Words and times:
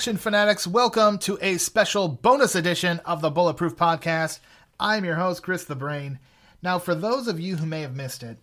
Action 0.00 0.16
fanatics, 0.16 0.66
welcome 0.66 1.18
to 1.18 1.38
a 1.42 1.58
special 1.58 2.08
bonus 2.08 2.54
edition 2.54 3.00
of 3.04 3.20
the 3.20 3.30
Bulletproof 3.30 3.76
Podcast. 3.76 4.38
I'm 4.78 5.04
your 5.04 5.16
host, 5.16 5.42
Chris 5.42 5.64
the 5.64 5.74
Brain. 5.74 6.18
Now, 6.62 6.78
for 6.78 6.94
those 6.94 7.28
of 7.28 7.38
you 7.38 7.56
who 7.56 7.66
may 7.66 7.82
have 7.82 7.94
missed 7.94 8.22
it, 8.22 8.38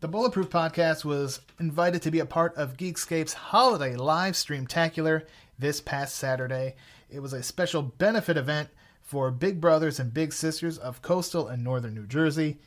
the 0.00 0.08
Bulletproof 0.08 0.48
Podcast 0.48 1.04
was 1.04 1.40
invited 1.58 2.00
to 2.02 2.10
be 2.10 2.20
a 2.20 2.24
part 2.24 2.56
of 2.56 2.78
Geekscape's 2.78 3.34
holiday 3.34 3.94
live 3.94 4.36
stream 4.36 4.66
tacular 4.66 5.24
this 5.58 5.82
past 5.82 6.14
Saturday. 6.14 6.76
It 7.12 7.20
was 7.20 7.32
a 7.32 7.42
special 7.42 7.82
benefit 7.82 8.36
event 8.36 8.70
for 9.02 9.30
big 9.30 9.60
brothers 9.60 9.98
and 9.98 10.14
big 10.14 10.32
sisters 10.32 10.78
of 10.78 11.02
coastal 11.02 11.48
and 11.48 11.64
northern 11.64 11.94
New 11.94 12.06
Jersey. 12.06 12.58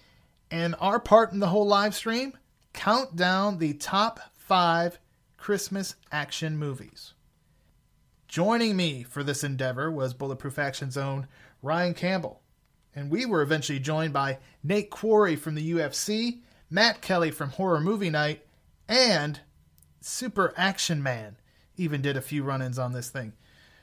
And 0.51 0.75
our 0.79 0.99
part 0.99 1.31
in 1.31 1.39
the 1.39 1.47
whole 1.47 1.65
live 1.65 1.95
stream 1.95 2.37
count 2.73 3.15
down 3.15 3.57
the 3.57 3.73
top 3.73 4.19
five 4.33 4.99
Christmas 5.37 5.95
action 6.11 6.57
movies. 6.57 7.13
Joining 8.27 8.75
me 8.75 9.03
for 9.03 9.23
this 9.23 9.43
endeavor 9.43 9.91
was 9.91 10.13
Bulletproof 10.13 10.57
Action's 10.59 10.97
own 10.97 11.27
Ryan 11.61 11.93
Campbell. 11.93 12.41
And 12.95 13.09
we 13.09 13.25
were 13.25 13.41
eventually 13.41 13.79
joined 13.79 14.13
by 14.13 14.39
Nate 14.63 14.89
Quarry 14.89 15.35
from 15.35 15.55
the 15.55 15.71
UFC, 15.71 16.41
Matt 16.69 17.01
Kelly 17.01 17.31
from 17.31 17.51
Horror 17.51 17.79
Movie 17.79 18.09
Night, 18.09 18.45
and 18.87 19.39
Super 20.01 20.53
Action 20.57 21.01
Man 21.01 21.37
even 21.77 22.01
did 22.01 22.17
a 22.17 22.21
few 22.21 22.43
run 22.43 22.61
ins 22.61 22.77
on 22.77 22.91
this 22.93 23.09
thing. 23.09 23.33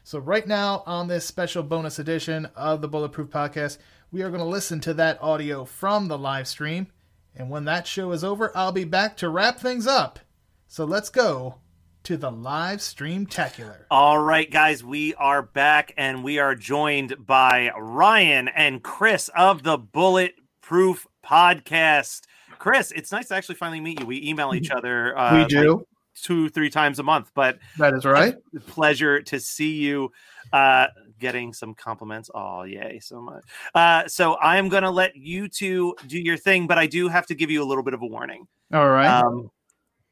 So, 0.02 0.18
right 0.18 0.46
now, 0.46 0.82
on 0.86 1.08
this 1.08 1.26
special 1.26 1.62
bonus 1.62 1.98
edition 1.98 2.46
of 2.56 2.80
the 2.80 2.88
Bulletproof 2.88 3.28
Podcast, 3.28 3.78
we 4.10 4.22
are 4.22 4.30
going 4.30 4.40
to 4.40 4.46
listen 4.46 4.80
to 4.80 4.94
that 4.94 5.22
audio 5.22 5.64
from 5.64 6.08
the 6.08 6.18
live 6.18 6.48
stream. 6.48 6.88
And 7.36 7.50
when 7.50 7.64
that 7.66 7.86
show 7.86 8.10
is 8.12 8.24
over, 8.24 8.50
I'll 8.56 8.72
be 8.72 8.84
back 8.84 9.16
to 9.18 9.28
wrap 9.28 9.58
things 9.60 9.86
up. 9.86 10.18
So, 10.66 10.84
let's 10.84 11.10
go 11.10 11.56
to 12.04 12.16
the 12.16 12.30
live 12.30 12.80
stream 12.80 13.26
tacular. 13.26 13.84
All 13.90 14.18
right, 14.18 14.50
guys, 14.50 14.82
we 14.82 15.14
are 15.14 15.42
back 15.42 15.92
and 15.96 16.24
we 16.24 16.38
are 16.38 16.54
joined 16.54 17.26
by 17.26 17.70
Ryan 17.78 18.48
and 18.48 18.82
Chris 18.82 19.28
of 19.36 19.62
the 19.62 19.76
Bulletproof 19.76 21.06
Podcast. 21.24 22.22
Chris, 22.58 22.90
it's 22.92 23.12
nice 23.12 23.28
to 23.28 23.34
actually 23.34 23.54
finally 23.56 23.80
meet 23.80 24.00
you. 24.00 24.06
We 24.06 24.26
email 24.26 24.54
each 24.54 24.70
other. 24.74 25.16
Uh, 25.16 25.42
we 25.42 25.44
do. 25.46 25.76
Like 25.76 25.86
two, 26.20 26.48
three 26.48 26.70
times 26.70 26.98
a 26.98 27.02
month, 27.02 27.30
but 27.34 27.58
that 27.78 27.94
is 27.94 28.04
right. 28.04 28.36
Pleasure 28.66 29.22
to 29.22 29.40
see 29.40 29.72
you. 29.72 30.12
Uh, 30.52 30.86
getting 31.20 31.52
some 31.52 31.74
compliments. 31.74 32.30
Oh, 32.34 32.64
yay, 32.64 32.98
so 33.00 33.20
much. 33.20 33.44
Uh, 33.74 34.08
so 34.08 34.34
I 34.34 34.56
am 34.56 34.68
going 34.68 34.82
to 34.82 34.90
let 34.90 35.14
you 35.14 35.48
two 35.48 35.94
do 36.06 36.18
your 36.18 36.36
thing, 36.36 36.66
but 36.66 36.78
I 36.78 36.86
do 36.86 37.08
have 37.08 37.26
to 37.26 37.34
give 37.34 37.50
you 37.50 37.62
a 37.62 37.66
little 37.66 37.84
bit 37.84 37.94
of 37.94 38.02
a 38.02 38.06
warning. 38.06 38.48
All 38.72 38.88
right. 38.88 39.06
Um, 39.06 39.50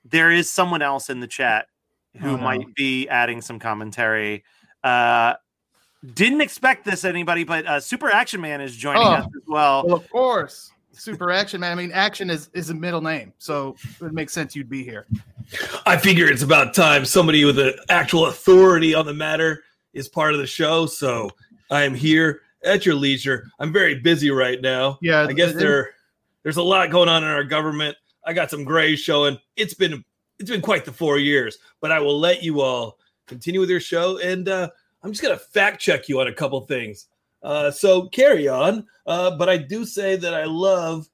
there 0.05 0.31
is 0.31 0.51
someone 0.51 0.83
else 0.83 1.11
in 1.11 1.21
the 1.21 1.27
chat 1.27 1.67
who 2.19 2.31
oh, 2.31 2.37
no. 2.37 2.43
might 2.43 2.75
be 2.75 3.09
adding 3.09 3.41
some 3.41 3.59
commentary. 3.59 4.45
Uh, 4.85 5.35
didn't 6.15 6.41
expect 6.41 6.85
this 6.85 7.05
anybody, 7.05 7.45
but 7.45 7.67
uh, 7.67 7.81
Super 7.81 8.11
Action 8.11 8.41
Man 8.41 8.61
is 8.61 8.77
joining 8.77 9.03
oh, 9.03 9.13
us 9.13 9.25
as 9.27 9.43
well. 9.49 9.85
Well, 9.87 9.97
of 9.97 10.09
course, 10.11 10.71
Super 10.93 11.31
Action 11.31 11.61
Man. 11.61 11.73
I 11.73 11.75
mean, 11.75 11.91
Action 11.93 12.31
is 12.31 12.51
is 12.55 12.71
a 12.71 12.75
middle 12.75 13.01
name, 13.01 13.33
so 13.39 13.75
it 14.01 14.13
makes 14.13 14.33
sense 14.33 14.55
you'd 14.55 14.69
be 14.69 14.85
here. 14.85 15.07
I 15.87 15.97
figure 15.97 16.27
it's 16.27 16.43
about 16.43 16.75
time 16.75 17.05
somebody 17.05 17.45
with 17.45 17.59
an 17.59 17.75
actual 17.89 18.27
authority 18.27 18.95
on 18.95 19.07
the 19.07 19.15
matter 19.15 19.63
is 19.95 20.09
part 20.09 20.35
of 20.35 20.41
the 20.41 20.47
show. 20.47 20.87
So 20.87 21.31
I 21.71 21.83
am 21.83 21.95
here 21.95 22.43
at 22.65 22.85
your 22.85 22.95
leisure. 22.95 23.51
I'm 23.59 23.73
very 23.73 23.97
busy 23.97 24.31
right 24.31 24.61
now. 24.61 24.99
Yeah, 25.01 25.23
I 25.23 25.33
guess 25.33 25.55
there 25.55 25.91
there's 26.43 26.57
a 26.57 26.63
lot 26.63 26.91
going 26.91 27.09
on 27.09 27.23
in 27.23 27.31
our 27.31 27.45
government. 27.45 27.97
I 28.25 28.33
got 28.33 28.51
some 28.51 28.65
grays 28.65 29.01
showing. 29.01 29.39
It's 29.57 29.75
been 29.75 30.05
it's 30.39 30.51
been 30.51 30.61
quite 30.61 30.85
the 30.85 30.93
four 30.93 31.19
years, 31.19 31.59
but 31.81 31.93
I 31.93 31.99
will 32.01 32.19
let 32.19 32.43
you 32.43 32.61
all 32.61 32.99
continue 33.27 33.61
with 33.61 33.71
your 33.71 33.81
show. 33.81 34.19
And 34.19 34.49
uh, 34.49 34.71
I'm 35.03 35.11
just 35.11 35.23
going 35.23 35.37
to 35.37 35.45
fact 35.45 35.81
check 35.81 36.09
you 36.09 36.21
on 36.21 36.29
a 36.29 36.33
couple 36.33 36.61
things. 36.63 37.07
Uh, 37.43 37.71
so 37.71 38.09
carry 38.09 38.49
on. 38.49 38.87
Uh, 39.07 39.37
but 39.37 39.49
I 39.49 39.57
do 39.57 39.85
say 39.85 40.17
that 40.17 40.35
I 40.35 40.45
love 40.45 41.09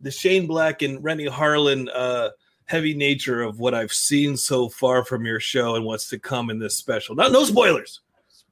the 0.00 0.10
Shane 0.10 0.46
Black 0.46 0.82
and 0.82 1.02
Renny 1.02 1.26
Harlin 1.26 1.88
uh, 1.94 2.30
heavy 2.70 2.94
nature 2.94 3.42
of 3.42 3.58
what 3.58 3.74
I've 3.74 3.92
seen 3.92 4.36
so 4.36 4.68
far 4.68 5.04
from 5.04 5.24
your 5.24 5.40
show 5.40 5.74
and 5.74 5.84
what's 5.84 6.08
to 6.10 6.20
come 6.20 6.50
in 6.50 6.60
this 6.60 6.76
special. 6.76 7.16
Not 7.16 7.32
no 7.32 7.42
spoilers. 7.42 8.00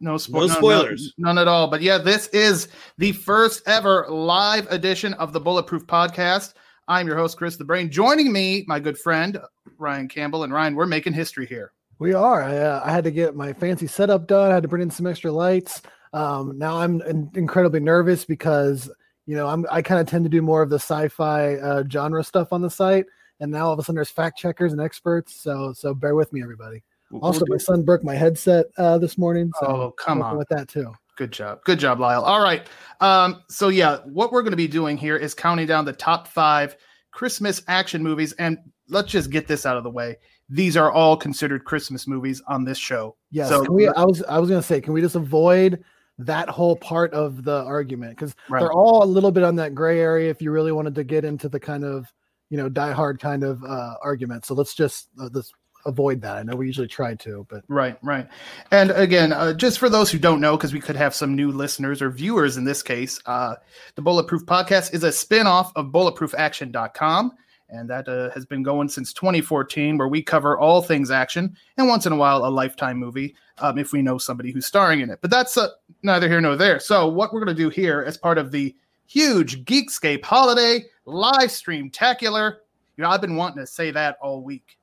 No, 0.01 0.15
spo- 0.15 0.49
no 0.49 0.49
spoilers. 0.49 1.15
No, 1.19 1.29
none, 1.29 1.37
none 1.37 1.43
at 1.43 1.49
all. 1.49 1.69
But 1.69 1.83
yeah, 1.83 1.99
this 1.99 2.27
is 2.29 2.67
the 2.99 3.13
first 3.13 3.63
ever 3.69 4.07
live 4.09 4.67
edition 4.73 5.15
of 5.15 5.33
the 5.33 5.39
Bulletproof 5.39 5.87
Podcast. 5.87 6.55
I'm 6.89 7.07
your 7.07 7.17
host, 7.17 7.37
Chris 7.37 7.55
the 7.55 7.65
Brain. 7.65 7.93
Joining 7.93 8.33
me, 8.33 8.65
my 8.67 8.81
good 8.81 8.99
friend 8.99 9.39
Ryan 9.79 10.09
Campbell. 10.09 10.43
And 10.43 10.53
Ryan, 10.53 10.75
we're 10.75 10.87
making 10.87 11.13
history 11.13 11.47
here. 11.47 11.71
We 12.01 12.13
are. 12.13 12.43
I, 12.43 12.57
uh, 12.57 12.83
I 12.85 12.91
had 12.91 13.05
to 13.05 13.13
get 13.13 13.37
my 13.37 13.53
fancy 13.53 13.87
setup 13.87 14.27
done. 14.27 14.51
I 14.51 14.55
had 14.55 14.65
to 14.65 14.69
bring 14.69 14.83
in 14.83 14.91
some 14.91 15.07
extra 15.07 15.31
lights. 15.31 15.81
Um, 16.13 16.59
now 16.59 16.79
I'm 16.79 17.01
in- 17.03 17.31
incredibly 17.35 17.81
nervous 17.81 18.25
because 18.25 18.91
you 19.27 19.37
know 19.37 19.47
I'm 19.47 19.65
I 19.71 19.83
kind 19.83 20.01
of 20.01 20.09
tend 20.09 20.25
to 20.25 20.29
do 20.29 20.43
more 20.43 20.63
of 20.63 20.71
the 20.71 20.81
sci-fi 20.81 21.55
uh, 21.55 21.85
genre 21.89 22.25
stuff 22.25 22.53
on 22.53 22.63
the 22.63 22.71
site, 22.71 23.07
and 23.41 23.51
now 23.51 23.67
all 23.67 23.73
of 23.73 23.79
a 23.79 23.83
sudden 23.83 23.97
there's 23.97 24.11
fact 24.11 24.39
checkers 24.39 24.73
and 24.73 24.81
experts. 24.81 25.41
So 25.41 25.73
so 25.73 25.95
bear 25.95 26.15
with 26.15 26.33
me, 26.33 26.43
everybody. 26.43 26.83
Also, 27.23 27.45
my 27.49 27.57
son 27.57 27.83
broke 27.83 28.05
my 28.05 28.15
headset 28.15 28.67
uh, 28.77 28.99
this 28.99 29.17
morning. 29.17 29.51
So 29.61 29.67
oh, 29.67 29.91
come 29.93 30.21
on 30.21 30.37
with 30.37 30.49
that 30.51 30.69
too. 30.69 30.93
Good 31.17 31.33
job. 31.33 31.65
Good 31.65 31.79
job, 31.79 32.01
Lyle. 32.01 32.23
All 32.23 32.43
right. 32.43 32.67
Um, 33.01 33.43
so 33.49 33.69
yeah, 33.69 33.99
what 34.05 34.31
we're 34.31 34.43
going 34.43 34.53
to 34.53 34.59
be 34.59 34.69
doing 34.69 34.97
here 34.97 35.17
is 35.17 35.35
counting 35.35 35.67
down 35.67 35.85
the 35.85 35.93
top 35.93 36.29
five 36.29 36.77
Christmas 37.11 37.63
action 37.67 38.03
movies. 38.03 38.33
And 38.35 38.59
let's 38.89 39.11
just 39.11 39.31
get 39.31 39.47
this 39.47 39.67
out 39.67 39.77
of 39.77 39.85
the 39.85 39.91
way. 39.91 40.17
These 40.49 40.77
are 40.77 40.93
all 40.93 41.17
considered 41.17 41.65
Christmas 41.65 42.07
movies 42.07 42.43
on 42.47 42.65
this 42.65 42.79
show. 42.79 43.17
Yeah. 43.31 43.47
So 43.47 43.65
we, 43.71 43.89
I 43.89 44.05
was 44.05 44.23
I 44.25 44.39
was 44.39 44.49
gonna 44.49 44.63
say, 44.63 44.81
can 44.81 44.93
we 44.93 45.01
just 45.01 45.17
avoid 45.17 45.83
that 46.19 46.49
whole 46.49 46.77
part 46.77 47.13
of 47.13 47.45
the 47.45 47.65
argument 47.65 48.17
because 48.17 48.35
right. 48.49 48.61
they're 48.61 48.73
all 48.73 49.03
a 49.03 49.07
little 49.07 49.31
bit 49.31 49.45
on 49.45 49.57
that 49.57 49.75
gray 49.75 50.01
area. 50.01 50.31
If 50.31 50.43
you 50.43 50.51
really 50.51 50.73
wanted 50.73 50.95
to 50.97 51.05
get 51.05 51.25
into 51.25 51.49
the 51.49 51.61
kind 51.61 51.85
of 51.85 52.13
you 52.51 52.57
know 52.57 52.69
die 52.69 52.93
hard 52.93 53.21
kind 53.21 53.45
of 53.45 53.63
uh, 53.65 53.95
argument, 54.03 54.47
so 54.47 54.55
let's 54.55 54.75
just 54.75 55.09
uh, 55.21 55.29
let's 55.33 55.53
avoid 55.87 56.21
that. 56.23 56.37
I 56.37 56.43
know 56.43 56.57
we 56.57 56.67
usually 56.67 56.87
try 56.87 57.15
to, 57.17 57.47
but 57.49 57.65
right, 57.69 57.99
right. 58.03 58.29
And 58.71 58.91
again, 58.93 59.33
uh, 59.33 59.55
just 59.55 59.79
for 59.79 59.89
those 59.89 60.11
who 60.11 60.19
don't 60.19 60.41
know, 60.41 60.57
because 60.57 60.73
we 60.73 60.81
could 60.81 60.97
have 60.97 61.15
some 61.15 61.35
new 61.35 61.51
listeners 61.51 62.01
or 62.03 62.11
viewers 62.11 62.57
in 62.57 62.65
this 62.65 62.83
case, 62.83 63.21
uh, 63.27 63.57
the 63.95 64.03
Bulletproof 64.03 64.45
Podcast 64.45 64.95
is 64.95 65.03
a 65.03 65.13
spin-off 65.13 65.73
of 65.77 65.87
BulletproofAction.com. 65.87 67.33
And 67.71 67.91
that 67.91 68.09
uh, 68.09 68.31
has 68.31 68.47
been 68.47 68.63
going 68.63 68.89
since 68.89 69.13
2014, 69.13 69.99
where 69.99 70.09
we 70.09 70.23
cover 70.23 70.59
all 70.59 70.81
things 70.81 71.11
action 71.11 71.55
and 71.77 71.87
once 71.87 72.07
in 72.07 72.15
a 72.15 72.17
while 72.17 72.47
a 72.47 72.49
lifetime 72.49 72.97
movie 72.97 73.35
um, 73.59 73.77
if 73.77 73.93
we 73.93 74.01
know 74.01 74.17
somebody 74.17 74.53
who's 74.53 74.65
starring 74.65 75.01
in 75.01 75.11
it. 75.11 75.19
But 75.21 75.31
that's 75.31 75.55
uh, 75.59 75.69
neither 76.03 76.31
here 76.31 76.41
nor 76.41 76.57
there. 76.57 76.81
So, 76.81 77.09
what 77.09 77.31
we're 77.31 77.45
going 77.45 77.55
to 77.55 77.63
do 77.63 77.69
here 77.69 78.03
as 78.07 78.17
part 78.17 78.39
of 78.39 78.53
the 78.53 78.75
huge 79.07 79.67
Geekscape 79.67 80.25
holiday 80.25 80.85
live 81.09 81.51
stream 81.51 81.91
tacular, 81.91 82.57
you 82.97 83.05
know, 83.05 83.11
I've 83.11 83.21
been 83.21 83.37
wanting 83.37 83.59
to 83.59 83.67
say 83.67 83.91
that 83.91 84.19
all 84.21 84.43
week 84.43 84.79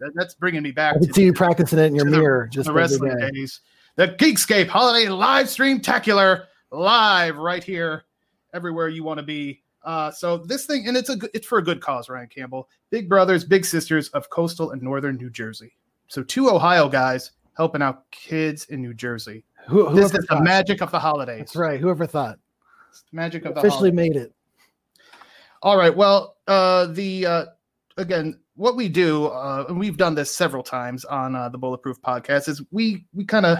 that, 0.00 0.12
that's 0.14 0.34
bringing 0.34 0.62
me 0.62 0.70
back. 0.70 0.96
I 0.96 0.98
can 1.00 1.12
see 1.12 1.24
you 1.24 1.32
practicing 1.32 1.78
it 1.78 1.86
in 1.86 1.94
your 1.94 2.04
mirror. 2.04 2.48
The, 2.50 2.54
just 2.54 2.66
the 2.66 2.72
wrestling 2.72 3.16
day. 3.18 3.30
days. 3.30 3.60
The 3.96 4.08
Geekscape 4.08 4.68
Holiday 4.68 5.08
Live 5.08 5.48
Stream 5.48 5.80
Tacular 5.80 6.46
live 6.70 7.36
right 7.36 7.64
here, 7.64 8.04
everywhere 8.52 8.88
you 8.88 9.04
want 9.04 9.18
to 9.18 9.24
be. 9.24 9.62
Uh, 9.84 10.10
so 10.10 10.36
this 10.38 10.66
thing, 10.66 10.88
and 10.88 10.96
it's 10.96 11.08
a 11.08 11.18
it's 11.32 11.46
for 11.46 11.58
a 11.58 11.62
good 11.62 11.80
cause, 11.80 12.08
Ryan 12.08 12.28
Campbell. 12.28 12.68
Big 12.90 13.08
brothers, 13.08 13.44
big 13.44 13.64
sisters 13.64 14.08
of 14.10 14.28
coastal 14.30 14.72
and 14.72 14.82
northern 14.82 15.16
New 15.16 15.30
Jersey. 15.30 15.76
So 16.08 16.22
two 16.22 16.50
Ohio 16.50 16.88
guys 16.88 17.32
helping 17.56 17.82
out 17.82 18.10
kids 18.10 18.66
in 18.66 18.82
New 18.82 18.94
Jersey. 18.94 19.44
Who, 19.68 19.92
this 19.94 20.12
is 20.12 20.26
thought? 20.26 20.38
the 20.38 20.44
magic 20.44 20.82
of 20.82 20.90
the 20.90 20.98
holidays. 20.98 21.38
That's 21.38 21.56
right. 21.56 21.80
Whoever 21.80 22.06
thought? 22.06 22.38
the 23.10 23.16
magic 23.16 23.44
of 23.44 23.54
the 23.54 23.60
officially 23.60 23.90
holidays. 23.90 24.14
made 24.14 24.16
it. 24.16 24.32
All 25.62 25.76
right. 25.76 25.94
Well, 25.94 26.36
uh, 26.46 26.86
the 26.86 27.26
uh, 27.26 27.44
again, 27.96 28.38
what 28.54 28.76
we 28.76 28.88
do, 28.88 29.26
uh, 29.26 29.66
and 29.68 29.78
we've 29.78 29.96
done 29.96 30.14
this 30.14 30.34
several 30.34 30.62
times 30.62 31.04
on 31.04 31.34
uh, 31.34 31.48
the 31.48 31.58
Bulletproof 31.58 32.00
podcast, 32.02 32.48
is 32.48 32.62
we 32.70 33.06
we 33.12 33.24
kind 33.24 33.46
of 33.46 33.58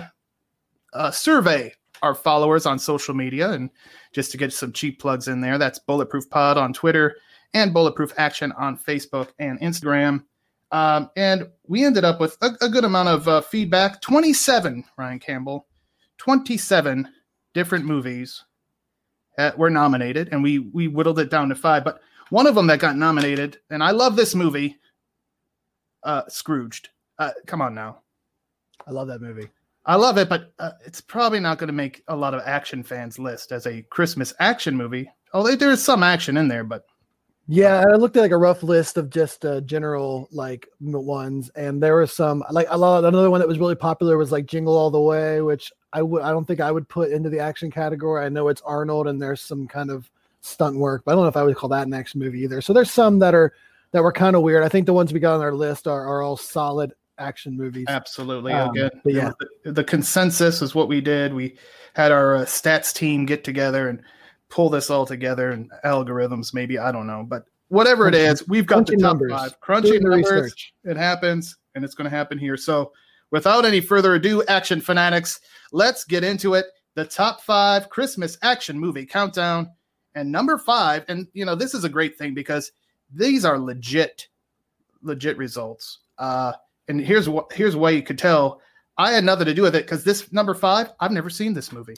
uh, 0.92 1.10
survey 1.10 1.72
our 2.02 2.14
followers 2.14 2.66
on 2.66 2.78
social 2.78 3.14
media, 3.14 3.50
and 3.50 3.70
just 4.12 4.30
to 4.30 4.36
get 4.36 4.52
some 4.52 4.72
cheap 4.72 5.00
plugs 5.00 5.28
in 5.28 5.40
there, 5.40 5.58
that's 5.58 5.78
Bulletproof 5.78 6.28
Pod 6.30 6.58
on 6.58 6.72
Twitter 6.72 7.16
and 7.54 7.72
Bulletproof 7.72 8.12
Action 8.18 8.52
on 8.52 8.76
Facebook 8.76 9.30
and 9.38 9.58
Instagram. 9.60 10.24
Um, 10.72 11.10
and 11.16 11.48
we 11.66 11.84
ended 11.84 12.04
up 12.04 12.20
with 12.20 12.36
a, 12.42 12.50
a 12.60 12.68
good 12.68 12.84
amount 12.84 13.08
of 13.08 13.28
uh, 13.28 13.40
feedback. 13.40 14.00
Twenty-seven, 14.02 14.84
Ryan 14.98 15.18
Campbell, 15.18 15.66
twenty-seven 16.18 17.08
different 17.54 17.84
movies 17.84 18.44
were 19.56 19.70
nominated, 19.70 20.28
and 20.32 20.42
we 20.42 20.58
we 20.58 20.88
whittled 20.88 21.18
it 21.18 21.30
down 21.30 21.48
to 21.48 21.54
five, 21.54 21.84
but. 21.84 22.00
One 22.30 22.48
of 22.48 22.56
them 22.56 22.66
that 22.66 22.80
got 22.80 22.96
nominated, 22.96 23.58
and 23.70 23.84
I 23.84 23.92
love 23.92 24.16
this 24.16 24.34
movie, 24.34 24.78
uh, 26.02 26.22
Scrooged. 26.28 26.88
Uh, 27.20 27.30
come 27.46 27.62
on 27.62 27.72
now. 27.72 28.00
I 28.84 28.90
love 28.90 29.06
that 29.06 29.20
movie. 29.20 29.48
I 29.84 29.94
love 29.94 30.18
it, 30.18 30.28
but 30.28 30.52
uh, 30.58 30.72
it's 30.84 31.00
probably 31.00 31.38
not 31.38 31.58
going 31.58 31.68
to 31.68 31.72
make 31.72 32.02
a 32.08 32.16
lot 32.16 32.34
of 32.34 32.42
action 32.44 32.82
fans 32.82 33.20
list 33.20 33.52
as 33.52 33.68
a 33.68 33.82
Christmas 33.90 34.34
action 34.40 34.76
movie. 34.76 35.08
Although 35.32 35.54
there 35.54 35.70
is 35.70 35.84
some 35.84 36.02
action 36.02 36.36
in 36.36 36.48
there, 36.48 36.64
but 36.64 36.84
Yeah, 37.46 37.84
I 37.88 37.94
looked 37.94 38.16
at 38.16 38.22
like 38.22 38.32
a 38.32 38.36
rough 38.36 38.64
list 38.64 38.96
of 38.96 39.08
just 39.08 39.44
uh, 39.44 39.60
general 39.60 40.28
like 40.32 40.66
ones, 40.80 41.48
and 41.54 41.80
there 41.80 41.94
were 41.94 42.08
some 42.08 42.42
like 42.50 42.66
a 42.70 42.76
lot. 42.76 43.04
Another 43.04 43.30
one 43.30 43.38
that 43.38 43.48
was 43.48 43.60
really 43.60 43.76
popular 43.76 44.18
was 44.18 44.32
like 44.32 44.46
Jingle 44.46 44.76
All 44.76 44.90
the 44.90 45.00
Way, 45.00 45.42
which 45.42 45.72
I 45.96 46.02
would 46.02 46.22
I 46.22 46.30
don't 46.30 46.44
think 46.44 46.60
I 46.60 46.70
would 46.70 46.86
put 46.88 47.10
into 47.10 47.30
the 47.30 47.38
action 47.40 47.70
category. 47.70 48.24
I 48.24 48.28
know 48.28 48.48
it's 48.48 48.60
Arnold, 48.62 49.06
and 49.08 49.20
there's 49.20 49.40
some 49.40 49.66
kind 49.66 49.90
of 49.90 50.10
stunt 50.42 50.76
work, 50.76 51.02
but 51.04 51.12
I 51.12 51.14
don't 51.14 51.24
know 51.24 51.28
if 51.28 51.36
I 51.38 51.42
would 51.42 51.56
call 51.56 51.70
that 51.70 51.86
an 51.86 51.94
action 51.94 52.20
movie 52.20 52.40
either. 52.40 52.60
So 52.60 52.72
there's 52.74 52.90
some 52.90 53.18
that 53.20 53.34
are 53.34 53.54
that 53.92 54.02
were 54.02 54.12
kind 54.12 54.36
of 54.36 54.42
weird. 54.42 54.62
I 54.62 54.68
think 54.68 54.84
the 54.84 54.92
ones 54.92 55.12
we 55.14 55.20
got 55.20 55.36
on 55.36 55.40
our 55.40 55.54
list 55.54 55.86
are 55.88 56.06
are 56.06 56.20
all 56.22 56.36
solid 56.36 56.92
action 57.18 57.56
movies. 57.56 57.86
absolutely 57.88 58.52
Um, 58.52 58.70
again, 58.70 58.90
yeah. 59.06 59.32
the, 59.64 59.72
the 59.72 59.84
consensus 59.84 60.60
is 60.60 60.74
what 60.74 60.86
we 60.86 61.00
did. 61.00 61.32
We 61.32 61.56
had 61.94 62.12
our 62.12 62.36
uh, 62.36 62.40
stats 62.44 62.92
team 62.92 63.24
get 63.24 63.42
together 63.42 63.88
and 63.88 64.02
pull 64.50 64.68
this 64.68 64.90
all 64.90 65.06
together, 65.06 65.50
and 65.50 65.70
algorithms 65.82 66.52
maybe 66.52 66.78
I 66.78 66.92
don't 66.92 67.06
know, 67.06 67.24
but 67.26 67.44
whatever 67.68 68.06
it 68.08 68.12
Crunching- 68.14 68.46
we've 68.48 68.66
got 68.66 68.86
the 68.86 68.92
top 68.96 69.00
numbers. 69.00 69.32
five 69.32 69.58
crunching 69.60 70.02
the 70.02 70.10
numbers. 70.10 70.30
research. 70.30 70.74
It 70.84 70.98
happens, 70.98 71.56
and 71.74 71.84
it's 71.86 71.94
going 71.94 72.08
to 72.08 72.14
happen 72.14 72.36
here. 72.38 72.58
So, 72.58 72.92
without 73.30 73.64
any 73.64 73.80
further 73.80 74.14
ado, 74.14 74.42
action 74.44 74.80
fanatics, 74.80 75.40
let's 75.72 76.04
get 76.04 76.24
into 76.24 76.54
it. 76.54 76.66
The 76.94 77.04
top 77.04 77.42
five 77.42 77.90
Christmas 77.90 78.38
action 78.42 78.78
movie 78.78 79.06
countdown, 79.06 79.70
and 80.14 80.32
number 80.32 80.58
five. 80.58 81.04
And 81.08 81.26
you 81.34 81.44
know, 81.44 81.54
this 81.54 81.74
is 81.74 81.84
a 81.84 81.88
great 81.88 82.16
thing 82.16 82.34
because 82.34 82.72
these 83.12 83.44
are 83.44 83.58
legit, 83.58 84.28
legit 85.02 85.36
results. 85.36 85.98
Uh, 86.18 86.52
and 86.88 87.00
here's 87.00 87.28
what 87.28 87.52
here's 87.52 87.76
why 87.76 87.90
you 87.90 88.02
could 88.02 88.18
tell 88.18 88.60
I 88.98 89.12
had 89.12 89.24
nothing 89.24 89.46
to 89.46 89.54
do 89.54 89.62
with 89.62 89.74
it 89.74 89.84
because 89.84 90.04
this 90.04 90.32
number 90.32 90.54
five, 90.54 90.92
I've 91.00 91.12
never 91.12 91.30
seen 91.30 91.52
this 91.52 91.72
movie. 91.72 91.96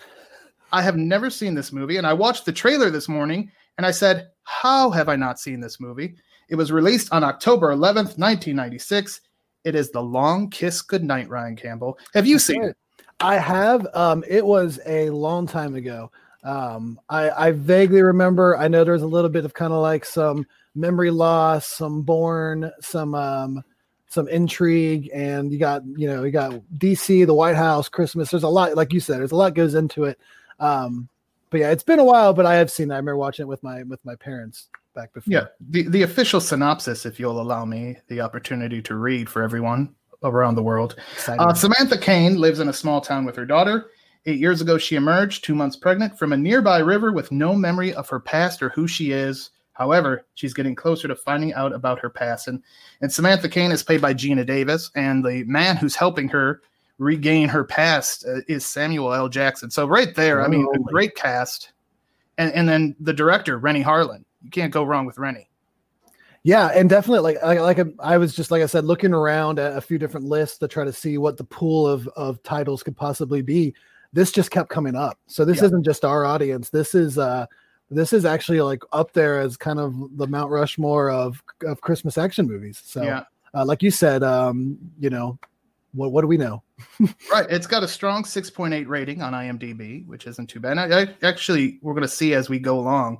I 0.73 0.83
have 0.83 0.97
never 0.97 1.31
seen 1.31 1.55
this 1.55 1.73
movie, 1.73 1.97
and 1.97 2.07
I 2.07 2.13
watched 2.13 2.45
the 2.45 2.53
trailer 2.53 2.91
this 2.91 3.09
morning, 3.09 3.51
and 3.79 3.87
I 3.87 3.91
said, 3.91 4.31
"How 4.43 4.91
have 4.91 5.09
I 5.09 5.17
not 5.17 5.39
seen 5.39 5.61
this 5.61 5.81
movie?" 5.81 6.17
It 6.49 6.57
was 6.57 6.73
released 6.73 7.13
on 7.13 7.25
October 7.25 7.71
11th, 7.71 8.19
1996. 8.19 9.21
It 9.65 9.75
is 9.75 9.91
The 9.91 10.03
Long 10.03 10.51
Kiss 10.51 10.83
Goodnight, 10.83 11.29
Ryan 11.29 11.57
Campbell. 11.57 11.99
Have 12.15 12.27
you 12.27 12.39
seen 12.39 12.63
it? 12.63 12.77
I 13.21 13.37
have. 13.37 13.87
Um, 13.95 14.25
it 14.29 14.45
was 14.45 14.79
a 14.87 15.11
long 15.11 15.47
time 15.47 15.75
ago. 15.75 16.11
Um, 16.45 17.01
I, 17.09 17.31
I 17.31 17.51
vaguely 17.51 18.03
remember. 18.03 18.57
I 18.57 18.69
know 18.69 18.85
there's 18.85 19.03
a 19.03 19.07
little 19.07 19.31
bit 19.31 19.45
of 19.45 19.55
kind 19.55 19.73
of 19.73 19.83
like 19.83 20.05
some 20.05 20.47
memory 20.75 21.11
loss, 21.11 21.67
some 21.67 22.03
born, 22.03 22.71
some 22.81 23.15
um, 23.15 23.65
some 24.07 24.29
intrigue, 24.29 25.11
and 25.13 25.53
you 25.53 25.59
got 25.59 25.83
you 25.85 26.07
know 26.07 26.23
you 26.23 26.31
got 26.31 26.53
DC, 26.79 27.27
the 27.27 27.35
White 27.35 27.57
House, 27.57 27.89
Christmas. 27.89 28.31
There's 28.31 28.45
a 28.45 28.49
lot, 28.49 28.77
like 28.77 28.93
you 28.93 29.01
said, 29.01 29.19
there's 29.19 29.33
a 29.33 29.37
lot 29.37 29.55
goes 29.55 29.75
into 29.75 30.05
it. 30.05 30.19
Um, 30.61 31.09
but 31.51 31.61
yeah, 31.61 31.71
it's 31.71 31.83
been 31.83 31.99
a 31.99 32.05
while, 32.05 32.33
but 32.33 32.47
I 32.47 32.55
have 32.57 32.71
seen. 32.71 32.91
It. 32.91 32.95
I 32.95 32.99
remember 32.99 33.17
watching 33.17 33.45
it 33.45 33.49
with 33.49 33.63
my 33.63 33.83
with 33.83 34.05
my 34.05 34.15
parents 34.15 34.69
back 34.95 35.13
before. 35.13 35.33
Yeah, 35.33 35.47
the, 35.61 35.89
the 35.89 36.03
official 36.03 36.41
synopsis, 36.41 37.07
if 37.07 37.21
you'll 37.21 37.41
allow 37.41 37.65
me 37.65 37.97
the 38.09 38.21
opportunity 38.21 38.83
to 38.83 38.97
read 38.97 39.29
for 39.29 39.43
everyone 39.43 39.95
around 40.23 40.57
the 40.57 40.63
world. 40.63 40.97
Uh, 41.27 41.55
Samantha 41.55 41.99
Kane 41.99 42.37
lives 42.37 42.61
in 42.61 42.69
a 42.69 42.73
small 42.73 43.01
town 43.01 43.25
with 43.25 43.37
her 43.37 43.47
daughter. 43.47 43.91
Eight 44.27 44.41
years 44.41 44.61
ago, 44.61 44.77
she 44.77 44.97
emerged, 44.97 45.45
two 45.45 45.55
months 45.55 45.77
pregnant, 45.77 46.19
from 46.19 46.33
a 46.33 46.37
nearby 46.37 46.79
river 46.79 47.13
with 47.13 47.31
no 47.33 47.55
memory 47.55 47.95
of 47.95 48.09
her 48.09 48.21
past 48.21 48.63
or 48.63 48.69
who 48.71 48.89
she 48.89 49.13
is. 49.13 49.51
However, 49.73 50.27
she's 50.35 50.55
getting 50.55 50.75
closer 50.75 51.07
to 51.07 51.15
finding 51.15 51.55
out 51.55 51.73
about 51.73 52.01
her 52.01 52.11
past. 52.11 52.49
And, 52.49 52.63
and 53.01 53.13
Samantha 53.13 53.49
Kane 53.49 53.71
is 53.71 53.85
played 53.85 54.03
by 54.03 54.13
Geena 54.13 54.45
Davis, 54.45 54.91
and 54.97 55.25
the 55.25 55.45
man 55.45 55.77
who's 55.77 55.95
helping 55.95 56.29
her 56.31 56.63
regain 56.99 57.49
her 57.49 57.63
past 57.63 58.27
uh, 58.27 58.41
is 58.49 58.67
Samuel 58.67 59.15
L. 59.15 59.29
Jackson. 59.29 59.71
So, 59.71 59.87
right 59.87 60.15
there, 60.17 60.45
I 60.45 60.49
mean, 60.49 60.67
a 60.75 60.79
great 60.81 61.15
cast. 61.15 61.71
And, 62.39 62.53
and 62.53 62.69
then 62.69 62.97
the 62.99 63.13
director, 63.13 63.59
Renny 63.59 63.85
Harlin. 63.85 64.25
You 64.49 64.63
can't 64.63 64.73
go 64.73 64.83
wrong 64.83 65.05
with 65.05 65.19
Renny. 65.19 65.51
Yeah, 66.43 66.69
and 66.69 66.89
definitely 66.89 67.21
like 67.21 67.43
like, 67.43 67.77
like 67.77 67.87
I 67.99 68.17
was 68.17 68.35
just 68.35 68.51
like 68.51 68.63
I 68.63 68.67
said 68.67 68.87
looking 68.87 69.13
around 69.13 69.59
at 69.59 69.77
a 69.77 69.81
few 69.83 69.99
different 69.99 70.25
lists 70.25 70.57
to 70.59 70.69
try 70.69 70.85
to 70.85 70.93
see 70.93 71.19
what 71.19 71.37
the 71.37 71.45
pool 71.45 71.87
of 71.87 72.09
of 72.17 72.43
titles 72.43 72.83
could 72.83 72.97
possibly 72.97 73.43
be. 73.43 73.75
This 74.15 74.33
just 74.33 74.51
kept 74.51 74.71
coming 74.71 74.97
up. 74.97 75.19
So 75.27 75.45
this 75.45 75.59
Yeah. 75.59 75.67
isn't 75.67 75.83
just 75.83 76.03
our 76.03 76.25
audience. 76.25 76.71
This 76.71 76.95
is 76.95 77.19
uh 77.19 77.45
this 77.91 78.15
is 78.15 78.25
actually 78.25 78.63
like 78.63 78.83
up 78.93 79.13
there 79.13 79.39
as 79.39 79.59
kind 79.59 79.79
of 79.79 80.17
the 80.17 80.27
Mount 80.27 80.51
Rushmore 80.51 81.11
of 81.11 81.43
of 81.67 81.83
Christmas 81.83 82.17
action 82.17 82.47
movies. 82.47 82.81
So 82.83 83.03
yeah. 83.03 83.25
uh, 83.53 83.67
like 83.67 83.83
you 83.83 83.91
said, 83.91 84.23
um, 84.23 84.79
you 84.99 85.11
know, 85.11 85.39
what 85.93 86.13
what 86.13 86.23
do 86.23 86.27
we 86.27 86.39
know? 86.39 86.63
Right. 87.31 87.47
It's 87.51 87.67
got 87.67 87.83
a 87.83 87.89
strong 87.89 88.23
6.8 88.23 88.87
rating 88.87 89.21
on 89.21 89.35
IMDb, 89.35 90.07
which 90.07 90.27
isn't 90.27 90.47
too 90.49 90.61
bad. 90.61 90.79
I, 90.79 91.03
I 91.03 91.09
actually, 91.23 91.79
we're 91.83 91.93
going 91.93 92.03
to 92.03 92.09
see 92.09 92.33
as 92.33 92.49
we 92.49 92.59
go 92.59 92.79
along, 92.79 93.19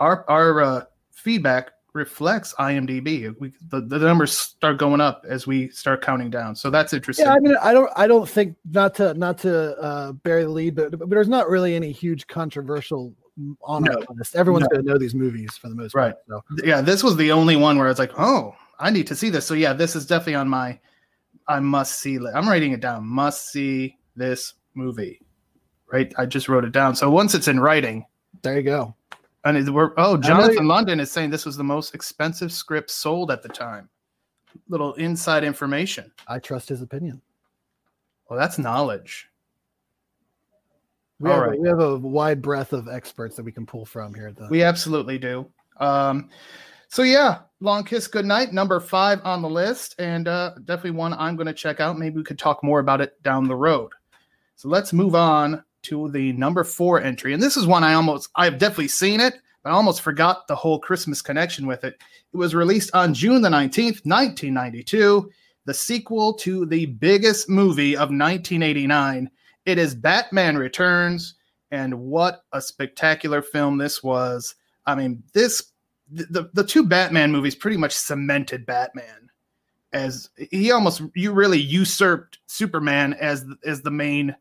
our 0.00 0.24
our 0.28 0.60
uh, 0.62 0.84
feedback 1.12 1.70
reflects 1.92 2.54
IMDb. 2.54 3.34
We, 3.40 3.52
the, 3.68 3.80
the 3.80 3.98
numbers 3.98 4.38
start 4.38 4.78
going 4.78 5.00
up 5.00 5.24
as 5.28 5.46
we 5.46 5.68
start 5.70 6.02
counting 6.02 6.30
down. 6.30 6.54
So 6.54 6.70
that's 6.70 6.92
interesting. 6.92 7.26
Yeah, 7.26 7.34
I 7.34 7.38
mean, 7.40 7.56
I 7.60 7.72
don't, 7.72 7.90
I 7.96 8.06
don't 8.06 8.28
think 8.28 8.56
not 8.70 8.94
to 8.96 9.14
not 9.14 9.38
to 9.38 9.76
uh, 9.78 10.12
bury 10.12 10.44
the 10.44 10.50
lead, 10.50 10.74
but 10.76 10.98
but 10.98 11.10
there's 11.10 11.28
not 11.28 11.48
really 11.48 11.74
any 11.74 11.92
huge 11.92 12.26
controversial 12.26 13.14
on 13.62 13.84
No. 13.84 13.92
our 13.92 14.14
list. 14.16 14.36
Everyone's 14.36 14.64
No. 14.64 14.68
going 14.68 14.84
to 14.84 14.92
know 14.92 14.98
these 14.98 15.14
movies 15.14 15.56
for 15.56 15.68
the 15.68 15.74
most 15.74 15.94
Right. 15.94 16.14
part. 16.28 16.44
So 16.58 16.64
yeah, 16.64 16.80
this 16.80 17.02
was 17.02 17.16
the 17.16 17.32
only 17.32 17.56
one 17.56 17.76
where 17.78 17.86
I 17.86 17.90
was 17.90 17.98
like, 17.98 18.12
oh, 18.18 18.54
I 18.78 18.90
need 18.90 19.06
to 19.08 19.16
see 19.16 19.30
this. 19.30 19.46
So 19.46 19.54
yeah, 19.54 19.72
this 19.72 19.96
is 19.96 20.06
definitely 20.06 20.34
on 20.36 20.48
my 20.48 20.78
I 21.48 21.58
must 21.58 21.98
see 22.00 22.18
list. 22.18 22.36
I'm 22.36 22.48
writing 22.48 22.72
it 22.72 22.80
down. 22.80 23.04
Must 23.06 23.50
see 23.50 23.96
this 24.14 24.54
movie. 24.74 25.20
Right. 25.92 26.12
I 26.16 26.26
just 26.26 26.48
wrote 26.48 26.64
it 26.64 26.70
down. 26.72 26.94
So 26.94 27.10
once 27.10 27.34
it's 27.34 27.48
in 27.48 27.58
writing, 27.58 28.04
there 28.42 28.56
you 28.56 28.62
go. 28.62 28.94
And 29.44 29.56
it, 29.56 29.70
we're, 29.70 29.92
oh, 29.96 30.16
Jonathan 30.16 30.68
London 30.68 31.00
is 31.00 31.10
saying 31.10 31.30
this 31.30 31.46
was 31.46 31.56
the 31.56 31.64
most 31.64 31.94
expensive 31.94 32.52
script 32.52 32.90
sold 32.90 33.30
at 33.30 33.42
the 33.42 33.48
time. 33.48 33.88
Little 34.68 34.94
inside 34.94 35.44
information. 35.44 36.12
I 36.28 36.38
trust 36.38 36.68
his 36.68 36.82
opinion. 36.82 37.22
Well, 38.28 38.38
that's 38.38 38.58
knowledge. 38.58 39.28
We 41.18 41.30
All 41.30 41.36
have, 41.36 41.48
right. 41.48 41.58
a, 41.58 41.60
we 41.60 41.68
have 41.68 41.80
a 41.80 41.96
wide 41.98 42.42
breadth 42.42 42.72
of 42.72 42.88
experts 42.88 43.36
that 43.36 43.44
we 43.44 43.52
can 43.52 43.66
pull 43.66 43.84
from 43.84 44.14
here. 44.14 44.28
At 44.28 44.36
the, 44.36 44.48
We 44.50 44.62
absolutely 44.62 45.18
do. 45.18 45.46
Um, 45.78 46.28
so 46.88 47.02
yeah, 47.02 47.40
Long 47.60 47.84
Kiss 47.84 48.06
Goodnight, 48.08 48.52
number 48.52 48.80
five 48.80 49.20
on 49.22 49.42
the 49.42 49.48
list, 49.48 49.94
and 49.98 50.26
uh, 50.26 50.52
definitely 50.64 50.92
one 50.92 51.12
I'm 51.14 51.36
going 51.36 51.46
to 51.46 51.52
check 51.52 51.78
out. 51.78 51.98
Maybe 51.98 52.16
we 52.16 52.24
could 52.24 52.38
talk 52.38 52.64
more 52.64 52.80
about 52.80 53.00
it 53.00 53.22
down 53.22 53.46
the 53.46 53.56
road. 53.56 53.92
So 54.56 54.68
let's 54.68 54.92
move 54.92 55.14
on 55.14 55.62
to 55.82 56.10
the 56.10 56.32
number 56.32 56.64
four 56.64 57.00
entry, 57.00 57.32
and 57.32 57.42
this 57.42 57.56
is 57.56 57.66
one 57.66 57.84
I 57.84 57.94
almost 57.94 58.28
I've 58.36 58.58
definitely 58.58 58.88
seen 58.88 59.20
it, 59.20 59.34
but 59.62 59.70
I 59.70 59.72
almost 59.72 60.02
forgot 60.02 60.46
the 60.46 60.56
whole 60.56 60.78
Christmas 60.78 61.22
connection 61.22 61.66
with 61.66 61.84
it. 61.84 61.96
It 62.32 62.36
was 62.36 62.54
released 62.54 62.94
on 62.94 63.14
June 63.14 63.42
the 63.42 63.48
19th, 63.48 64.04
1992, 64.04 65.30
the 65.64 65.74
sequel 65.74 66.34
to 66.34 66.66
the 66.66 66.86
biggest 66.86 67.48
movie 67.48 67.94
of 67.94 68.10
1989. 68.10 69.30
It 69.66 69.78
is 69.78 69.94
Batman 69.94 70.56
Returns, 70.56 71.34
and 71.70 71.94
what 71.94 72.44
a 72.52 72.60
spectacular 72.60 73.42
film 73.42 73.78
this 73.78 74.02
was. 74.02 74.54
I 74.86 74.94
mean, 74.94 75.22
this 75.34 75.70
the, 76.10 76.50
the, 76.54 76.64
two 76.64 76.84
Batman 76.84 77.30
movies 77.30 77.54
pretty 77.54 77.76
much 77.76 77.92
cemented 77.92 78.66
Batman 78.66 79.30
as 79.92 80.30
he 80.50 80.70
almost 80.70 81.02
you 81.14 81.32
really 81.32 81.58
usurped 81.58 82.38
Superman 82.46 83.14
as 83.14 83.44
as 83.64 83.82
the 83.82 83.90
main 83.90 84.34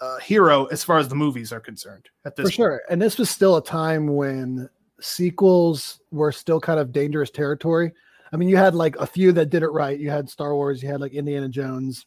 uh, 0.00 0.18
hero 0.18 0.66
as 0.66 0.84
far 0.84 0.98
as 0.98 1.08
the 1.08 1.14
movies 1.14 1.52
are 1.52 1.60
concerned 1.60 2.08
at 2.24 2.36
this 2.36 2.44
for 2.44 2.48
point. 2.48 2.54
sure. 2.54 2.82
And 2.90 3.00
this 3.00 3.18
was 3.18 3.30
still 3.30 3.56
a 3.56 3.64
time 3.64 4.14
when 4.14 4.68
sequels 5.00 6.00
were 6.10 6.32
still 6.32 6.60
kind 6.60 6.78
of 6.80 6.92
dangerous 6.92 7.30
territory. 7.30 7.92
I 8.32 8.36
mean, 8.36 8.48
you 8.48 8.56
had 8.56 8.74
like 8.74 8.96
a 8.96 9.06
few 9.06 9.32
that 9.32 9.50
did 9.50 9.62
it 9.62 9.68
right. 9.68 9.98
You 9.98 10.10
had 10.10 10.28
Star 10.28 10.54
Wars, 10.54 10.82
you 10.82 10.88
had 10.88 11.00
like 11.00 11.12
Indiana 11.12 11.48
Jones, 11.48 12.06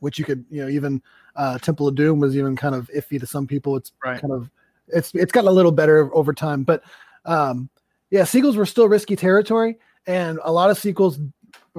which 0.00 0.18
you 0.18 0.24
could, 0.24 0.44
you 0.50 0.62
know, 0.62 0.68
even 0.68 1.00
uh, 1.36 1.58
Temple 1.58 1.88
of 1.88 1.94
Doom 1.94 2.18
was 2.20 2.36
even 2.36 2.56
kind 2.56 2.74
of 2.74 2.90
iffy 2.94 3.18
to 3.20 3.26
some 3.26 3.46
people. 3.46 3.76
It's 3.76 3.92
Right. 4.04 4.20
kind 4.20 4.32
of 4.32 4.50
it's 4.88 5.12
it's 5.14 5.32
gotten 5.32 5.48
a 5.48 5.52
little 5.52 5.72
better 5.72 6.14
over 6.14 6.32
time, 6.32 6.62
but 6.62 6.82
um, 7.24 7.68
yeah, 8.10 8.24
sequels 8.24 8.56
were 8.56 8.66
still 8.66 8.88
risky 8.88 9.16
territory, 9.16 9.78
and 10.06 10.38
a 10.44 10.52
lot 10.52 10.70
of 10.70 10.78
sequels 10.78 11.18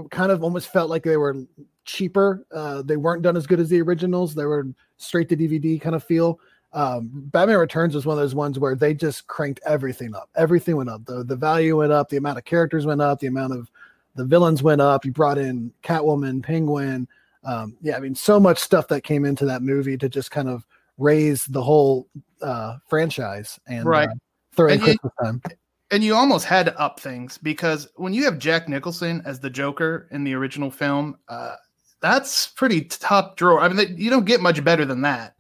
kind 0.06 0.32
of 0.32 0.44
almost 0.44 0.72
felt 0.72 0.90
like 0.90 1.04
they 1.04 1.18
were 1.18 1.36
cheaper. 1.86 2.46
Uh, 2.54 2.82
they 2.82 2.98
weren't 2.98 3.22
done 3.24 3.38
as 3.38 3.48
good 3.48 3.60
as 3.60 3.70
the 3.70 3.82
originals. 3.82 4.36
They 4.36 4.46
were 4.46 4.68
straight 4.98 5.30
to 5.30 5.38
DVD 5.38 5.80
kind 5.80 5.96
of 5.96 6.04
feel. 6.04 6.40
Um, 6.74 7.10
Batman 7.14 7.58
Returns 7.58 7.96
was 7.96 8.06
one 8.06 8.18
of 8.18 8.22
those 8.22 8.36
ones 8.36 8.60
where 8.60 8.76
they 8.76 8.94
just 8.94 9.26
cranked 9.28 9.62
everything 9.66 10.14
up. 10.16 10.30
Everything 10.36 10.76
went 10.76 10.90
up. 10.90 11.06
The 11.06 11.24
the 11.24 11.36
value 11.36 11.78
went 11.78 11.92
up. 11.92 12.10
The 12.10 12.18
amount 12.18 12.38
of 12.38 12.46
characters 12.46 12.86
went 12.86 13.02
up. 13.02 13.20
The 13.20 13.28
amount 13.28 13.54
of 13.54 13.72
the 14.16 14.26
villains 14.26 14.62
went 14.64 14.82
up. 14.82 15.06
You 15.06 15.12
brought 15.12 15.38
in 15.38 15.72
Catwoman, 15.84 16.44
Penguin. 16.44 17.08
Um, 17.44 17.78
yeah, 17.82 17.96
I 17.96 18.00
mean, 18.00 18.16
so 18.16 18.40
much 18.40 18.58
stuff 18.60 18.88
that 18.90 19.04
came 19.04 19.24
into 19.24 19.46
that 19.46 19.62
movie 19.62 19.98
to 19.98 20.10
just 20.10 20.32
kind 20.32 20.50
of 20.50 20.66
raise 20.98 21.46
the 21.46 21.62
whole 21.62 22.08
uh, 22.42 22.78
franchise 22.88 23.60
and 23.68 23.86
Right. 23.86 24.10
uh, 24.10 24.14
throw 24.54 24.68
in 24.68 24.74
And 24.74 24.82
Christmas 24.82 25.14
time. 25.24 25.42
And 25.92 26.04
you 26.04 26.16
almost 26.16 26.46
had 26.46 26.66
to 26.66 26.80
up 26.80 27.00
things 27.00 27.38
because 27.38 27.88
when 27.96 28.14
you 28.14 28.26
have 28.26 28.40
Jack 28.40 28.68
Nicholson 28.68 29.22
as 29.26 29.40
the 29.40 29.50
Joker 29.50 30.08
in 30.12 30.24
the 30.24 30.34
original 30.34 30.70
film, 30.70 31.18
uh, 31.30 31.56
that's 32.02 32.48
pretty 32.48 32.82
top 32.82 33.38
drawer. 33.38 33.62
I 33.62 33.68
mean, 33.68 33.78
they, 33.78 33.88
you 33.88 34.10
don't 34.10 34.26
get 34.26 34.42
much 34.42 34.64
better 34.64 34.86
than 34.86 35.02
that. 35.02 35.36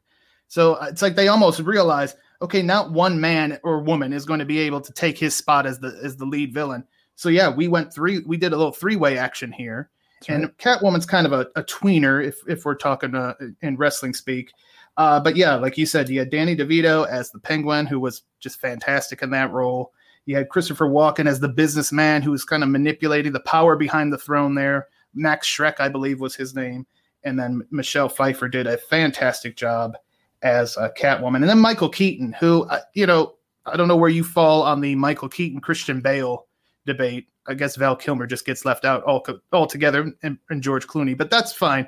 So 0.47 0.75
uh, 0.75 0.87
it's 0.89 1.01
like 1.01 1.15
they 1.15 1.27
almost 1.27 1.59
realize, 1.59 2.15
okay, 2.41 2.61
not 2.61 2.91
one 2.91 3.19
man 3.19 3.59
or 3.63 3.79
woman 3.79 4.13
is 4.13 4.25
going 4.25 4.39
to 4.39 4.45
be 4.45 4.59
able 4.59 4.81
to 4.81 4.93
take 4.93 5.17
his 5.17 5.35
spot 5.35 5.65
as 5.65 5.79
the 5.79 5.99
as 6.01 6.15
the 6.15 6.25
lead 6.25 6.53
villain. 6.53 6.83
So 7.15 7.29
yeah, 7.29 7.49
we 7.49 7.67
went 7.67 7.93
three. 7.93 8.19
We 8.19 8.37
did 8.37 8.53
a 8.53 8.57
little 8.57 8.71
three 8.71 8.95
way 8.95 9.17
action 9.17 9.51
here, 9.51 9.89
That's 10.19 10.29
and 10.29 10.43
right. 10.43 10.57
Catwoman's 10.57 11.05
kind 11.05 11.25
of 11.25 11.33
a, 11.33 11.47
a 11.55 11.63
tweener 11.63 12.25
if 12.25 12.37
if 12.47 12.63
we're 12.63 12.75
talking 12.75 13.15
uh, 13.15 13.33
in 13.61 13.75
wrestling 13.75 14.13
speak. 14.13 14.53
Uh, 14.95 15.19
but 15.19 15.35
yeah, 15.35 15.55
like 15.55 15.77
you 15.77 15.85
said, 15.85 16.09
you 16.09 16.19
had 16.19 16.31
Danny 16.31 16.55
DeVito 16.55 17.07
as 17.07 17.29
the 17.29 17.39
Penguin, 17.39 17.85
who 17.85 17.99
was 17.99 18.23
just 18.39 18.59
fantastic 18.59 19.21
in 19.21 19.29
that 19.31 19.51
role. 19.51 19.91
You 20.27 20.35
had 20.35 20.49
Christopher 20.49 20.87
Walken 20.87 21.25
as 21.25 21.39
the 21.39 21.47
businessman 21.47 22.21
who 22.21 22.31
was 22.31 22.43
kind 22.43 22.61
of 22.61 22.69
manipulating 22.69 23.31
the 23.31 23.39
power 23.39 23.77
behind 23.77 24.11
the 24.11 24.17
throne 24.17 24.55
there. 24.55 24.87
Max 25.13 25.47
Schreck, 25.47 25.79
I 25.79 25.87
believe, 25.87 26.19
was 26.19 26.35
his 26.35 26.53
name. 26.53 26.85
And 27.23 27.39
then 27.39 27.65
Michelle 27.71 28.09
Pfeiffer 28.09 28.49
did 28.49 28.67
a 28.67 28.77
fantastic 28.77 29.55
job 29.55 29.95
as 30.41 30.75
a 30.75 30.89
Catwoman. 30.89 31.37
And 31.37 31.49
then 31.49 31.59
Michael 31.59 31.87
Keaton, 31.87 32.33
who, 32.33 32.63
uh, 32.63 32.81
you 32.93 33.05
know, 33.05 33.35
I 33.65 33.77
don't 33.77 33.87
know 33.87 33.95
where 33.95 34.09
you 34.09 34.25
fall 34.25 34.63
on 34.63 34.81
the 34.81 34.95
Michael 34.95 35.29
Keaton 35.29 35.61
Christian 35.61 36.01
Bale 36.01 36.45
debate. 36.85 37.27
I 37.47 37.53
guess 37.53 37.77
Val 37.77 37.95
Kilmer 37.95 38.27
just 38.27 38.45
gets 38.45 38.65
left 38.65 38.83
out 38.83 39.03
all 39.03 39.25
altogether, 39.53 40.11
and, 40.23 40.37
and 40.49 40.61
George 40.61 40.85
Clooney, 40.85 41.17
but 41.17 41.29
that's 41.29 41.53
fine. 41.53 41.87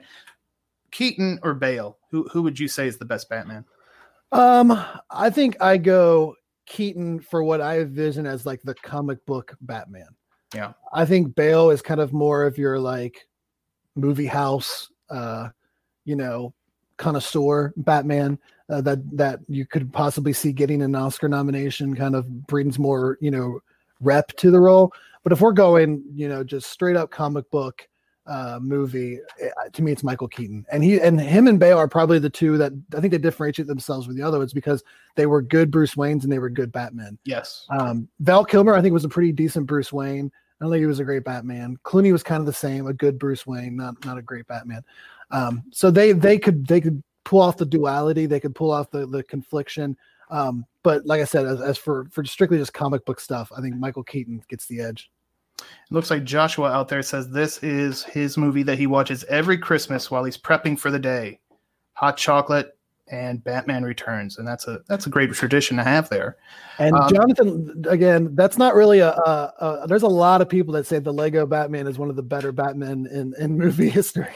Keaton 0.92 1.40
or 1.44 1.54
Bale, 1.54 1.98
who 2.10 2.24
who 2.32 2.42
would 2.44 2.58
you 2.58 2.70
say 2.70 2.88
is 2.88 2.98
the 2.98 3.06
best 3.06 3.30
Batman? 3.30 3.66
Um, 4.32 4.82
I 5.12 5.30
think 5.30 5.62
I 5.62 5.78
go 5.78 6.36
Keaton 6.70 7.20
for 7.20 7.44
what 7.44 7.60
I 7.60 7.80
envision 7.80 8.26
as 8.26 8.46
like 8.46 8.62
the 8.62 8.76
comic 8.76 9.26
book 9.26 9.56
Batman. 9.60 10.08
Yeah. 10.56 10.74
I 10.94 11.06
think 11.06 11.36
Bale 11.36 11.72
is 11.72 11.82
kind 11.82 12.00
of 12.00 12.14
more 12.14 12.46
of 12.46 12.58
your 12.58 12.80
like 12.80 13.28
movie 13.96 14.28
house, 14.28 14.90
uh, 15.10 15.50
you 16.06 16.16
know, 16.16 16.54
connoisseur 16.98 17.74
Batman 17.78 18.40
uh, 18.70 18.82
that 18.82 19.00
that 19.18 19.40
you 19.48 19.66
could 19.66 19.92
possibly 19.92 20.32
see 20.32 20.54
getting 20.54 20.82
an 20.82 20.96
Oscar 20.96 21.28
nomination. 21.28 21.96
Kind 21.96 22.16
of 22.16 22.48
brings 22.48 22.80
more, 22.80 23.18
you 23.20 23.32
know, 23.32 23.60
rep 24.00 24.28
to 24.38 24.52
the 24.52 24.60
role. 24.60 24.94
But 25.24 25.34
if 25.34 25.42
we're 25.42 25.52
going, 25.52 26.04
you 26.14 26.30
know, 26.30 26.44
just 26.44 26.70
straight 26.70 26.96
up 26.96 27.12
comic 27.12 27.50
book 27.52 27.88
uh, 28.30 28.60
movie, 28.62 29.20
eh, 29.42 29.50
to 29.74 29.82
me, 29.82 29.92
it's 29.92 30.04
Michael 30.04 30.28
Keaton, 30.28 30.66
and 30.72 30.84
he 30.84 31.00
and 31.00 31.20
him 31.20 31.48
and 31.48 31.60
Bale 31.60 31.78
are 31.78 31.88
probably 31.88 32.20
the 32.20 32.30
two 32.30 32.58
that 32.58 32.72
I 32.96 33.02
think 33.02 33.12
they 33.12 33.18
differentiate 33.18 33.68
themselves 33.68 34.08
with 34.08 34.16
the 34.16 34.24
other 34.24 34.38
ones 34.38 34.54
because 34.54 34.84
they 35.16 35.26
were 35.26 35.42
good 35.42 35.72
Bruce 35.72 35.96
Waynes 35.96 36.24
and 36.24 36.32
they 36.32 36.40
were 36.40 36.50
good 36.50 36.72
Batman. 36.72 37.18
Yes. 37.26 37.66
Um, 37.70 38.08
Val 38.20 38.46
Kilmer, 38.46 38.76
I 38.76 38.82
think, 38.82 38.94
was 38.94 39.06
a 39.06 39.10
pretty 39.10 39.32
decent 39.32 39.66
Bruce 39.66 39.92
Wayne. 39.92 40.32
I 40.60 40.66
don't 40.66 40.72
think 40.72 40.82
he 40.82 40.86
was 40.86 41.00
a 41.00 41.06
great 41.06 41.24
Batman. 41.24 41.78
Clooney 41.84 42.12
was 42.12 42.24
kind 42.24 42.40
of 42.40 42.46
the 42.46 42.54
same, 42.54 42.88
a 42.88 42.94
good 42.94 43.18
Bruce 43.18 43.48
Wayne, 43.48 43.76
not 43.76 44.06
not 44.06 44.18
a 44.18 44.22
great 44.22 44.48
Batman. 44.48 44.84
Um, 45.32 45.64
so 45.72 45.90
they 45.90 46.12
they 46.12 46.38
could 46.38 46.68
they 46.68 46.82
could 46.82 47.04
pull 47.26 47.42
off 47.42 47.58
the 47.58 47.66
duality, 47.66 48.26
they 48.26 48.40
could 48.40 48.56
pull 48.56 48.72
off 48.72 48.92
the 48.92 49.08
the 49.08 49.24
confliction. 49.24 49.98
Um, 50.30 50.66
but 50.84 51.06
like 51.06 51.22
I 51.22 51.26
said, 51.26 51.46
as, 51.46 51.62
as 51.62 51.78
for 51.78 52.08
for 52.12 52.24
strictly 52.26 52.58
just 52.58 52.74
comic 52.74 53.06
book 53.06 53.20
stuff, 53.20 53.52
I 53.56 53.62
think 53.62 53.76
Michael 53.76 54.04
Keaton 54.04 54.44
gets 54.48 54.68
the 54.68 54.82
edge. 54.82 55.10
It 55.62 55.94
looks 55.94 56.10
like 56.10 56.24
Joshua 56.24 56.72
out 56.72 56.88
there 56.88 57.02
says 57.02 57.30
this 57.30 57.62
is 57.64 58.04
his 58.04 58.38
movie 58.38 58.64
that 58.64 58.78
he 58.78 58.88
watches 58.88 59.24
every 59.26 59.58
Christmas 59.58 60.10
while 60.12 60.24
he's 60.24 60.38
prepping 60.38 60.78
for 60.78 60.92
the 60.92 61.00
day. 61.00 61.40
Hot 61.94 62.18
chocolate 62.18 62.78
and 63.12 63.44
Batman 63.44 63.84
Returns, 63.84 64.38
and 64.38 64.48
that's 64.48 64.68
a 64.68 64.82
that's 64.88 65.08
a 65.08 65.10
great 65.10 65.32
tradition 65.34 65.78
to 65.78 65.84
have 65.84 66.10
there. 66.10 66.38
And 66.78 66.96
Um, 66.96 67.10
Jonathan, 67.14 67.84
again, 67.90 68.36
that's 68.36 68.58
not 68.58 68.76
really 68.76 69.00
a, 69.00 69.10
a, 69.10 69.54
a. 69.60 69.88
There's 69.88 70.04
a 70.04 70.08
lot 70.08 70.42
of 70.42 70.50
people 70.50 70.74
that 70.76 70.86
say 70.86 71.00
the 71.00 71.12
Lego 71.12 71.46
Batman 71.46 71.88
is 71.88 71.98
one 71.98 72.10
of 72.10 72.16
the 72.16 72.24
better 72.24 72.52
Batman 72.52 73.08
in 73.12 73.34
in 73.40 73.58
movie 73.58 73.90
history. 73.90 74.34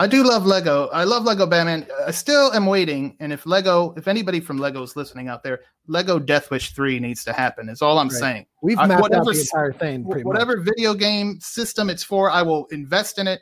I 0.00 0.06
do 0.06 0.22
love 0.22 0.46
Lego. 0.46 0.86
I 0.92 1.04
love 1.04 1.24
Lego 1.24 1.44
Batman. 1.44 1.86
I 2.06 2.12
still 2.12 2.52
am 2.52 2.66
waiting, 2.66 3.16
and 3.20 3.32
if 3.32 3.46
Lego, 3.46 3.94
if 3.96 4.06
anybody 4.06 4.38
from 4.38 4.58
Lego 4.58 4.82
is 4.82 4.94
listening 4.94 5.26
out 5.28 5.42
there, 5.42 5.60
Lego 5.88 6.18
Death 6.20 6.50
Wish 6.50 6.72
three 6.72 7.00
needs 7.00 7.24
to 7.24 7.32
happen. 7.32 7.68
Is 7.68 7.82
all 7.82 7.98
I'm 7.98 8.08
Right. 8.08 8.18
saying. 8.18 8.46
We've 8.62 8.78
I- 8.78 8.86
mapped 8.86 8.98
out 8.98 9.02
whatever 9.02 9.32
the 9.32 9.40
entire 9.40 9.72
thing. 9.72 10.04
Pretty 10.04 10.22
much. 10.22 10.26
Whatever 10.26 10.60
video 10.60 10.94
game 10.94 11.40
system 11.40 11.90
it's 11.90 12.04
for, 12.04 12.30
I 12.30 12.42
will 12.42 12.66
invest 12.66 13.18
in 13.18 13.26
it. 13.26 13.40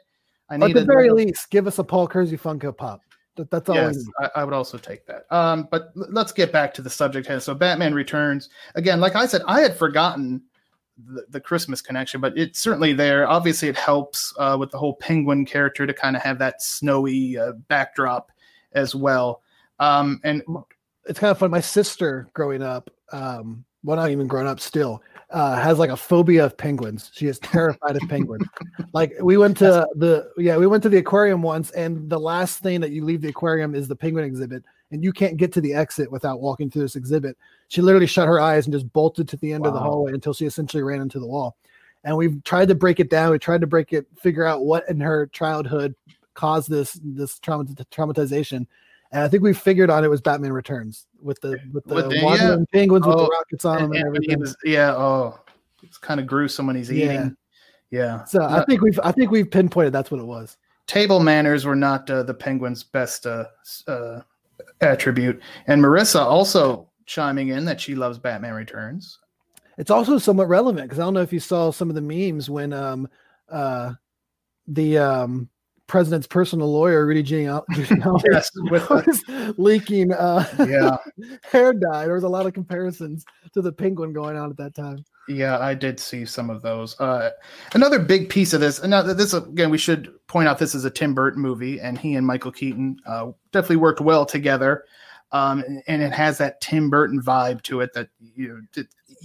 I 0.49 0.57
need 0.57 0.77
at 0.77 0.81
the 0.81 0.85
very 0.87 1.11
Lego- 1.11 1.27
least, 1.29 1.51
give 1.51 1.67
us 1.67 1.79
a 1.79 1.85
Paul 1.85 2.07
Kersey 2.09 2.39
Funko 2.39 2.75
Pop. 2.75 3.01
That, 3.37 3.51
that's 3.51 3.69
all. 3.69 3.75
Yes. 3.75 4.03
I, 4.19 4.31
I 4.37 4.45
would 4.45 4.55
also 4.55 4.79
take 4.79 5.05
that. 5.07 5.25
Um, 5.31 5.69
but 5.71 5.91
let's 5.95 6.33
get 6.33 6.53
back 6.53 6.73
to 6.75 6.81
the 6.83 6.89
subject. 6.89 7.31
So, 7.43 7.53
Batman 7.55 7.93
Returns 7.93 8.49
again. 8.77 8.99
Like 8.99 9.15
I 9.15 9.27
said, 9.27 9.43
I 9.47 9.61
had 9.61 9.77
forgotten 9.77 10.41
the, 10.97 11.27
the 11.29 11.41
Christmas 11.41 11.81
connection, 11.81 12.21
but 12.21 12.37
it's 12.37 12.59
certainly 12.59 12.93
there. 12.93 13.29
Obviously, 13.29 13.69
it 13.69 13.77
helps 13.77 14.33
uh, 14.39 14.57
with 14.59 14.71
the 14.71 14.79
whole 14.79 14.95
Penguin 14.95 15.45
character 15.45 15.87
to 15.87 15.93
kind 15.93 16.17
of 16.17 16.23
have 16.23 16.39
that 16.39 16.63
snowy 16.63 17.39
uh, 17.39 17.53
backdrop 17.69 18.31
as 18.73 18.95
well. 18.95 19.43
Um, 19.79 20.21
and 20.25 20.43
It's 21.07 21.19
kind 21.19 21.31
of 21.31 21.39
fun. 21.39 21.51
My 21.51 21.61
sister, 21.61 22.29
growing 22.33 22.63
up, 22.63 22.91
um, 23.13 23.65
well, 23.85 23.97
not 23.97 24.11
even 24.11 24.27
growing 24.27 24.49
up, 24.49 24.59
still 24.59 25.03
uh, 25.31 25.57
has 25.57 25.79
like 25.79 25.91
a 25.91 25.97
phobia 25.97 26.45
of 26.45 26.57
penguins. 26.57 27.11
She 27.15 27.27
is 27.27 27.39
terrified 27.39 27.97
of 27.97 28.09
penguins. 28.09 28.47
Like 28.93 29.13
we 29.21 29.37
went 29.37 29.59
to 29.59 29.87
the 29.97 30.31
yeah, 30.39 30.57
we 30.57 30.67
went 30.67 30.83
to 30.85 30.89
the 30.89 30.97
aquarium 30.97 31.43
once, 31.43 31.71
and 31.73 32.09
the 32.09 32.19
last 32.19 32.61
thing 32.61 32.81
that 32.81 32.93
you 32.93 33.05
leave 33.05 33.21
the 33.21 33.29
aquarium 33.29 33.75
is 33.75 33.89
the 33.89 33.97
penguin 33.97 34.25
exhibit, 34.25 34.65
and 34.93 35.03
you 35.03 35.13
can't 35.13 35.37
get 35.37 35.53
to 35.53 35.61
the 35.61 35.75
exit 35.75 36.11
without 36.11 36.41
walking 36.41 36.71
through 36.71 36.83
this 36.83 36.97
exhibit. 36.97 37.37
She 37.69 37.83
literally 37.83 38.07
shut 38.07 38.29
her 38.29 38.41
eyes 38.41 38.67
and 38.67 38.73
just 38.73 38.93
bolted 38.93 39.29
to 39.29 39.37
the 39.39 39.53
end 39.53 39.67
of 39.67 39.73
the 39.73 39.81
hallway 39.81 40.13
until 40.13 40.33
she 40.33 40.47
essentially 40.47 40.83
ran 40.83 41.01
into 41.01 41.19
the 41.19 41.27
wall. 41.27 41.57
And 42.05 42.17
we've 42.17 42.43
tried 42.45 42.69
to 42.69 42.75
break 42.77 43.01
it 43.01 43.11
down. 43.11 43.33
We 43.33 43.39
tried 43.39 43.63
to 43.63 43.67
break 43.67 43.93
it, 43.93 44.07
figure 44.17 44.45
out 44.45 44.65
what 44.65 44.89
in 44.89 45.01
her 45.01 45.27
childhood 45.29 45.95
caused 46.35 46.71
this 46.71 47.01
this 47.03 47.39
trauma 47.41 47.65
traumatization. 47.65 48.67
And 49.13 49.23
I 49.23 49.29
think 49.29 49.43
we 49.43 49.53
figured 49.53 49.91
on 49.91 50.05
it 50.05 50.09
was 50.11 50.21
Batman 50.21 50.53
Returns 50.53 51.07
with 51.21 51.41
the 51.41 51.59
with 51.73 51.85
the, 51.85 51.95
With 51.95 52.11
the- 52.11 52.21
wandering 52.23 52.67
penguins 52.73 53.07
with 53.07 53.17
Oh, 53.17 53.25
the 53.25 53.31
rockets 53.31 53.65
on 53.65 53.77
them 53.77 53.85
and, 53.87 53.95
and 53.95 54.07
and 54.07 54.17
everything. 54.17 54.41
was, 54.41 54.57
yeah, 54.65 54.93
oh, 54.95 55.41
it's 55.83 55.99
kind 55.99 56.21
of 56.21 56.27
gruesome 56.27 56.67
when 56.69 56.77
he's 56.77 56.91
Yeah. 56.93 57.05
eating. 57.07 57.37
Yeah. 57.91 58.25
So 58.25 58.43
I 58.43 58.65
think 58.67 58.83
we've 58.83 58.99
I 59.03 59.11
think 59.13 59.31
we've 59.31 59.51
pinpointed 59.51 59.93
that's 59.93 60.11
what 60.11 60.21
it 60.21 60.27
was. 60.27 60.57
table 60.87 61.19
manners 61.21 61.65
were 61.65 61.77
not 61.77 62.09
uh, 62.11 62.23
the 62.23 62.35
penguin's 62.35 62.83
best 62.85 63.27
uh, 63.27 63.47
uh, 63.89 64.21
attribute. 64.81 65.41
And 65.67 65.83
Marissa 65.83 66.21
also 66.21 66.91
chiming 67.07 67.49
in 67.49 67.65
that 67.67 67.81
she 67.81 67.95
loves 67.95 68.19
Batman 68.19 68.55
Returns. 68.55 69.19
It's 69.79 69.91
also 69.91 70.19
somewhat 70.19 70.49
relevant 70.49 70.87
because 70.87 70.99
I 70.99 71.05
don't 71.05 71.15
know 71.15 71.23
if 71.23 71.33
you 71.33 71.41
saw 71.41 71.71
some 71.71 71.91
of 71.91 71.95
the 71.95 72.01
memes 72.01 72.49
when 72.49 72.73
um 72.73 73.09
uh 73.51 73.93
the 74.67 74.99
um 74.99 75.49
president's 75.87 76.27
personal 76.27 76.73
lawyer 76.73 77.07
Rudy 77.07 77.23
Giuliani 77.23 78.23
Yes, 78.31 78.51
with 78.71 78.89
was 78.91 79.23
leaking 79.57 80.13
uh 80.13 80.45
yeah, 80.69 80.97
hair 81.51 81.73
dye. 81.73 82.05
There 82.05 82.15
was 82.15 82.25
a 82.25 82.29
lot 82.29 82.47
of 82.47 82.53
comparisons 82.53 83.25
to 83.55 83.63
the 83.63 83.73
penguin 83.73 84.13
going 84.13 84.37
on 84.37 84.51
at 84.51 84.57
that 84.57 84.75
time. 84.75 85.05
yeah, 85.29 85.59
I 85.59 85.75
did 85.75 86.01
see 86.01 86.25
some 86.25 86.51
of 86.51 86.63
those. 86.63 86.99
Uh, 87.01 87.31
another 87.75 87.99
big 87.99 88.29
piece 88.29 88.53
of 88.53 88.61
this, 88.61 88.79
and 88.81 88.91
now 88.91 89.03
this 89.03 89.33
again, 89.33 89.71
we 89.71 89.79
should 89.79 90.13
point 90.27 90.49
out 90.49 90.59
this 90.59 90.75
is 90.75 90.85
a 90.85 90.91
Tim 90.91 91.15
Burton 91.15 91.41
movie, 91.43 91.81
and 91.81 91.99
he 91.99 92.15
and 92.15 92.27
Michael 92.27 92.53
Keaton 92.53 92.99
uh, 93.07 93.31
definitely 93.53 93.77
worked 93.77 94.01
well 94.01 94.27
together. 94.27 94.85
Um, 95.33 95.65
and 95.89 96.03
it 96.03 96.13
has 96.13 96.39
that 96.39 96.61
Tim 96.61 96.89
Burton 96.89 97.21
vibe 97.21 97.63
to 97.63 97.81
it 97.81 97.93
that 97.95 98.09
you 98.21 98.63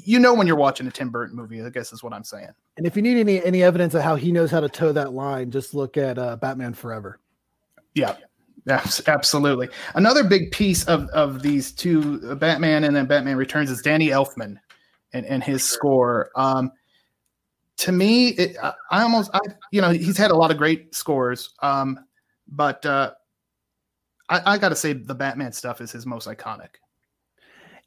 you 0.03 0.19
know 0.19 0.33
when 0.33 0.47
you're 0.47 0.55
watching 0.55 0.87
a 0.87 0.91
Tim 0.91 1.09
Burton 1.09 1.35
movie. 1.35 1.61
I 1.61 1.69
guess 1.69 1.93
is 1.93 2.03
what 2.03 2.13
I'm 2.13 2.23
saying. 2.23 2.49
And 2.77 2.85
if 2.85 2.95
you 2.95 3.01
need 3.01 3.17
any 3.17 3.43
any 3.43 3.63
evidence 3.63 3.93
of 3.93 4.01
how 4.01 4.15
he 4.15 4.31
knows 4.31 4.51
how 4.51 4.59
to 4.59 4.69
toe 4.69 4.91
that 4.91 5.13
line, 5.13 5.51
just 5.51 5.73
look 5.73 5.97
at 5.97 6.17
uh, 6.17 6.35
Batman 6.37 6.73
Forever. 6.73 7.19
Yeah, 7.93 8.15
abs- 8.67 9.07
absolutely. 9.07 9.69
Another 9.95 10.23
big 10.23 10.51
piece 10.51 10.83
of 10.85 11.07
of 11.09 11.41
these 11.41 11.71
two, 11.71 12.21
uh, 12.29 12.35
Batman 12.35 12.83
and 12.83 12.95
then 12.95 13.05
Batman 13.05 13.37
Returns, 13.37 13.69
is 13.69 13.81
Danny 13.81 14.09
Elfman 14.09 14.57
and 15.13 15.25
and 15.25 15.43
his 15.43 15.63
score. 15.63 16.31
Um, 16.35 16.71
to 17.77 17.91
me, 17.91 18.29
it, 18.29 18.57
I, 18.61 18.73
I 18.91 19.01
almost, 19.03 19.31
I 19.33 19.39
you 19.71 19.81
know, 19.81 19.89
he's 19.89 20.17
had 20.17 20.31
a 20.31 20.35
lot 20.35 20.51
of 20.51 20.57
great 20.57 20.93
scores, 20.93 21.53
um, 21.61 21.99
but 22.47 22.85
uh, 22.85 23.11
I, 24.29 24.53
I 24.53 24.57
got 24.57 24.69
to 24.69 24.75
say 24.75 24.93
the 24.93 25.15
Batman 25.15 25.51
stuff 25.51 25.81
is 25.81 25.91
his 25.91 26.05
most 26.05 26.27
iconic. 26.27 26.75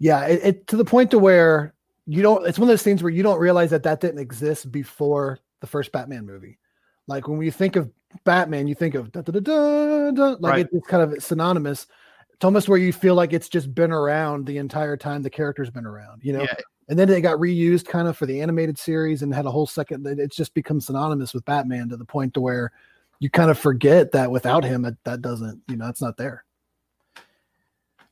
Yeah, 0.00 0.26
it, 0.26 0.40
it 0.42 0.66
to 0.68 0.76
the 0.76 0.84
point 0.84 1.10
to 1.12 1.18
where 1.18 1.73
you 2.06 2.22
don't. 2.22 2.46
It's 2.46 2.58
one 2.58 2.68
of 2.68 2.72
those 2.72 2.82
things 2.82 3.02
where 3.02 3.12
you 3.12 3.22
don't 3.22 3.38
realize 3.40 3.70
that 3.70 3.82
that 3.84 4.00
didn't 4.00 4.20
exist 4.20 4.70
before 4.70 5.38
the 5.60 5.66
first 5.66 5.92
Batman 5.92 6.26
movie. 6.26 6.58
Like 7.06 7.28
when 7.28 7.40
you 7.42 7.50
think 7.50 7.76
of 7.76 7.90
Batman, 8.24 8.66
you 8.66 8.74
think 8.74 8.94
of 8.94 9.10
da, 9.12 9.22
da, 9.22 9.32
da, 9.32 9.40
da, 9.40 10.10
da, 10.10 10.36
like 10.40 10.52
Right. 10.52 10.68
it's 10.72 10.86
kind 10.86 11.02
of 11.02 11.22
synonymous. 11.22 11.86
It's 12.32 12.44
almost 12.44 12.68
where 12.68 12.78
you 12.78 12.92
feel 12.92 13.14
like 13.14 13.32
it's 13.32 13.48
just 13.48 13.74
been 13.74 13.92
around 13.92 14.46
the 14.46 14.58
entire 14.58 14.96
time 14.96 15.22
the 15.22 15.30
character's 15.30 15.70
been 15.70 15.86
around, 15.86 16.22
you 16.24 16.32
know. 16.32 16.42
Yeah, 16.42 16.54
And 16.88 16.98
then 16.98 17.08
it 17.08 17.20
got 17.22 17.38
reused 17.38 17.86
kind 17.86 18.08
of 18.08 18.16
for 18.16 18.26
the 18.26 18.40
animated 18.42 18.76
series 18.78 19.22
and 19.22 19.32
had 19.34 19.46
a 19.46 19.50
whole 19.50 19.66
second. 19.66 20.06
it- 20.06 20.18
It's 20.18 20.36
just 20.36 20.52
become 20.54 20.80
synonymous 20.80 21.32
with 21.32 21.44
Batman 21.44 21.88
to 21.90 21.96
the 21.96 22.04
point 22.04 22.34
to 22.34 22.40
where 22.40 22.72
you 23.20 23.30
kind 23.30 23.50
of 23.50 23.58
forget 23.58 24.10
that 24.12 24.30
without 24.30 24.64
him, 24.64 24.82
that, 24.82 24.96
that 25.04 25.22
doesn't, 25.22 25.62
you 25.68 25.76
know, 25.76 25.88
it's 25.88 26.02
not 26.02 26.16
there. 26.16 26.44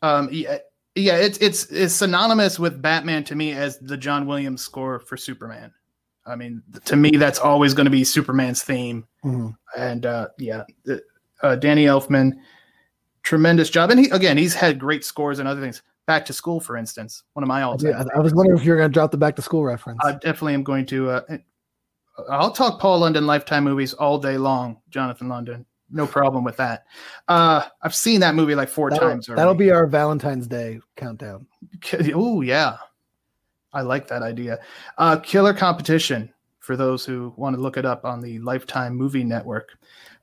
um, 0.03 0.29
yeah, 0.33 0.59
yeah. 0.95 1.17
It's 1.17 1.39
it's 1.39 1.67
it's 1.67 1.95
synonymous 1.95 2.59
with 2.59 2.81
Batman 2.83 3.25
to 3.25 3.35
me 3.35 3.53
as 3.53 3.79
the 3.79 3.97
John 3.97 4.27
Williams 4.27 4.63
score 4.63 5.01
for 5.01 5.17
Superman. 5.17 5.73
I 6.25 6.37
mean, 6.37 6.63
to 6.85 6.97
me, 6.97 7.17
that's 7.17 7.39
always 7.39 7.75
going 7.75 7.87
to 7.87 7.91
be 7.91 8.05
Superman's 8.05 8.63
theme. 8.63 9.07
Mhm. 9.25 9.57
And 9.77 10.07
uh, 10.07 10.29
yeah, 10.39 10.65
uh, 11.43 11.57
Danny 11.57 11.87
Elfman, 11.87 12.33
tremendous 13.23 13.71
job. 13.71 13.91
And 13.91 14.01
he 14.01 14.11
again, 14.11 14.37
he's 14.37 14.55
had 14.55 14.79
great 14.79 15.05
scores 15.05 15.39
and 15.39 15.49
other 15.49 15.61
things. 15.61 15.83
Back 16.07 16.27
to 16.27 16.33
School, 16.33 16.59
for 16.59 16.77
instance, 16.77 17.23
one 17.35 17.45
of 17.45 17.49
my 17.49 17.63
all 17.63 17.77
Yeah, 17.81 17.93
time. 17.93 18.09
I 18.15 18.19
was 18.19 18.35
wondering 18.35 18.59
if 18.59 18.65
you 18.65 18.73
were 18.73 18.77
going 18.77 18.91
to 18.91 18.93
drop 18.93 19.13
the 19.13 19.17
back 19.17 19.37
to 19.37 19.43
school 19.43 19.65
reference. 19.65 20.01
I 20.05 20.13
definitely 20.13 20.55
am 20.55 20.65
going 20.65 20.85
to. 20.87 21.11
Uh, 21.11 21.39
I'll 22.29 22.51
talk 22.51 22.81
Paul 22.81 22.99
London 22.99 23.25
Lifetime 23.25 23.65
movies 23.65 23.95
all 23.95 24.19
day 24.19 24.37
long, 24.37 24.81
Jonathan 24.91 25.29
London. 25.29 25.65
No 25.93 26.07
problem 26.07 26.43
with 26.43 26.57
that. 26.57 26.87
Uh, 27.29 27.67
I've 27.83 27.95
seen 27.95 28.21
that 28.21 28.35
movie 28.35 28.55
like 28.55 28.69
4 28.69 28.91
that'll, 28.91 29.09
times. 29.11 29.27
that'll 29.27 29.55
be 29.55 29.71
our 29.71 29.87
Valentine's 29.87 30.47
Day 30.47 30.81
countdown. 30.97 31.47
Oh 32.15 32.41
yeah, 32.41 32.79
I 33.73 33.83
like 33.83 34.09
that 34.09 34.23
idea. 34.23 34.59
Uh, 34.99 35.19
Killer 35.19 35.55
Competition 35.55 36.33
for 36.61 36.77
those 36.77 37.05
who 37.05 37.33
want 37.37 37.55
to 37.57 37.61
look 37.61 37.77
it 37.77 37.85
up 37.85 38.05
on 38.05 38.21
the 38.21 38.39
Lifetime 38.39 38.97
Movie 38.97 39.25
Network. 39.25 39.71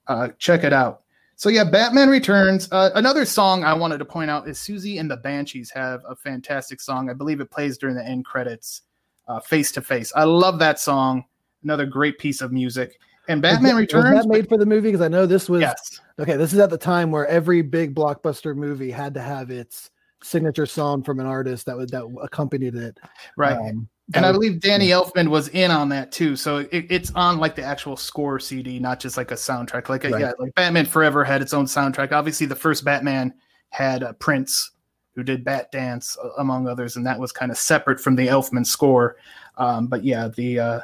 Uh, 0.08 0.30
check 0.40 0.64
it 0.64 0.74
out. 0.74 1.04
So 1.36 1.50
yeah, 1.50 1.64
Batman 1.64 2.10
Returns. 2.10 2.68
Uh, 2.72 2.90
another 2.96 3.24
song 3.26 3.64
I 3.64 3.74
wanted 3.74 4.00
to 4.00 4.06
point 4.06 4.30
out 4.30 4.48
is 4.48 4.58
Siouxsie 4.58 5.00
and 5.00 5.10
the 5.10 5.18
Banshees 5.18 5.72
have 5.72 6.02
a 6.08 6.16
fantastic 6.16 6.82
song. 6.82 7.10
I 7.10 7.14
believe 7.14 7.40
it 7.40 7.52
plays 7.52 7.78
during 7.78 7.96
the 7.96 8.06
end 8.06 8.26
credits. 8.26 8.82
Uh, 9.28 9.40
Face 9.40 9.72
to 9.74 9.82
Face. 9.82 10.12
I 10.16 10.24
love 10.24 10.60
that 10.60 10.80
song. 10.80 11.24
Another 11.64 11.86
great 11.86 12.18
piece 12.18 12.42
of 12.42 12.52
music. 12.52 13.00
And 13.30 13.42
Batman 13.42 13.76
was, 13.76 13.82
Returns. 13.82 14.16
Was 14.16 14.26
that 14.26 14.30
made 14.30 14.50
for 14.50 14.58
the 14.58 14.66
movie? 14.66 14.90
Because 14.90 15.02
I 15.02 15.08
know 15.08 15.26
this 15.26 15.48
was 15.48 15.62
yes. 15.62 16.02
okay. 16.20 16.36
This 16.36 16.52
is 16.52 16.60
at 16.60 16.72
the 16.72 16.78
time 16.78 17.12
where 17.12 17.28
every 17.28 17.62
big 17.62 17.96
blockbuster 17.96 18.56
movie 18.56 18.92
had 18.92 19.14
to 19.14 19.22
have 19.22 19.52
its 19.52 19.92
signature 20.24 20.66
song 20.66 21.04
from 21.04 21.20
an 21.20 21.26
artist 21.26 21.68
that 21.68 21.78
would 21.78 21.90
that 21.92 22.04
accompanied 22.22 22.76
it. 22.76 22.98
Right. 23.38 23.56
Um, 23.56 23.88
and 24.16 24.26
I 24.26 24.32
believe 24.32 24.60
Danny 24.60 24.88
Elfman 24.88 25.28
was 25.28 25.50
in 25.50 25.70
on 25.70 25.90
that 25.90 26.12
too. 26.12 26.36
So 26.36 26.58
it, 26.72 26.88
it's 26.90 27.12
on 27.14 27.38
like 27.38 27.56
the 27.56 27.64
actual 27.64 27.96
score 27.96 28.40
CD, 28.40 28.80
not 28.80 29.00
just 29.00 29.18
like 29.18 29.30
a 29.30 29.36
soundtrack. 29.36 29.88
Like 29.88 30.04
a, 30.04 30.10
Right. 30.10 30.22
yeah, 30.22 30.32
like 30.40 30.56
Batman 30.56 30.88
Forever 30.88 31.24
had 31.24 31.44
its 31.44 31.54
own 31.54 31.66
soundtrack. 31.66 32.12
Obviously, 32.12 32.48
the 32.48 32.56
first 32.56 32.84
Batman 32.84 33.32
had 33.70 34.02
uh, 34.02 34.14
Prince, 34.14 34.72
who 35.14 35.22
did 35.22 35.46
Batdance 35.46 36.18
among 36.40 36.68
others, 36.68 36.96
and 36.96 37.06
that 37.06 37.20
was 37.20 37.32
kind 37.32 37.52
of 37.52 37.58
separate 37.60 38.00
from 38.00 38.16
the 38.16 38.28
Elfman 38.28 38.66
score. 38.66 39.18
Um, 39.58 39.86
but 39.86 40.04
yeah, 40.04 40.30
the 40.30 40.60
uh, 40.60 40.80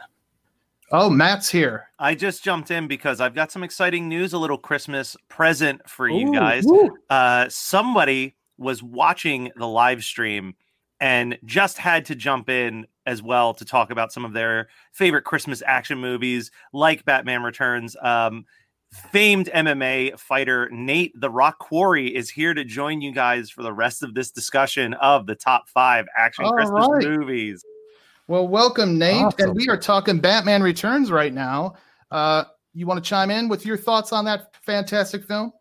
oh 0.91 1.09
Matt's 1.09 1.49
here. 1.49 1.89
I 1.99 2.15
just 2.15 2.43
jumped 2.43 2.71
in 2.71 2.87
because 2.87 3.21
I've 3.21 3.35
got 3.35 3.51
some 3.51 3.63
exciting 3.63 4.07
news, 4.09 4.33
a 4.33 4.37
little 4.37 4.57
Christmas 4.57 5.15
present 5.29 5.87
for 5.89 6.07
you 6.07 6.29
Ooh, 6.29 6.33
guys. 6.33 6.65
Uh, 7.09 7.47
somebody 7.49 8.35
was 8.57 8.81
watching 8.81 9.51
the 9.55 9.67
live 9.67 10.03
stream 10.03 10.55
and 10.99 11.37
just 11.45 11.77
had 11.77 12.05
to 12.05 12.15
jump 12.15 12.49
in 12.49 12.87
as 13.05 13.21
well 13.21 13.53
to 13.53 13.65
talk 13.65 13.91
about 13.91 14.11
some 14.11 14.25
of 14.25 14.33
their 14.33 14.69
favorite 14.93 15.23
Christmas 15.23 15.61
action 15.65 15.97
movies, 15.97 16.51
like 16.73 17.05
Batman 17.05 17.43
Returns. 17.43 17.95
Um, 18.01 18.45
famed 19.11 19.49
MMA 19.53 20.17
fighter 20.17 20.69
Nate 20.71 21.19
the 21.19 21.29
Rock 21.29 21.59
Quarry 21.59 22.15
is 22.15 22.29
here 22.29 22.53
to 22.53 22.63
join 22.63 23.01
you 23.01 23.11
guys 23.11 23.49
for 23.49 23.61
the 23.61 23.73
rest 23.73 24.03
of 24.03 24.13
this 24.13 24.31
discussion 24.31 24.93
of 24.95 25.25
the 25.25 25.35
top 25.35 25.67
five 25.67 26.05
action 26.17 26.45
All 26.45 26.53
Christmas 26.53 26.87
right. 26.89 27.03
movies. 27.03 27.63
Well, 28.27 28.47
welcome 28.47 28.97
Nate, 28.97 29.23
Awesome. 29.23 29.49
and 29.49 29.55
we 29.55 29.69
are 29.69 29.77
talking 29.77 30.19
Batman 30.19 30.63
Returns 30.63 31.11
right 31.11 31.33
now. 31.33 31.75
Uh, 32.09 32.45
you 32.73 32.87
want 32.87 33.03
to 33.03 33.07
chime 33.07 33.29
in 33.29 33.47
with 33.49 33.65
your 33.65 33.77
thoughts 33.77 34.11
on 34.11 34.25
that 34.25 34.55
fantastic 34.65 35.25
film? 35.25 35.51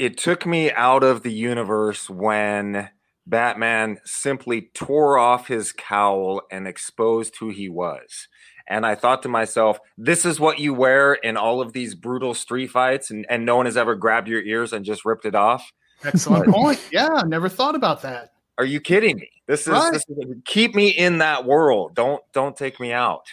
it 0.00 0.16
took 0.16 0.46
me 0.46 0.70
out 0.70 1.02
of 1.02 1.24
the 1.24 1.32
universe 1.32 2.08
when 2.08 2.88
Batman 3.26 3.98
simply 4.04 4.70
tore 4.72 5.18
off 5.18 5.48
his 5.48 5.72
cowl 5.72 6.40
and 6.52 6.68
exposed 6.68 7.34
who 7.40 7.48
he 7.48 7.68
was. 7.68 8.28
And 8.68 8.86
I 8.86 8.94
thought 8.94 9.24
to 9.24 9.28
myself, 9.28 9.80
this 9.96 10.24
is 10.24 10.38
what 10.38 10.60
you 10.60 10.72
wear 10.72 11.14
in 11.14 11.36
all 11.36 11.60
of 11.60 11.72
these 11.72 11.96
brutal 11.96 12.32
street 12.32 12.68
fights, 12.70 13.10
and, 13.10 13.26
and 13.28 13.44
no 13.44 13.56
one 13.56 13.66
has 13.66 13.76
ever 13.76 13.96
grabbed 13.96 14.28
your 14.28 14.40
ears 14.40 14.72
and 14.72 14.84
just 14.84 15.04
ripped 15.04 15.24
it 15.24 15.34
off. 15.34 15.68
Excellent 16.04 16.46
point. 16.46 16.80
Yeah, 16.92 17.24
never 17.26 17.48
thought 17.48 17.74
about 17.74 18.02
that. 18.02 18.34
Are 18.58 18.64
you 18.64 18.80
kidding 18.80 19.16
me? 19.16 19.30
This 19.46 19.62
is, 19.62 19.68
Right. 19.68 19.92
this 19.92 20.04
is 20.08 20.18
keep 20.44 20.74
me 20.74 20.88
in 20.88 21.18
that 21.18 21.44
world. 21.44 21.94
Don't 21.94 22.22
don't 22.32 22.56
take 22.56 22.78
me 22.80 22.92
out. 22.92 23.26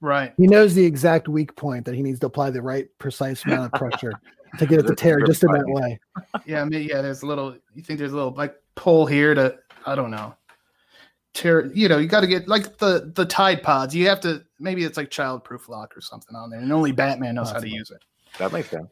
Right. 0.00 0.32
He 0.36 0.46
knows 0.46 0.74
the 0.74 0.84
exact 0.84 1.28
weak 1.28 1.54
point 1.56 1.84
that 1.84 1.94
he 1.94 2.02
needs 2.02 2.20
to 2.20 2.26
apply 2.26 2.50
the 2.50 2.62
right 2.62 2.88
precise 2.98 3.44
amount 3.44 3.72
of 3.72 3.78
pressure 3.78 4.12
to 4.58 4.66
get 4.66 4.78
it 4.80 4.86
to 4.86 4.94
tear 4.94 5.20
just 5.26 5.42
in 5.42 5.52
that 5.52 5.66
way. 5.66 5.98
Yeah, 6.46 6.62
I 6.62 6.64
mean, 6.64 6.88
yeah. 6.88 7.02
There's 7.02 7.22
a 7.22 7.26
little. 7.26 7.56
You 7.74 7.82
think 7.82 7.98
there's 7.98 8.12
a 8.12 8.16
little 8.16 8.32
like 8.32 8.54
pull 8.76 9.04
here 9.04 9.34
to 9.34 9.56
I 9.86 9.94
don't 9.94 10.10
know. 10.10 10.34
Tear. 11.34 11.66
You 11.74 11.88
know, 11.88 11.98
you 11.98 12.06
got 12.08 12.20
to 12.20 12.26
get 12.26 12.48
like 12.48 12.78
the 12.78 13.12
the 13.14 13.26
Tide 13.26 13.62
Pods. 13.62 13.94
You 13.94 14.08
have 14.08 14.20
to 14.20 14.44
maybe 14.60 14.84
it's 14.84 14.96
like 14.96 15.10
childproof 15.10 15.68
lock 15.68 15.96
or 15.96 16.00
something 16.00 16.34
on 16.36 16.50
there, 16.50 16.60
and 16.60 16.72
only 16.72 16.92
Batman 16.92 17.34
knows 17.34 17.50
oh, 17.50 17.54
how 17.54 17.60
to 17.60 17.66
Possible. 17.66 17.76
use 17.76 17.90
it. 17.90 18.02
That 18.38 18.52
makes 18.52 18.70
sense. 18.70 18.88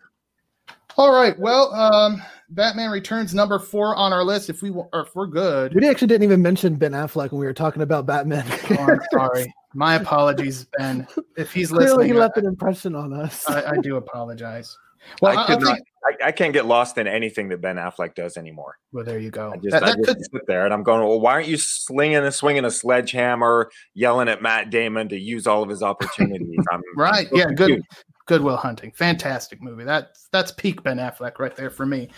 All 0.96 1.12
right. 1.12 1.38
Well, 1.38 1.74
um, 1.74 2.22
Batman 2.50 2.90
Returns 2.90 3.34
number 3.34 3.58
four 3.58 3.94
on 3.96 4.12
our 4.12 4.24
list. 4.24 4.48
If 4.48 4.62
we 4.62 4.70
wa- 4.70 4.86
or 4.92 5.00
if 5.02 5.14
we're 5.14 5.26
good. 5.26 5.74
We 5.74 5.86
actually 5.88 6.06
didn't 6.08 6.22
even 6.24 6.40
mention 6.42 6.76
Ben 6.76 6.92
Affleck 6.92 7.32
when 7.32 7.40
we 7.40 7.46
were 7.46 7.52
talking 7.52 7.82
about 7.82 8.06
Batman. 8.06 8.44
Oh, 8.70 8.76
I'm 8.92 9.00
sorry. 9.12 9.52
My 9.74 9.96
apologies, 9.96 10.66
Ben. 10.78 11.06
If 11.36 11.52
he's 11.52 11.68
Clearly, 11.68 11.86
listening, 11.88 12.06
he 12.08 12.14
I, 12.14 12.20
left 12.20 12.38
an 12.38 12.46
impression 12.46 12.94
on 12.94 13.12
us. 13.12 13.46
I, 13.48 13.72
I 13.72 13.76
do 13.82 13.96
apologize. 13.96 14.76
Well, 15.20 15.38
I, 15.38 15.42
I, 15.42 15.46
could 15.46 15.58
I 15.58 15.60
not, 15.60 15.74
think. 15.74 15.86
I, 16.22 16.28
I 16.28 16.32
can't 16.32 16.52
get 16.54 16.64
lost 16.66 16.96
in 16.98 17.06
anything 17.06 17.48
that 17.50 17.60
Ben 17.60 17.76
Affleck 17.76 18.14
does 18.14 18.36
anymore. 18.38 18.78
Well, 18.92 19.04
there 19.04 19.18
you 19.18 19.30
go. 19.30 19.50
I 19.52 19.56
just, 19.58 19.70
That- 19.72 19.82
I 19.82 19.86
that 19.90 19.96
just 20.04 20.16
could- 20.16 20.24
sit 20.32 20.46
there 20.46 20.64
and 20.64 20.72
I'm 20.72 20.82
going, 20.82 21.00
well, 21.00 21.20
why 21.20 21.32
aren't 21.32 21.46
you 21.48 21.58
slinging 21.58 22.16
and 22.16 22.32
swinging 22.34 22.64
a 22.64 22.70
sledgehammer, 22.70 23.70
yelling 23.92 24.28
at 24.28 24.40
Matt 24.40 24.70
Damon 24.70 25.08
to 25.10 25.18
use 25.18 25.46
all 25.46 25.62
of 25.62 25.68
his 25.68 25.82
opportunities? 25.82 26.58
I'm, 26.72 26.80
Right. 26.96 27.26
I'm 27.32 27.36
so 27.36 27.36
Yeah. 27.36 27.52
Good. 27.54 27.82
Good 28.26 28.42
Will 28.42 28.56
Hunting. 28.56 28.92
Fantastic 28.92 29.62
movie. 29.62 29.84
That's 29.84 30.28
that's 30.32 30.52
peak 30.52 30.82
Ben 30.82 30.98
Affleck 30.98 31.38
right 31.38 31.54
there 31.56 31.70
for 31.70 31.86
me. 31.86 32.10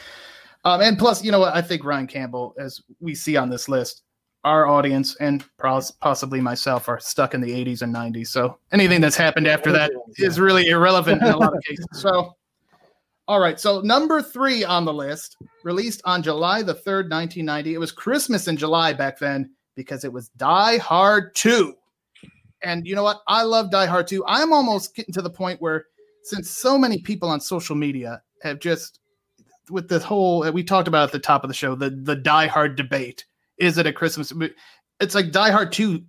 Um, 0.64 0.80
and 0.80 0.98
plus, 0.98 1.22
you 1.22 1.30
know 1.30 1.40
what? 1.40 1.54
I 1.54 1.62
think 1.62 1.84
Ryan 1.84 2.06
Campbell, 2.06 2.54
as 2.58 2.82
we 3.00 3.14
see 3.14 3.36
on 3.36 3.48
this 3.48 3.68
list, 3.68 4.02
our 4.44 4.66
audience 4.66 5.16
and 5.16 5.44
possibly 5.58 6.40
myself 6.40 6.88
are 6.88 7.00
stuck 7.00 7.34
in 7.34 7.40
the 7.40 7.50
80s 7.50 7.82
and 7.82 7.94
90s. 7.94 8.28
So 8.28 8.58
anything 8.72 9.00
that's 9.00 9.16
happened 9.16 9.46
after 9.46 9.72
that 9.72 9.90
is 10.16 10.40
really 10.40 10.68
irrelevant 10.68 11.22
in 11.22 11.28
a 11.28 11.36
lot 11.36 11.56
of 11.56 11.62
cases. 11.64 11.86
So, 11.92 12.34
all 13.26 13.40
right. 13.40 13.60
So 13.60 13.80
number 13.80 14.22
three 14.22 14.64
on 14.64 14.84
the 14.84 14.94
list, 14.94 15.36
released 15.64 16.02
on 16.04 16.22
July 16.22 16.62
the 16.62 16.74
3rd, 16.74 17.10
1990. 17.10 17.74
It 17.74 17.78
was 17.78 17.92
Christmas 17.92 18.48
in 18.48 18.56
July 18.56 18.92
back 18.92 19.18
then 19.18 19.50
because 19.74 20.04
it 20.04 20.12
was 20.12 20.28
Die 20.30 20.78
Hard 20.78 21.34
2. 21.34 21.74
And 22.62 22.86
you 22.86 22.94
know 22.94 23.04
what? 23.04 23.20
I 23.28 23.42
love 23.42 23.70
Die 23.70 23.86
Hard 23.86 24.06
2. 24.06 24.24
I'm 24.26 24.52
almost 24.52 24.94
getting 24.94 25.14
to 25.14 25.22
the 25.22 25.30
point 25.30 25.60
where 25.60 25.86
since 26.28 26.50
so 26.50 26.78
many 26.78 26.98
people 26.98 27.28
on 27.28 27.40
social 27.40 27.76
media 27.76 28.22
have 28.42 28.58
just 28.58 29.00
with 29.70 29.88
the 29.88 29.98
whole 29.98 30.44
uh, 30.44 30.50
we 30.50 30.62
talked 30.62 30.88
about 30.88 31.04
at 31.04 31.12
the 31.12 31.18
top 31.18 31.44
of 31.44 31.48
the 31.48 31.54
show 31.54 31.74
the 31.74 31.90
the 31.90 32.16
Die 32.16 32.46
Hard 32.46 32.76
debate 32.76 33.24
is 33.58 33.78
it 33.78 33.86
a 33.86 33.92
Christmas 33.92 34.32
it's 35.00 35.14
like 35.14 35.32
Die 35.32 35.50
Hard 35.50 35.72
2 35.72 36.02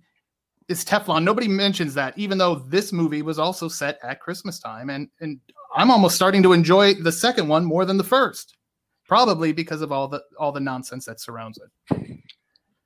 is 0.68 0.84
Teflon 0.84 1.24
nobody 1.24 1.48
mentions 1.48 1.94
that 1.94 2.16
even 2.18 2.38
though 2.38 2.56
this 2.56 2.92
movie 2.92 3.22
was 3.22 3.38
also 3.38 3.68
set 3.68 3.98
at 4.02 4.20
Christmas 4.20 4.58
time 4.58 4.90
and 4.90 5.08
and 5.20 5.40
I'm 5.74 5.90
almost 5.90 6.16
starting 6.16 6.42
to 6.42 6.52
enjoy 6.52 6.94
the 6.94 7.12
second 7.12 7.48
one 7.48 7.64
more 7.64 7.84
than 7.84 7.96
the 7.96 8.04
first 8.04 8.56
probably 9.06 9.52
because 9.52 9.82
of 9.82 9.92
all 9.92 10.08
the 10.08 10.22
all 10.38 10.52
the 10.52 10.60
nonsense 10.60 11.06
that 11.06 11.20
surrounds 11.20 11.58
it 11.58 12.20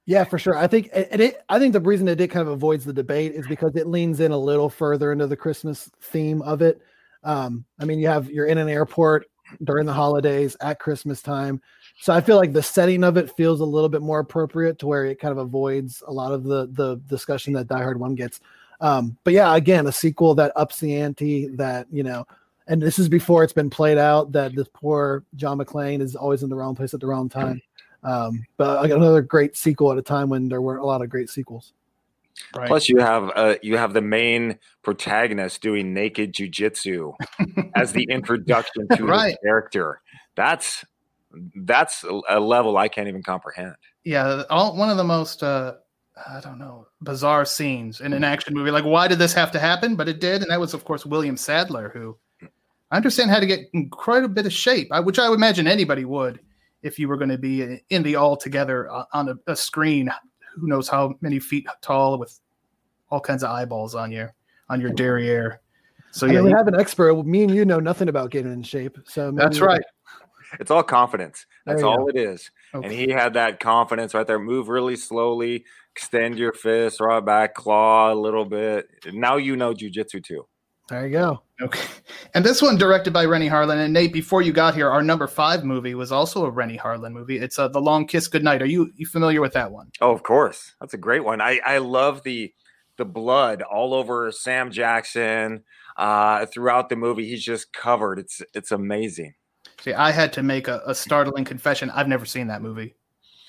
Yeah, 0.06 0.24
for 0.24 0.38
sure. 0.38 0.56
I 0.56 0.66
think 0.66 0.90
and 0.92 1.20
it 1.20 1.42
I 1.48 1.58
think 1.58 1.72
the 1.72 1.80
reason 1.80 2.08
it 2.08 2.16
did 2.16 2.30
kind 2.30 2.46
of 2.46 2.52
avoids 2.52 2.84
the 2.84 2.92
debate 2.92 3.32
is 3.32 3.46
because 3.46 3.74
it 3.74 3.86
leans 3.86 4.20
in 4.20 4.32
a 4.32 4.38
little 4.38 4.68
further 4.68 5.12
into 5.12 5.26
the 5.26 5.36
Christmas 5.36 5.90
theme 6.02 6.42
of 6.42 6.60
it. 6.60 6.80
Um, 7.24 7.64
I 7.78 7.84
mean, 7.84 7.98
you 7.98 8.08
have 8.08 8.30
you're 8.30 8.46
in 8.46 8.58
an 8.58 8.68
airport 8.68 9.26
during 9.62 9.86
the 9.86 9.92
holidays 9.92 10.56
at 10.60 10.78
Christmas 10.78 11.22
time. 11.22 11.60
So 12.00 12.12
I 12.12 12.20
feel 12.20 12.36
like 12.36 12.52
the 12.52 12.62
setting 12.62 13.04
of 13.04 13.16
it 13.16 13.34
feels 13.36 13.60
a 13.60 13.64
little 13.64 13.88
bit 13.88 14.02
more 14.02 14.18
appropriate 14.18 14.78
to 14.80 14.86
where 14.86 15.04
it 15.04 15.20
kind 15.20 15.32
of 15.32 15.38
avoids 15.38 16.02
a 16.06 16.12
lot 16.12 16.32
of 16.32 16.44
the 16.44 16.68
the 16.72 16.96
discussion 17.06 17.52
that 17.54 17.68
Die 17.68 17.82
Hard 17.82 18.00
1 18.00 18.14
gets. 18.14 18.40
Um, 18.80 19.16
but 19.24 19.32
yeah, 19.32 19.54
again, 19.54 19.86
a 19.86 19.92
sequel 19.92 20.34
that 20.34 20.52
ups 20.56 20.80
the 20.80 20.96
ante 20.96 21.48
that, 21.56 21.86
you 21.90 22.02
know, 22.02 22.26
and 22.66 22.82
this 22.82 22.98
is 22.98 23.08
before 23.08 23.44
it's 23.44 23.52
been 23.52 23.70
played 23.70 23.98
out 23.98 24.32
that 24.32 24.54
this 24.54 24.68
poor 24.72 25.24
John 25.36 25.58
McClane 25.58 26.00
is 26.00 26.16
always 26.16 26.42
in 26.42 26.50
the 26.50 26.56
wrong 26.56 26.74
place 26.74 26.94
at 26.94 27.00
the 27.00 27.06
wrong 27.06 27.28
time. 27.28 27.60
Um, 28.02 28.44
but 28.56 28.90
another 28.90 29.22
great 29.22 29.56
sequel 29.56 29.92
at 29.92 29.98
a 29.98 30.02
time 30.02 30.28
when 30.28 30.48
there 30.48 30.60
weren't 30.60 30.82
a 30.82 30.86
lot 30.86 31.02
of 31.02 31.08
great 31.08 31.30
sequels. 31.30 31.72
Right 32.56 32.66
Plus, 32.68 32.88
you 32.88 32.98
have 32.98 33.30
uh, 33.34 33.54
you 33.62 33.76
have 33.76 33.92
the 33.94 34.00
main 34.02 34.58
protagonist 34.82 35.62
doing 35.62 35.94
naked 35.94 36.32
jujitsu 36.34 37.12
as 37.74 37.92
the 37.92 38.04
introduction 38.10 38.88
to 38.96 39.04
Right. 39.06 39.28
his 39.30 39.38
character. 39.44 40.00
That's 40.36 40.84
that's 41.56 42.04
a- 42.28 42.40
level 42.40 42.76
I 42.76 42.88
can't 42.88 43.08
even 43.08 43.22
comprehend. 43.22 43.74
yeah 44.04 44.42
all, 44.50 44.76
one 44.76 44.88
of 44.90 44.96
the 44.96 45.04
most 45.04 45.42
uh 45.42 45.74
i 46.28 46.38
don't 46.40 46.58
know 46.60 46.86
bizarre 47.02 47.44
scenes 47.44 48.00
in 48.00 48.12
an 48.12 48.22
action 48.22 48.54
movie 48.54 48.70
like 48.70 48.84
why 48.84 49.08
did 49.08 49.18
this 49.18 49.34
have 49.34 49.50
to 49.50 49.58
happen 49.58 49.96
but 49.96 50.08
it 50.08 50.20
did 50.20 50.42
and 50.42 50.50
that 50.52 50.60
was 50.60 50.74
of 50.74 50.84
course 50.84 51.04
william 51.04 51.36
sadler 51.36 51.88
who 51.92 52.16
i 52.92 52.96
understand 52.96 53.30
had 53.30 53.40
to 53.40 53.46
get 53.46 53.60
in 53.72 53.90
quite 53.90 54.22
a 54.22 54.28
bit 54.28 54.46
of 54.46 54.52
shape 54.52 54.86
which 55.02 55.18
i 55.18 55.28
would 55.28 55.34
imagine 55.34 55.66
anybody 55.66 56.04
would 56.04 56.38
if 56.82 57.00
you 57.00 57.08
were 57.08 57.16
going 57.16 57.30
to 57.30 57.38
be 57.38 57.80
in 57.90 58.02
the 58.04 58.14
all 58.14 58.36
together 58.36 58.88
uh, 58.92 59.04
on 59.12 59.28
a, 59.30 59.34
a 59.50 59.56
screen 59.56 60.08
who 60.54 60.66
knows 60.66 60.88
how 60.88 61.14
many 61.20 61.38
feet 61.38 61.66
tall 61.80 62.18
with 62.18 62.38
all 63.10 63.20
kinds 63.20 63.42
of 63.42 63.50
eyeballs 63.50 63.94
on 63.94 64.10
you 64.12 64.28
on 64.70 64.80
your 64.80 64.90
derriere. 64.90 65.60
So 66.10 66.26
I 66.26 66.30
yeah, 66.30 66.36
mean, 66.36 66.44
we 66.46 66.50
have 66.52 66.68
an 66.68 66.78
expert. 66.78 67.14
Me 67.24 67.42
and 67.42 67.54
you 67.54 67.64
know 67.64 67.80
nothing 67.80 68.08
about 68.08 68.30
getting 68.30 68.52
in 68.52 68.62
shape, 68.62 68.98
so 69.04 69.30
that's 69.32 69.58
maybe- 69.58 69.66
right. 69.66 69.84
It's 70.60 70.70
all 70.70 70.84
confidence. 70.84 71.46
That's 71.66 71.80
you 71.82 71.88
all 71.88 72.08
it 72.08 72.16
is. 72.16 72.48
Okay. 72.72 72.86
And 72.86 72.94
he 72.94 73.10
had 73.10 73.34
that 73.34 73.58
confidence 73.58 74.14
right 74.14 74.26
there. 74.26 74.38
Move 74.38 74.68
really 74.68 74.94
slowly, 74.94 75.64
extend 75.96 76.38
your 76.38 76.52
fist, 76.52 76.98
throw 76.98 77.18
it 77.18 77.24
back, 77.24 77.54
claw 77.54 78.12
a 78.12 78.14
little 78.14 78.44
bit. 78.44 78.86
Now 79.12 79.36
you 79.36 79.56
know 79.56 79.74
jujitsu 79.74 80.22
too. 80.22 80.46
There 80.88 81.06
you 81.06 81.12
go. 81.12 81.42
Okay. 81.62 81.86
And 82.34 82.44
this 82.44 82.60
one 82.60 82.76
directed 82.76 83.12
by 83.12 83.24
Renny 83.24 83.48
Harlin. 83.48 83.82
And 83.82 83.94
Nate, 83.94 84.12
before 84.12 84.42
you 84.42 84.52
got 84.52 84.74
here, 84.74 84.90
our 84.90 85.02
number 85.02 85.26
five 85.26 85.64
movie 85.64 85.94
was 85.94 86.12
also 86.12 86.44
a 86.44 86.50
Renny 86.50 86.76
Harlin 86.76 87.12
movie. 87.12 87.38
It's 87.38 87.58
uh, 87.58 87.68
The 87.68 87.80
Long 87.80 88.06
Kiss 88.06 88.28
Goodnight. 88.28 88.60
Are 88.60 88.66
you 88.66 88.90
you 88.96 89.06
familiar 89.06 89.40
with 89.40 89.54
that 89.54 89.72
one? 89.72 89.90
Oh, 90.00 90.12
of 90.12 90.22
course. 90.22 90.74
That's 90.80 90.92
a 90.92 90.98
great 90.98 91.24
one. 91.24 91.40
I, 91.40 91.60
I 91.64 91.78
love 91.78 92.22
the 92.22 92.52
the 92.96 93.04
blood 93.04 93.62
all 93.62 93.94
over 93.94 94.30
Sam 94.30 94.70
Jackson 94.70 95.64
uh, 95.96 96.46
throughout 96.46 96.88
the 96.88 96.96
movie. 96.96 97.28
He's 97.28 97.44
just 97.44 97.72
covered. 97.72 98.18
It's 98.18 98.42
it's 98.52 98.70
amazing. 98.70 99.34
See, 99.80 99.94
I 99.94 100.10
had 100.10 100.32
to 100.34 100.42
make 100.42 100.68
a, 100.68 100.82
a 100.86 100.94
startling 100.94 101.44
confession. 101.44 101.90
I've 101.90 102.08
never 102.08 102.26
seen 102.26 102.48
that 102.48 102.62
movie. 102.62 102.94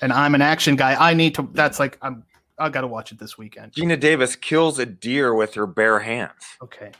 And 0.00 0.12
I'm 0.12 0.34
an 0.34 0.42
action 0.42 0.76
guy. 0.76 0.94
I 0.98 1.14
need 1.14 1.34
to 1.34 1.48
that's 1.52 1.78
like 1.78 1.98
I'm 2.00 2.24
I 2.58 2.70
gotta 2.70 2.86
watch 2.86 3.12
it 3.12 3.18
this 3.18 3.36
weekend. 3.36 3.72
Geena 3.72 3.98
Davis 3.98 4.36
kills 4.36 4.78
a 4.78 4.86
deer 4.86 5.34
with 5.34 5.54
her 5.54 5.66
bare 5.66 5.98
hands. 5.98 6.32
Okay. 6.62 6.92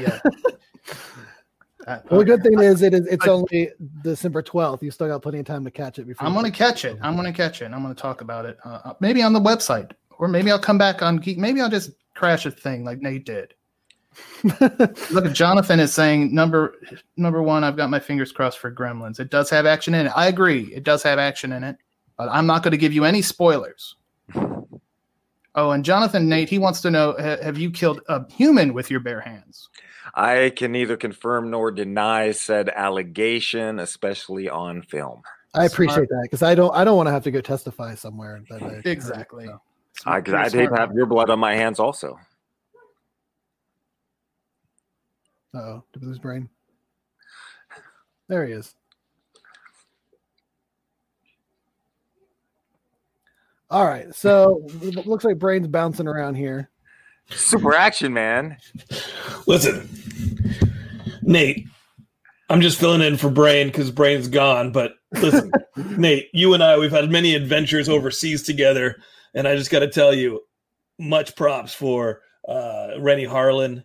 Yeah. 0.00 0.18
Uh, 1.84 1.98
Well, 2.10 2.20
the 2.20 2.26
good 2.26 2.40
okay. 2.40 2.50
thing 2.50 2.60
is 2.60 2.80
it 2.82 2.94
is 2.94 3.06
it's 3.08 3.26
I- 3.26 3.30
only 3.30 3.70
December 4.04 4.40
twelfth. 4.40 4.84
You 4.84 4.92
still 4.92 5.08
got 5.08 5.20
plenty 5.20 5.40
of 5.40 5.46
time 5.46 5.64
to 5.64 5.70
catch 5.72 5.98
it 5.98 6.06
before. 6.06 6.24
I'm 6.24 6.32
gonna 6.32 6.48
catch 6.48 6.84
it. 6.84 6.96
I'm 7.02 7.16
gonna 7.16 7.32
catch 7.32 7.60
it. 7.60 7.72
I'm 7.72 7.82
gonna 7.82 7.92
talk 7.92 8.20
about 8.20 8.46
it. 8.46 8.56
Uh, 8.64 8.78
uh, 8.84 8.94
maybe 9.00 9.20
on 9.20 9.32
the 9.32 9.40
website, 9.40 9.90
or 10.20 10.28
maybe 10.28 10.52
I'll 10.52 10.60
come 10.60 10.78
back 10.78 11.02
on 11.02 11.16
Geek. 11.16 11.38
Maybe 11.38 11.60
I'll 11.60 11.68
just 11.68 11.90
crash 12.14 12.46
a 12.46 12.52
thing 12.52 12.84
like 12.84 13.00
Nate 13.00 13.26
did. 13.26 13.54
Look, 15.10 15.32
Jonathan 15.32 15.80
is 15.80 15.92
saying 15.92 16.32
number 16.32 16.76
number 17.16 17.42
one. 17.42 17.64
I've 17.64 17.76
got 17.76 17.90
my 17.90 17.98
fingers 17.98 18.30
crossed 18.30 18.60
for 18.60 18.70
Gremlins. 18.70 19.18
It 19.18 19.30
does 19.30 19.50
have 19.50 19.66
action 19.66 19.92
in 19.94 20.06
it. 20.06 20.12
I 20.14 20.28
agree. 20.28 20.72
It 20.72 20.84
does 20.84 21.02
have 21.02 21.18
action 21.18 21.50
in 21.50 21.64
it, 21.64 21.78
but 22.16 22.28
I'm 22.28 22.46
not 22.46 22.62
going 22.62 22.70
to 22.70 22.76
give 22.78 22.92
you 22.92 23.04
any 23.04 23.22
spoilers. 23.22 23.96
Oh, 25.54 25.72
and 25.72 25.84
Jonathan 25.84 26.28
Nate, 26.28 26.48
he 26.48 26.58
wants 26.58 26.80
to 26.82 26.90
know: 26.90 27.14
ha- 27.18 27.42
Have 27.42 27.58
you 27.58 27.70
killed 27.70 28.00
a 28.08 28.30
human 28.32 28.72
with 28.72 28.90
your 28.90 29.00
bare 29.00 29.20
hands? 29.20 29.68
I 30.14 30.52
can 30.56 30.72
neither 30.72 30.96
confirm 30.96 31.50
nor 31.50 31.70
deny 31.70 32.32
said 32.32 32.68
allegation, 32.70 33.78
especially 33.78 34.48
on 34.48 34.82
film. 34.82 35.22
I 35.54 35.66
appreciate 35.66 36.08
that 36.08 36.22
because 36.22 36.42
I 36.42 36.54
don't 36.54 36.74
I 36.74 36.84
don't 36.84 36.96
want 36.96 37.08
to 37.08 37.12
have 37.12 37.24
to 37.24 37.30
go 37.30 37.40
testify 37.40 37.94
somewhere. 37.94 38.42
That 38.48 38.62
I, 38.62 38.88
Exactly. 38.88 39.48
I, 40.06 40.22
You're 40.26 40.36
a 40.36 40.44
I'd 40.44 40.52
hate 40.52 40.68
to 40.70 40.76
have 40.76 40.94
your 40.94 41.06
blood 41.06 41.28
on 41.30 41.38
my 41.38 41.54
hands 41.54 41.78
also. 41.78 42.18
Oh, 45.54 45.82
did 45.92 46.02
we 46.02 46.08
lose 46.08 46.18
brain? 46.18 46.48
There 48.28 48.46
he 48.46 48.54
is. 48.54 48.74
All 53.72 53.86
right, 53.86 54.14
so 54.14 54.66
it 54.82 55.06
looks 55.06 55.24
like 55.24 55.38
brain's 55.38 55.66
bouncing 55.66 56.06
around 56.06 56.34
here. 56.34 56.68
Super 57.30 57.74
action, 57.74 58.12
man. 58.12 58.58
Listen, 59.46 59.88
Nate, 61.22 61.66
I'm 62.50 62.60
just 62.60 62.78
filling 62.78 63.00
in 63.00 63.16
for 63.16 63.30
Brain 63.30 63.68
because 63.68 63.90
Brain's 63.90 64.28
gone. 64.28 64.72
But 64.72 64.96
listen, 65.14 65.50
Nate, 65.96 66.28
you 66.34 66.52
and 66.52 66.62
I, 66.62 66.76
we've 66.76 66.90
had 66.90 67.10
many 67.10 67.34
adventures 67.34 67.88
overseas 67.88 68.42
together. 68.42 68.96
And 69.32 69.48
I 69.48 69.56
just 69.56 69.70
got 69.70 69.78
to 69.78 69.88
tell 69.88 70.12
you, 70.12 70.42
much 70.98 71.34
props 71.34 71.72
for 71.72 72.20
uh, 72.46 72.88
Renny 72.98 73.24
Harlin. 73.24 73.84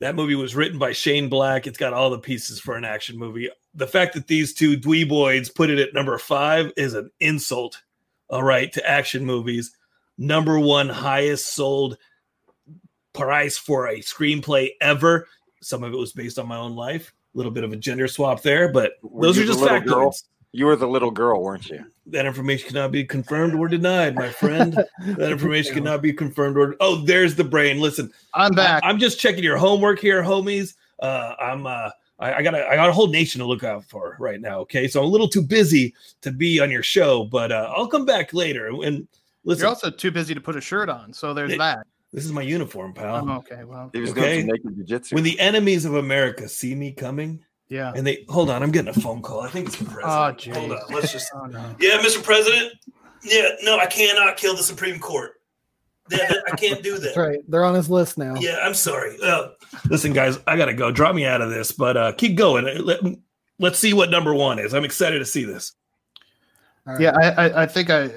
That 0.00 0.14
movie 0.14 0.36
was 0.36 0.56
written 0.56 0.78
by 0.78 0.92
Shane 0.92 1.28
Black. 1.28 1.66
It's 1.66 1.76
got 1.76 1.92
all 1.92 2.08
the 2.08 2.18
pieces 2.18 2.60
for 2.60 2.76
an 2.76 2.86
action 2.86 3.18
movie. 3.18 3.50
The 3.74 3.86
fact 3.86 4.14
that 4.14 4.26
these 4.26 4.54
two 4.54 4.78
dweeboids 4.78 5.54
put 5.54 5.68
it 5.68 5.78
at 5.78 5.92
number 5.92 6.16
five 6.16 6.72
is 6.78 6.94
an 6.94 7.10
insult, 7.20 7.82
all 8.30 8.42
right, 8.42 8.72
to 8.72 8.88
action 8.88 9.24
movies. 9.24 9.72
Number 10.16 10.58
one 10.58 10.88
highest 10.88 11.54
sold 11.54 11.96
price 13.14 13.56
for 13.58 13.88
a 13.88 13.98
screenplay 13.98 14.70
ever. 14.80 15.28
Some 15.60 15.82
of 15.82 15.92
it 15.92 15.96
was 15.96 16.12
based 16.12 16.38
on 16.38 16.48
my 16.48 16.56
own 16.56 16.74
life. 16.74 17.12
A 17.34 17.38
little 17.38 17.52
bit 17.52 17.64
of 17.64 17.72
a 17.72 17.76
gender 17.76 18.08
swap 18.08 18.42
there, 18.42 18.72
but 18.72 18.92
Were 19.02 19.26
those 19.26 19.38
are 19.38 19.44
just 19.44 19.60
little 19.60 19.80
girl? 19.80 20.10
factoids. 20.10 20.24
You 20.52 20.66
were 20.66 20.76
the 20.76 20.88
little 20.88 21.10
girl, 21.10 21.42
weren't 21.42 21.68
you? 21.68 21.84
That 22.06 22.24
information 22.24 22.68
cannot 22.68 22.90
be 22.90 23.04
confirmed 23.04 23.54
or 23.54 23.68
denied, 23.68 24.14
my 24.14 24.30
friend. 24.30 24.72
that 25.06 25.30
information 25.30 25.74
cannot 25.74 26.00
be 26.00 26.12
confirmed 26.12 26.56
or 26.56 26.74
oh, 26.80 27.04
there's 27.04 27.34
the 27.34 27.44
brain. 27.44 27.80
Listen, 27.80 28.10
I'm 28.34 28.52
back. 28.52 28.82
I, 28.82 28.88
am 28.88 28.98
just 28.98 29.20
checking 29.20 29.44
your 29.44 29.58
homework 29.58 29.98
here, 29.98 30.22
homies. 30.22 30.74
Uh, 31.00 31.34
I'm 31.38 31.66
uh, 31.66 31.90
I, 32.18 32.34
I 32.34 32.42
got 32.42 32.54
a, 32.54 32.66
I 32.68 32.74
got 32.76 32.88
a 32.88 32.92
whole 32.92 33.06
nation 33.08 33.40
to 33.40 33.46
look 33.46 33.62
out 33.64 33.84
for 33.84 34.16
right 34.18 34.40
now. 34.40 34.60
Okay, 34.60 34.88
so 34.88 35.00
I'm 35.00 35.06
a 35.06 35.08
little 35.10 35.28
too 35.28 35.42
busy 35.42 35.94
to 36.22 36.32
be 36.32 36.60
on 36.60 36.70
your 36.70 36.82
show, 36.82 37.24
but 37.24 37.52
uh, 37.52 37.72
I'll 37.76 37.86
come 37.88 38.04
back 38.04 38.34
later. 38.34 38.66
And 38.68 39.06
listen, 39.44 39.62
You're 39.62 39.68
also 39.68 39.90
too 39.90 40.10
busy 40.10 40.34
to 40.34 40.40
put 40.40 40.56
a 40.56 40.60
shirt 40.60 40.88
on, 40.88 41.12
so 41.12 41.32
there's 41.32 41.52
It- 41.52 41.58
that. 41.58 41.86
this 42.12 42.24
is 42.24 42.32
my 42.32 42.42
uniform, 42.42 42.92
pal. 42.92 43.28
Oh, 43.28 43.36
okay, 43.36 43.64
well, 43.64 43.90
He 43.92 44.00
was 44.00 44.10
Okay. 44.10 44.42
doing 44.42 44.60
some 44.62 44.74
naked 44.74 44.88
jujitsu. 44.88 45.12
When 45.12 45.24
the 45.24 45.38
enemies 45.38 45.84
of 45.84 45.94
America 45.94 46.48
see 46.48 46.74
me 46.74 46.90
coming, 46.92 47.44
yeah. 47.68 47.92
and 47.94 48.06
they 48.06 48.24
hold 48.28 48.50
on, 48.50 48.62
I'm 48.62 48.72
getting 48.72 48.88
a 48.90 49.00
phone 49.00 49.22
call. 49.22 49.40
I 49.42 49.48
think 49.50 49.68
it's 49.68 49.76
the 49.76 49.84
Oh, 49.84 50.32
president. 50.34 50.56
hold 50.56 50.72
on, 50.72 50.94
let's 50.94 51.12
just. 51.12 51.30
Oh, 51.34 51.44
no. 51.46 51.74
Yeah, 51.80 51.98
Mr. 51.98 52.22
President. 52.22 52.72
Yeah, 53.22 53.48
no, 53.62 53.78
I 53.78 53.86
cannot 53.86 54.36
kill 54.36 54.56
the 54.56 54.62
Supreme 54.62 54.98
Court. 54.98 55.37
Yeah, 56.10 56.28
that- 56.28 56.44
I 56.52 56.56
can't 56.56 56.82
do 56.82 56.94
that. 56.94 57.02
That's 57.02 57.16
right. 57.16 57.38
They're 57.48 57.64
on 57.64 57.74
his 57.74 57.90
list 57.90 58.18
now. 58.18 58.34
Yeah, 58.36 58.58
I'm 58.62 58.74
sorry. 58.74 59.16
Uh, 59.22 59.48
listen, 59.88 60.12
guys, 60.12 60.38
I 60.46 60.56
gotta 60.56 60.74
go. 60.74 60.90
Drop 60.90 61.14
me 61.14 61.26
out 61.26 61.40
of 61.40 61.50
this, 61.50 61.72
but 61.72 61.96
uh, 61.96 62.12
keep 62.12 62.36
going. 62.36 62.66
Uh, 62.66 62.82
Let, 62.82 63.00
let's 63.58 63.78
see 63.78 63.92
what 63.92 64.10
number 64.10 64.34
one 64.34 64.58
is. 64.58 64.74
I'm 64.74 64.84
excited 64.84 65.18
to 65.18 65.24
see 65.24 65.44
this. 65.44 65.72
All 66.86 66.94
right. 66.94 67.02
Yeah, 67.02 67.16
I, 67.16 67.30
I, 67.30 67.62
I 67.62 67.66
think 67.66 67.90
I 67.90 68.10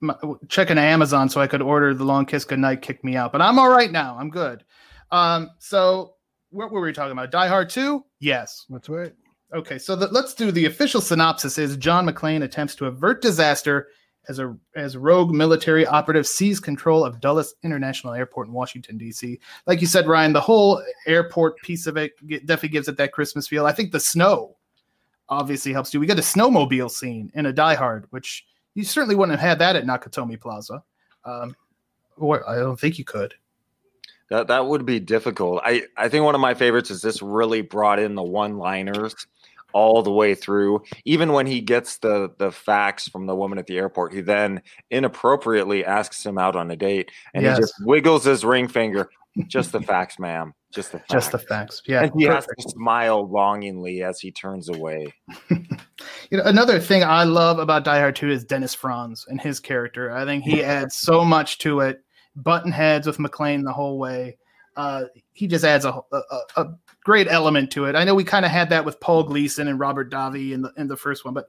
my, 0.00 0.14
checking 0.48 0.78
Amazon 0.78 1.28
so 1.28 1.40
I 1.40 1.46
could 1.46 1.62
order 1.62 1.94
the 1.94 2.04
Long 2.04 2.26
Kiss 2.26 2.44
Goodnight 2.44 2.82
kicked 2.82 3.04
me 3.04 3.16
out, 3.16 3.32
but 3.32 3.40
I'm 3.40 3.58
all 3.58 3.68
right 3.70 3.90
now. 3.90 4.16
I'm 4.18 4.30
good. 4.30 4.64
Um, 5.10 5.50
so 5.58 6.14
what 6.50 6.70
were 6.70 6.80
we 6.80 6.92
talking 6.92 7.12
about? 7.12 7.30
Die 7.30 7.48
Hard 7.48 7.70
Two? 7.70 8.04
Yes. 8.18 8.66
That's 8.68 8.88
right. 8.88 9.12
Okay, 9.54 9.78
so 9.78 9.96
the, 9.96 10.06
let's 10.08 10.32
do 10.34 10.52
the 10.52 10.66
official 10.66 11.00
synopsis. 11.00 11.58
Is 11.58 11.76
John 11.76 12.06
McClane 12.06 12.44
attempts 12.44 12.76
to 12.76 12.86
avert 12.86 13.20
disaster 13.20 13.88
as 14.28 14.38
a 14.38 14.56
as 14.76 14.96
rogue 14.96 15.32
military 15.32 15.86
operative 15.86 16.26
seize 16.26 16.60
control 16.60 17.04
of 17.04 17.20
Dulles 17.20 17.54
International 17.62 18.12
Airport 18.12 18.48
in 18.48 18.52
Washington 18.52 18.98
D.C. 18.98 19.38
Like 19.66 19.80
you 19.80 19.86
said, 19.86 20.06
Ryan, 20.06 20.32
the 20.32 20.40
whole 20.40 20.82
airport 21.06 21.56
piece 21.62 21.86
of 21.86 21.96
it 21.96 22.12
definitely 22.28 22.68
gives 22.68 22.88
it 22.88 22.96
that 22.98 23.12
Christmas 23.12 23.48
feel. 23.48 23.66
I 23.66 23.72
think 23.72 23.92
the 23.92 24.00
snow 24.00 24.56
obviously 25.28 25.72
helps 25.72 25.90
too. 25.90 26.00
We 26.00 26.06
get 26.06 26.18
a 26.18 26.22
snowmobile 26.22 26.90
scene 26.90 27.30
in 27.34 27.46
a 27.46 27.52
Die 27.52 27.74
Hard, 27.74 28.06
which 28.10 28.46
you 28.74 28.84
certainly 28.84 29.14
wouldn't 29.14 29.38
have 29.38 29.48
had 29.48 29.58
that 29.60 29.76
at 29.76 29.84
Nakatomi 29.84 30.38
Plaza. 30.38 30.82
Um, 31.24 31.56
or 32.16 32.48
I 32.48 32.56
don't 32.56 32.78
think 32.78 32.98
you 32.98 33.04
could. 33.04 33.34
That 34.28 34.46
that 34.46 34.66
would 34.66 34.86
be 34.86 35.00
difficult. 35.00 35.60
I 35.64 35.84
I 35.96 36.08
think 36.08 36.24
one 36.24 36.34
of 36.34 36.40
my 36.40 36.54
favorites 36.54 36.90
is 36.90 37.02
this 37.02 37.20
really 37.20 37.62
brought 37.62 37.98
in 37.98 38.14
the 38.14 38.22
one-liners 38.22 39.26
all 39.72 40.02
the 40.02 40.12
way 40.12 40.34
through. 40.34 40.82
Even 41.04 41.32
when 41.32 41.46
he 41.46 41.60
gets 41.60 41.98
the 41.98 42.30
the 42.38 42.50
facts 42.52 43.08
from 43.08 43.26
the 43.26 43.34
woman 43.34 43.58
at 43.58 43.66
the 43.66 43.78
airport, 43.78 44.12
he 44.12 44.20
then 44.20 44.62
inappropriately 44.90 45.84
asks 45.84 46.24
him 46.24 46.38
out 46.38 46.56
on 46.56 46.70
a 46.70 46.76
date, 46.76 47.10
and 47.34 47.44
Yes. 47.44 47.56
he 47.56 47.62
just 47.62 47.74
wiggles 47.84 48.24
his 48.24 48.44
ring 48.44 48.68
finger. 48.68 49.08
Just 49.46 49.72
the 49.72 49.80
facts, 49.82 50.18
ma'am. 50.18 50.52
Just 50.72 50.92
the 50.92 50.98
facts. 50.98 51.12
Just 51.12 51.32
the 51.32 51.38
facts. 51.38 51.82
Yeah. 51.86 52.02
and 52.04 52.12
he 52.16 52.24
has 52.26 52.46
to 52.46 52.54
smile 52.68 53.28
longingly 53.28 54.02
as 54.02 54.20
he 54.20 54.30
turns 54.30 54.68
away. 54.68 55.12
You 56.30 56.38
know, 56.38 56.44
another 56.44 56.78
thing 56.78 57.02
I 57.02 57.24
love 57.24 57.58
about 57.58 57.84
Die 57.84 57.98
Hard 57.98 58.14
2 58.16 58.30
is 58.30 58.44
Dennis 58.44 58.72
Franz 58.72 59.26
and 59.28 59.40
his 59.40 59.58
character. 59.60 60.12
I 60.12 60.24
think 60.24 60.44
he 60.44 60.62
adds 60.64 60.94
so 60.96 61.24
much 61.24 61.58
to 61.58 61.80
it. 61.80 62.02
Button 62.36 62.70
heads 62.72 63.06
with 63.06 63.18
McClane 63.18 63.64
the 63.64 63.72
whole 63.72 63.98
way. 63.98 64.38
Uh, 64.76 65.04
he 65.32 65.46
just 65.48 65.64
adds 65.64 65.84
a, 65.84 66.00
a, 66.12 66.22
a 66.56 66.66
great 67.04 67.28
element 67.28 67.70
to 67.72 67.86
it. 67.86 67.96
I 67.96 68.04
know 68.04 68.14
we 68.14 68.24
kind 68.24 68.44
of 68.44 68.50
had 68.50 68.70
that 68.70 68.84
with 68.84 69.00
Paul 69.00 69.24
Gleason 69.24 69.68
and 69.68 69.78
Robert 69.78 70.10
Davi 70.10 70.52
in 70.52 70.62
the 70.62 70.72
in 70.76 70.88
the 70.88 70.96
first 70.96 71.24
one, 71.24 71.34
but 71.34 71.48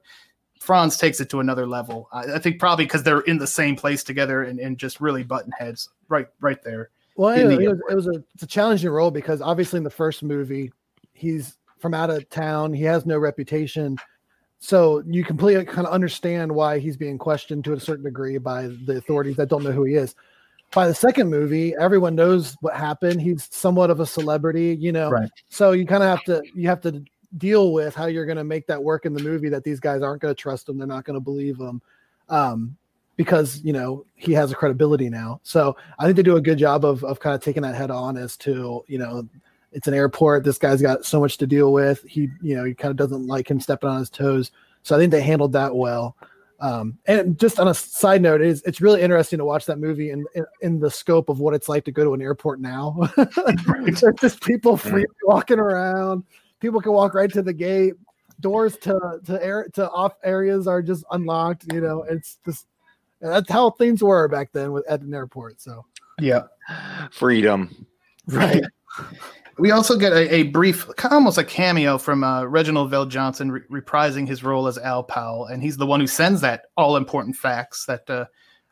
Franz 0.60 0.96
takes 0.96 1.20
it 1.20 1.28
to 1.30 1.40
another 1.40 1.66
level. 1.66 2.08
I, 2.12 2.34
I 2.34 2.38
think 2.38 2.58
probably 2.58 2.84
because 2.84 3.02
they're 3.02 3.20
in 3.20 3.38
the 3.38 3.46
same 3.46 3.76
place 3.76 4.04
together 4.04 4.44
and, 4.44 4.60
and 4.60 4.78
just 4.78 5.00
really 5.00 5.24
button 5.24 5.52
heads 5.58 5.88
right 6.08 6.28
right 6.40 6.62
there. 6.62 6.90
Well, 7.16 7.30
it, 7.30 7.46
the 7.48 7.68
was, 7.68 7.80
it 7.90 7.94
was 7.94 8.06
a 8.06 8.24
it's 8.34 8.42
a 8.42 8.46
challenging 8.46 8.90
role 8.90 9.10
because 9.10 9.42
obviously 9.42 9.78
in 9.78 9.84
the 9.84 9.90
first 9.90 10.22
movie, 10.22 10.72
he's 11.12 11.58
from 11.78 11.94
out 11.94 12.10
of 12.10 12.28
town. 12.30 12.72
He 12.72 12.84
has 12.84 13.04
no 13.04 13.18
reputation, 13.18 13.98
so 14.60 15.02
you 15.06 15.24
completely 15.24 15.64
kind 15.64 15.86
of 15.86 15.92
understand 15.92 16.52
why 16.52 16.78
he's 16.78 16.96
being 16.96 17.18
questioned 17.18 17.64
to 17.64 17.72
a 17.72 17.80
certain 17.80 18.04
degree 18.04 18.38
by 18.38 18.68
the 18.86 18.96
authorities 18.98 19.36
that 19.36 19.48
don't 19.48 19.64
know 19.64 19.72
who 19.72 19.84
he 19.84 19.94
is. 19.94 20.14
By 20.74 20.88
the 20.88 20.94
second 20.94 21.28
movie, 21.28 21.74
everyone 21.78 22.14
knows 22.14 22.56
what 22.60 22.74
happened. 22.74 23.20
He's 23.20 23.48
somewhat 23.50 23.90
of 23.90 24.00
a 24.00 24.06
celebrity, 24.06 24.76
you 24.80 24.92
know. 24.92 25.10
Right. 25.10 25.30
So 25.48 25.72
you 25.72 25.86
kind 25.86 26.02
of 26.02 26.08
have 26.08 26.24
to 26.24 26.42
you 26.54 26.68
have 26.68 26.80
to 26.82 27.04
deal 27.38 27.72
with 27.72 27.94
how 27.94 28.06
you're 28.06 28.26
going 28.26 28.38
to 28.38 28.44
make 28.44 28.66
that 28.66 28.82
work 28.82 29.06
in 29.06 29.14
the 29.14 29.22
movie 29.22 29.48
that 29.48 29.64
these 29.64 29.80
guys 29.80 30.02
aren't 30.02 30.22
going 30.22 30.34
to 30.34 30.40
trust 30.40 30.68
him. 30.68 30.78
They're 30.78 30.86
not 30.86 31.04
going 31.04 31.14
to 31.14 31.20
believe 31.20 31.58
him. 31.58 31.80
Um, 32.28 32.76
because 33.16 33.62
you 33.62 33.72
know 33.72 34.04
he 34.14 34.32
has 34.32 34.50
a 34.50 34.54
credibility 34.54 35.08
now. 35.08 35.40
So 35.42 35.76
I 35.98 36.04
think 36.04 36.16
they 36.16 36.22
do 36.22 36.36
a 36.36 36.40
good 36.40 36.58
job 36.58 36.84
of 36.84 37.04
of 37.04 37.20
kind 37.20 37.34
of 37.34 37.42
taking 37.42 37.62
that 37.62 37.74
head 37.74 37.90
on 37.90 38.16
as 38.16 38.36
to 38.38 38.84
you 38.86 38.98
know 38.98 39.28
it's 39.72 39.88
an 39.88 39.94
airport. 39.94 40.44
This 40.44 40.58
guy's 40.58 40.82
got 40.82 41.04
so 41.04 41.20
much 41.20 41.38
to 41.38 41.46
deal 41.46 41.72
with. 41.72 42.02
He 42.08 42.28
you 42.40 42.56
know 42.56 42.64
he 42.64 42.74
kind 42.74 42.90
of 42.90 42.96
doesn't 42.96 43.26
like 43.26 43.50
him 43.50 43.60
stepping 43.60 43.90
on 43.90 43.98
his 43.98 44.10
toes. 44.10 44.50
So 44.82 44.96
I 44.96 44.98
think 44.98 45.12
they 45.12 45.22
handled 45.22 45.52
that 45.52 45.74
well. 45.76 46.16
Um, 46.62 46.96
and 47.06 47.36
just 47.40 47.58
on 47.58 47.66
a 47.66 47.74
side 47.74 48.22
note, 48.22 48.40
it's 48.40 48.62
it's 48.62 48.80
really 48.80 49.02
interesting 49.02 49.38
to 49.40 49.44
watch 49.44 49.66
that 49.66 49.80
movie 49.80 50.10
in, 50.10 50.24
in, 50.36 50.46
in 50.60 50.78
the 50.78 50.90
scope 50.90 51.28
of 51.28 51.40
what 51.40 51.54
it's 51.54 51.68
like 51.68 51.84
to 51.86 51.92
go 51.92 52.04
to 52.04 52.14
an 52.14 52.22
airport 52.22 52.60
now. 52.60 52.96
There's 53.16 54.04
just 54.20 54.40
people 54.42 54.76
free 54.76 55.04
walking 55.24 55.58
around. 55.58 56.22
People 56.60 56.80
can 56.80 56.92
walk 56.92 57.14
right 57.14 57.30
to 57.32 57.42
the 57.42 57.52
gate. 57.52 57.94
Doors 58.38 58.76
to 58.78 59.20
to 59.26 59.44
air 59.44 59.66
to 59.74 59.90
off 59.90 60.14
areas 60.22 60.68
are 60.68 60.82
just 60.82 61.04
unlocked. 61.10 61.64
You 61.72 61.80
know, 61.80 62.04
it's 62.08 62.38
just 62.46 62.66
that's 63.20 63.50
how 63.50 63.70
things 63.70 64.00
were 64.00 64.28
back 64.28 64.52
then 64.52 64.70
with, 64.70 64.86
at 64.88 65.00
an 65.00 65.12
airport. 65.12 65.60
So 65.60 65.84
Yeah. 66.20 66.42
Freedom. 67.10 67.86
right, 68.28 68.62
We 69.58 69.70
also 69.70 69.96
get 69.96 70.12
a, 70.12 70.34
a 70.34 70.42
brief, 70.44 70.88
almost 71.10 71.38
a 71.38 71.44
cameo 71.44 71.98
from 71.98 72.24
uh, 72.24 72.44
Reginald 72.44 72.90
VelJohnson 72.90 73.50
re- 73.50 73.82
reprising 73.82 74.26
his 74.26 74.42
role 74.42 74.66
as 74.66 74.78
Al 74.78 75.02
Powell, 75.02 75.46
and 75.46 75.62
he's 75.62 75.76
the 75.76 75.86
one 75.86 76.00
who 76.00 76.06
sends 76.06 76.40
that 76.40 76.66
all 76.76 76.96
important 76.96 77.36
fax 77.36 77.84
that 77.86 78.08
uh, 78.08 78.24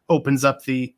opens 0.08 0.44
up 0.44 0.64
the, 0.64 0.94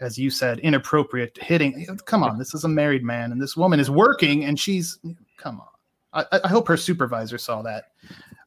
as 0.00 0.16
you 0.18 0.30
said, 0.30 0.60
inappropriate 0.60 1.36
hitting. 1.42 1.86
Come 2.06 2.22
on, 2.22 2.38
this 2.38 2.54
is 2.54 2.64
a 2.64 2.68
married 2.68 3.02
man, 3.02 3.32
and 3.32 3.40
this 3.40 3.56
woman 3.56 3.80
is 3.80 3.90
working, 3.90 4.44
and 4.44 4.58
she's 4.58 4.98
come 5.36 5.60
on. 5.60 6.26
I, 6.30 6.40
I 6.44 6.48
hope 6.48 6.68
her 6.68 6.76
supervisor 6.76 7.38
saw 7.38 7.62
that. 7.62 7.86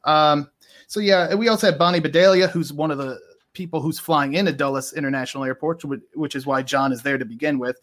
Um, 0.04 0.50
so 0.86 1.00
yeah, 1.00 1.34
we 1.34 1.48
also 1.48 1.66
had 1.66 1.78
Bonnie 1.78 2.00
Bedelia, 2.00 2.48
who's 2.48 2.72
one 2.72 2.90
of 2.90 2.98
the 2.98 3.20
people 3.52 3.80
who's 3.80 3.98
flying 3.98 4.34
in 4.34 4.46
into 4.46 4.52
Dulles 4.52 4.92
International 4.94 5.44
Airport, 5.44 5.82
which 6.14 6.34
is 6.34 6.46
why 6.46 6.62
John 6.62 6.92
is 6.92 7.02
there 7.02 7.18
to 7.18 7.24
begin 7.24 7.58
with. 7.58 7.78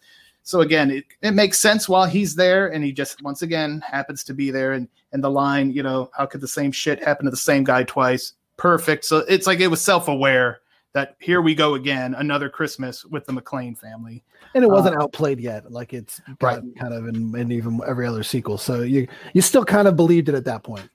So 0.46 0.60
again, 0.60 0.92
it, 0.92 1.06
it 1.22 1.32
makes 1.32 1.58
sense 1.58 1.88
while 1.88 2.06
he's 2.06 2.36
there, 2.36 2.68
and 2.68 2.84
he 2.84 2.92
just 2.92 3.20
once 3.20 3.42
again 3.42 3.82
happens 3.84 4.22
to 4.22 4.32
be 4.32 4.52
there. 4.52 4.74
And 4.74 4.86
and 5.10 5.22
the 5.22 5.28
line, 5.28 5.72
you 5.72 5.82
know, 5.82 6.08
how 6.16 6.24
could 6.24 6.40
the 6.40 6.46
same 6.46 6.70
shit 6.70 7.02
happen 7.02 7.24
to 7.24 7.32
the 7.32 7.36
same 7.36 7.64
guy 7.64 7.82
twice? 7.82 8.34
Perfect. 8.56 9.04
So 9.04 9.24
it's 9.28 9.48
like 9.48 9.58
it 9.58 9.66
was 9.66 9.82
self 9.82 10.06
aware 10.06 10.60
that 10.92 11.16
here 11.18 11.42
we 11.42 11.56
go 11.56 11.74
again, 11.74 12.14
another 12.14 12.48
Christmas 12.48 13.04
with 13.04 13.26
the 13.26 13.32
McClane 13.32 13.76
family. 13.76 14.22
and 14.54 14.62
it 14.62 14.68
wasn't 14.68 14.96
uh, 14.96 15.02
outplayed 15.02 15.40
yet, 15.40 15.72
like 15.72 15.92
it's 15.92 16.22
gotten 16.38 16.72
kind 16.74 16.94
of 16.94 17.08
in, 17.08 17.36
in 17.36 17.50
even 17.50 17.80
every 17.84 18.06
other 18.06 18.22
sequel. 18.22 18.56
So 18.56 18.82
you 18.82 19.08
you 19.34 19.42
still 19.42 19.64
kind 19.64 19.88
of 19.88 19.96
believed 19.96 20.28
it 20.28 20.36
at 20.36 20.44
that 20.44 20.62
point. 20.62 20.88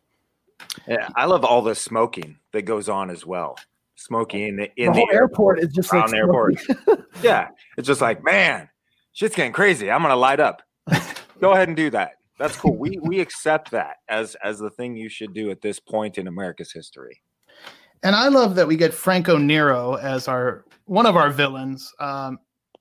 Yeah, 0.88 1.10
I 1.18 1.26
love 1.26 1.44
all 1.44 1.62
the 1.62 1.76
smoking 1.76 2.38
that 2.54 2.62
goes 2.62 2.88
on 2.88 3.10
as 3.10 3.26
well. 3.26 3.58
Smoking 3.96 4.48
in 4.48 4.56
the, 4.56 4.72
in 4.78 4.94
the 4.94 5.00
whole 5.00 5.10
airport 5.12 5.60
is 5.60 5.74
just 5.74 5.92
like 5.92 6.04
around 6.04 6.12
the 6.12 6.18
airport. 6.18 7.06
yeah, 7.22 7.50
it's 7.78 7.86
just 7.86 8.00
like 8.00 8.24
man, 8.24 8.70
shit's 9.14 9.36
getting 9.36 9.52
crazy. 9.54 9.90
I'm 9.92 10.02
gonna 10.02 10.16
light 10.16 10.40
up. 10.40 10.62
Go 11.40 11.52
ahead 11.52 11.68
and 11.68 11.78
do 11.78 11.90
that. 11.92 12.14
That's 12.40 12.56
cool. 12.56 12.76
We 12.76 12.98
we 13.02 13.20
accept 13.20 13.72
that 13.72 13.98
as 14.10 14.36
as 14.44 14.60
the 14.60 14.70
thing 14.70 14.96
you 14.96 15.10
should 15.10 15.34
do 15.34 15.52
at 15.52 15.62
this 15.62 15.80
point 15.80 16.18
in 16.18 16.28
America's 16.28 16.72
history. 16.72 17.22
And 18.04 18.16
I 18.16 18.30
love 18.30 18.56
that 18.56 18.68
we 18.68 18.76
get 18.76 18.94
Franco 18.94 19.38
Nero 19.38 19.96
as 19.96 20.28
our 20.28 20.66
one 20.86 21.06
of 21.06 21.16
our 21.16 21.30
villains, 21.30 21.94
um, 22.00 22.40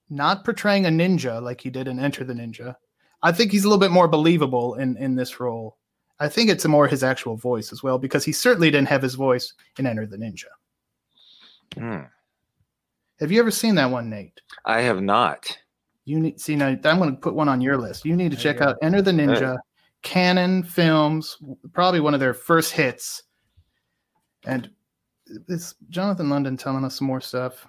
not 0.08 0.44
portraying 0.44 0.86
a 0.86 0.88
ninja 0.88 1.42
like 1.42 1.60
he 1.60 1.70
did 1.70 1.88
in 1.88 2.00
Enter 2.00 2.24
the 2.24 2.32
Ninja. 2.32 2.74
I 3.22 3.32
think 3.32 3.52
he's 3.52 3.64
a 3.64 3.68
little 3.68 3.80
bit 3.80 3.90
more 3.90 4.08
believable 4.08 4.76
in 4.76 4.96
in 4.96 5.14
this 5.14 5.40
role. 5.40 5.76
I 6.20 6.28
think 6.28 6.50
it's 6.50 6.66
more 6.66 6.86
his 6.86 7.02
actual 7.02 7.36
voice 7.36 7.72
as 7.72 7.82
well 7.82 7.98
because 7.98 8.24
he 8.24 8.32
certainly 8.32 8.70
didn't 8.70 8.88
have 8.88 9.02
his 9.02 9.14
voice 9.14 9.54
in 9.78 9.86
Enter 9.86 10.06
the 10.06 10.16
Ninja. 10.16 10.44
Hmm. 11.74 12.04
Have 13.20 13.30
you 13.30 13.40
ever 13.40 13.50
seen 13.50 13.74
that 13.74 13.90
one, 13.90 14.08
Nate? 14.08 14.40
I 14.64 14.80
have 14.80 15.02
not. 15.02 15.56
You 16.10 16.18
need 16.18 16.40
see 16.40 16.56
now. 16.56 16.66
I'm 16.66 16.98
going 16.98 17.10
to 17.10 17.16
put 17.16 17.36
one 17.36 17.48
on 17.48 17.60
your 17.60 17.78
list. 17.78 18.04
You 18.04 18.16
need 18.16 18.32
to 18.32 18.36
There 18.36 18.52
check 18.52 18.60
out 18.60 18.76
Enter 18.82 19.00
the 19.00 19.12
Ninja, 19.12 19.56
Cannon 20.02 20.64
Films, 20.64 21.38
probably 21.72 22.00
one 22.00 22.14
of 22.14 22.20
their 22.20 22.34
first 22.34 22.72
hits. 22.72 23.22
And 24.44 24.68
it's 25.48 25.76
Jonathan 25.88 26.28
London 26.28 26.56
telling 26.56 26.84
us 26.84 26.98
some 26.98 27.06
more 27.06 27.20
stuff. 27.20 27.64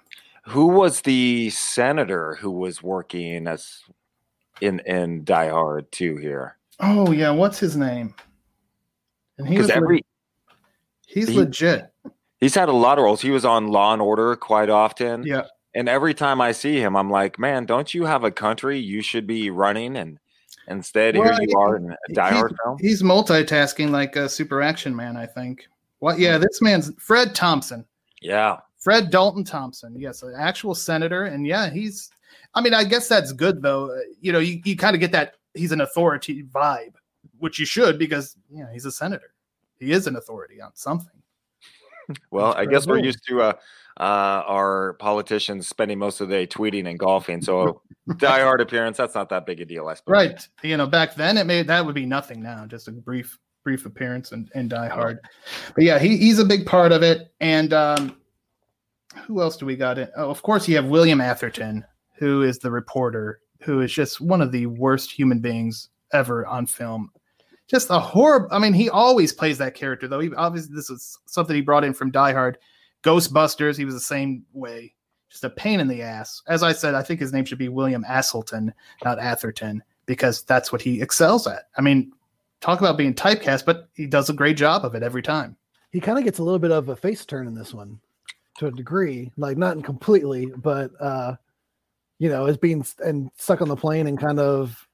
Who 0.45 0.65
was 0.65 1.01
the 1.01 1.51
senator 1.51 2.33
who 2.41 2.49
was 2.49 2.81
working 2.81 3.45
as 3.45 3.83
in 4.59 4.79
in 4.87 5.23
Die 5.23 5.49
Hard 5.49 5.91
too 5.91 6.17
here? 6.17 6.57
Oh 6.79 7.11
yeah, 7.11 7.29
what's 7.29 7.59
his 7.59 7.77
name? 7.77 8.15
And 9.37 9.47
he 9.47 9.59
was 9.59 9.69
every 9.69 9.97
le- 9.97 10.53
he's 11.05 11.27
he- 11.27 11.37
legit. 11.37 11.93
he's 12.39 12.55
had 12.55 12.69
a 12.69 12.73
lot 12.73 12.97
of 12.97 13.03
roles. 13.03 13.21
He 13.21 13.29
was 13.29 13.45
on 13.45 13.67
Law 13.67 13.93
and 13.93 14.01
Order 14.01 14.35
quite 14.35 14.71
often. 14.71 15.21
Yeah. 15.27 15.43
And 15.73 15.87
every 15.87 16.13
time 16.13 16.41
I 16.41 16.51
see 16.51 16.79
him, 16.79 16.95
I'm 16.97 17.09
like, 17.09 17.39
man, 17.39 17.65
don't 17.65 17.93
you 17.93 18.05
have 18.05 18.23
a 18.23 18.31
country 18.31 18.77
you 18.79 19.01
should 19.01 19.25
be 19.25 19.49
running? 19.49 19.95
And 19.95 20.19
instead, 20.67 21.17
Well, 21.17 21.33
here 21.33 21.47
you 21.47 21.57
are 21.59 21.77
in 21.77 21.91
a 21.91 22.13
Die 22.13 22.29
he's- 22.29 22.37
Hard 22.37 22.55
film. 22.63 22.77
He's 22.79 23.01
multitasking 23.03 23.89
like 23.89 24.15
a 24.15 24.27
super 24.27 24.61
action 24.61 24.95
man, 24.95 25.15
I 25.15 25.25
think. 25.25 25.65
What? 25.99 26.19
Yeah, 26.19 26.37
this 26.37 26.61
man's 26.61 26.91
Fred 26.97 27.33
Thompson. 27.35 27.85
Yeah. 28.21 28.57
Fred 28.79 29.11
Dalton 29.11 29.43
Thompson. 29.43 29.95
Yes, 29.97 30.23
an 30.23 30.33
actual 30.37 30.73
senator. 30.75 31.25
And 31.25 31.45
yeah, 31.45 31.69
he's, 31.69 32.09
I 32.55 32.61
mean, 32.61 32.73
I 32.73 32.83
guess 32.83 33.07
that's 33.07 33.31
good 33.31 33.61
though. 33.61 33.91
Uh, 33.91 33.99
You 34.19 34.31
know, 34.33 34.39
you, 34.39 34.59
you 34.65 34.75
kind 34.75 34.95
of 34.95 34.99
get 34.99 35.11
that 35.13 35.35
he's 35.53 35.71
an 35.71 35.81
authority 35.81 36.43
vibe, 36.43 36.93
which 37.37 37.59
you 37.59 37.65
should 37.65 37.99
because, 37.99 38.35
you 38.49 38.63
know, 38.63 38.69
he's 38.73 38.85
a 38.85 38.91
senator. 38.91 39.33
He 39.79 39.91
is 39.91 40.07
an 40.07 40.15
authority 40.15 40.59
on 40.61 40.71
something. 40.73 41.07
Well, 42.29 42.53
I 42.55 42.65
guess 42.65 42.87
we're 42.87 42.97
used 42.99 43.25
to 43.27 43.41
uh, 43.41 43.53
uh, 43.99 44.43
our 44.47 44.93
politicians 44.93 45.67
spending 45.67 45.99
most 45.99 46.21
of 46.21 46.29
the 46.29 46.35
day 46.35 46.47
tweeting 46.47 46.89
and 46.89 46.97
golfing. 46.97 47.41
So, 47.41 47.81
Die 48.17 48.39
Hard 48.41 48.61
appearance, 48.61 48.97
that's 48.97 49.15
not 49.15 49.29
that 49.29 49.45
big 49.45 49.61
a 49.61 49.65
deal, 49.65 49.87
I 49.87 49.93
suppose. 49.95 50.11
Right. 50.11 50.47
You 50.63 50.77
know, 50.77 50.87
back 50.87 51.15
then 51.15 51.37
it 51.37 51.45
made 51.45 51.67
that 51.67 51.85
would 51.85 51.95
be 51.95 52.05
nothing 52.05 52.41
now, 52.41 52.65
just 52.65 52.87
a 52.87 52.91
brief, 52.91 53.37
brief 53.63 53.85
appearance 53.85 54.31
and, 54.31 54.49
and 54.55 54.69
Die 54.69 54.87
Hard. 54.89 55.19
But 55.75 55.83
yeah, 55.83 55.99
he, 55.99 56.17
he's 56.17 56.39
a 56.39 56.45
big 56.45 56.65
part 56.65 56.91
of 56.91 57.03
it. 57.03 57.31
And 57.39 57.73
um, 57.73 58.17
who 59.25 59.41
else 59.41 59.57
do 59.57 59.65
we 59.65 59.75
got 59.75 59.97
in? 59.97 60.09
Oh, 60.15 60.29
of 60.29 60.41
course, 60.41 60.67
you 60.67 60.75
have 60.75 60.85
William 60.85 61.21
Atherton, 61.21 61.85
who 62.15 62.43
is 62.43 62.59
the 62.59 62.71
reporter, 62.71 63.41
who 63.61 63.81
is 63.81 63.93
just 63.93 64.21
one 64.21 64.41
of 64.41 64.51
the 64.51 64.65
worst 64.65 65.11
human 65.11 65.39
beings 65.39 65.89
ever 66.13 66.45
on 66.47 66.65
film. 66.65 67.11
Just 67.67 67.89
a 67.89 67.99
horrible. 67.99 68.47
I 68.51 68.59
mean, 68.59 68.73
he 68.73 68.89
always 68.89 69.31
plays 69.31 69.57
that 69.59 69.75
character, 69.75 70.07
though. 70.07 70.19
He 70.19 70.33
obviously 70.35 70.75
this 70.75 70.89
is 70.89 71.17
something 71.25 71.55
he 71.55 71.61
brought 71.61 71.85
in 71.85 71.93
from 71.93 72.11
Die 72.11 72.33
Hard, 72.33 72.57
Ghostbusters. 73.03 73.77
He 73.77 73.85
was 73.85 73.93
the 73.93 73.99
same 73.99 74.45
way. 74.53 74.93
Just 75.29 75.43
a 75.43 75.49
pain 75.49 75.79
in 75.79 75.87
the 75.87 76.01
ass. 76.01 76.41
As 76.47 76.61
I 76.61 76.73
said, 76.73 76.93
I 76.93 77.01
think 77.03 77.19
his 77.19 77.31
name 77.33 77.45
should 77.45 77.57
be 77.57 77.69
William 77.69 78.03
Asselton, 78.07 78.73
not 79.05 79.17
Atherton, 79.19 79.81
because 80.05 80.43
that's 80.43 80.71
what 80.71 80.81
he 80.81 81.01
excels 81.01 81.47
at. 81.47 81.69
I 81.77 81.81
mean, 81.81 82.11
talk 82.59 82.79
about 82.79 82.97
being 82.97 83.13
typecast, 83.13 83.65
but 83.65 83.87
he 83.93 84.05
does 84.07 84.29
a 84.29 84.33
great 84.33 84.57
job 84.57 84.83
of 84.83 84.93
it 84.93 85.03
every 85.03 85.21
time. 85.21 85.55
he 85.91 85.99
kind 85.99 86.17
of 86.17 86.23
gets 86.25 86.39
a 86.39 86.43
little 86.43 86.59
bit 86.59 86.71
of 86.71 86.89
a 86.89 86.95
face 86.95 87.25
turn 87.25 87.47
in 87.47 87.55
this 87.55 87.73
one 87.73 87.99
to 88.57 88.67
a 88.67 88.71
degree 88.71 89.31
like 89.37 89.57
not 89.57 89.81
completely 89.83 90.45
but 90.57 90.91
uh 90.99 91.33
you 92.19 92.29
know 92.29 92.45
is 92.45 92.57
being 92.57 92.85
and 93.03 93.31
stuck 93.37 93.61
on 93.61 93.69
the 93.69 93.75
plane 93.75 94.07
and 94.07 94.19
kind 94.19 94.39
of 94.39 94.87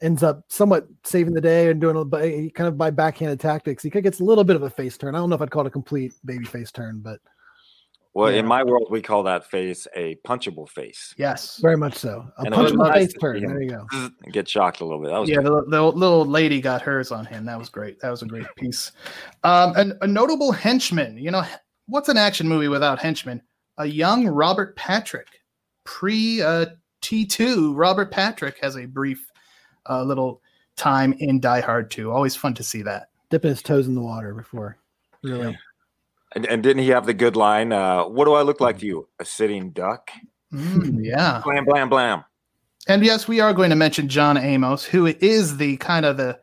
ends 0.00 0.22
up 0.22 0.42
somewhat 0.48 0.88
saving 1.04 1.34
the 1.34 1.40
day 1.40 1.70
and 1.70 1.80
doing 1.80 1.96
he 2.22 2.50
kind 2.50 2.66
of 2.68 2.76
by 2.76 2.90
backhanded 2.90 3.38
tactics 3.38 3.82
he 3.82 3.90
gets 3.90 4.20
a 4.20 4.24
little 4.24 4.44
bit 4.44 4.56
of 4.56 4.62
a 4.62 4.70
face 4.70 4.96
turn 4.96 5.14
i 5.14 5.18
don't 5.18 5.28
know 5.28 5.36
if 5.36 5.42
i'd 5.42 5.50
call 5.50 5.62
it 5.62 5.68
a 5.68 5.70
complete 5.70 6.14
baby 6.24 6.44
face 6.44 6.72
turn 6.72 7.00
but 7.00 7.20
Well, 8.16 8.32
Yeah. 8.32 8.38
in 8.38 8.46
my 8.46 8.64
world, 8.64 8.86
we 8.90 9.02
call 9.02 9.22
that 9.24 9.44
face 9.44 9.86
a 9.94 10.14
punchable 10.26 10.66
face. 10.70 11.14
Yes. 11.18 11.58
very 11.58 11.76
much 11.76 11.96
so 11.96 12.26
a 12.38 12.40
And 12.40 12.46
it 12.46 12.52
punch 12.54 12.62
was 12.64 12.72
in 12.72 12.78
the 12.78 12.88
nice 12.88 13.06
face 13.12 13.14
turn 13.20 13.42
there 13.46 13.60
you 13.60 13.68
go 13.90 14.08
Get 14.32 14.48
shocked 14.48 14.80
a 14.80 14.84
little 14.86 15.02
bit. 15.02 15.10
That 15.10 15.18
was 15.20 15.28
Yeah, 15.28 15.40
the, 15.42 15.64
the 15.68 15.82
little 15.82 16.24
lady 16.24 16.62
got 16.62 16.80
hers 16.80 17.12
on 17.12 17.26
him. 17.26 17.44
That 17.44 17.58
was 17.58 17.68
great. 17.68 18.00
That 18.00 18.08
was 18.10 18.22
a 18.22 18.26
great 18.26 18.46
piece. 18.56 18.92
Um, 19.44 19.74
and 19.76 19.92
a 20.00 20.06
notable 20.06 20.50
henchman. 20.50 21.18
You 21.18 21.30
know, 21.30 21.44
what's 21.88 22.08
an 22.08 22.16
action 22.16 22.48
movie 22.48 22.68
without 22.68 22.98
henchmen? 22.98 23.42
A 23.76 23.84
young 23.84 24.26
Robert 24.26 24.74
Patrick, 24.76 25.28
pre 25.84 26.40
uh, 26.40 26.66
T2. 27.02 27.72
Robert 27.76 28.10
Patrick 28.10 28.56
has 28.62 28.76
a 28.78 28.86
brief 28.86 29.30
uh, 29.90 30.02
little 30.02 30.40
time 30.76 31.12
in 31.18 31.38
Die 31.38 31.60
Hard 31.60 31.90
2. 31.90 32.10
Always 32.10 32.34
fun 32.34 32.54
to 32.54 32.62
see 32.62 32.80
that. 32.80 33.10
dipping 33.28 33.50
his 33.50 33.60
toes 33.62 33.86
in 33.88 33.94
the 33.94 34.00
water 34.00 34.32
before 34.32 34.78
really 35.22 35.56
And, 36.34 36.44
and 36.46 36.62
didn't 36.62 36.82
he 36.82 36.90
have 36.90 37.06
the 37.06 37.14
good 37.14 37.36
line? 37.36 37.72
Uh, 37.72 38.04
what 38.04 38.24
do 38.24 38.34
I 38.34 38.42
look 38.42 38.60
like 38.60 38.78
to 38.80 38.86
you? 38.86 39.08
A 39.18 39.24
sitting 39.24 39.70
duck? 39.70 40.10
Mm, 40.52 40.98
yeah. 41.02 41.40
Blam, 41.44 41.64
blam, 41.64 41.88
blam. 41.88 42.24
And 42.88 43.04
yes, 43.04 43.26
we 43.26 43.40
are 43.40 43.52
going 43.52 43.70
to 43.70 43.76
mention 43.76 44.08
John 44.08 44.36
Amos, 44.36 44.84
who 44.84 45.06
is 45.06 45.56
the 45.56 45.76
kind 45.78 46.04
of 46.06 46.16
the 46.16 46.38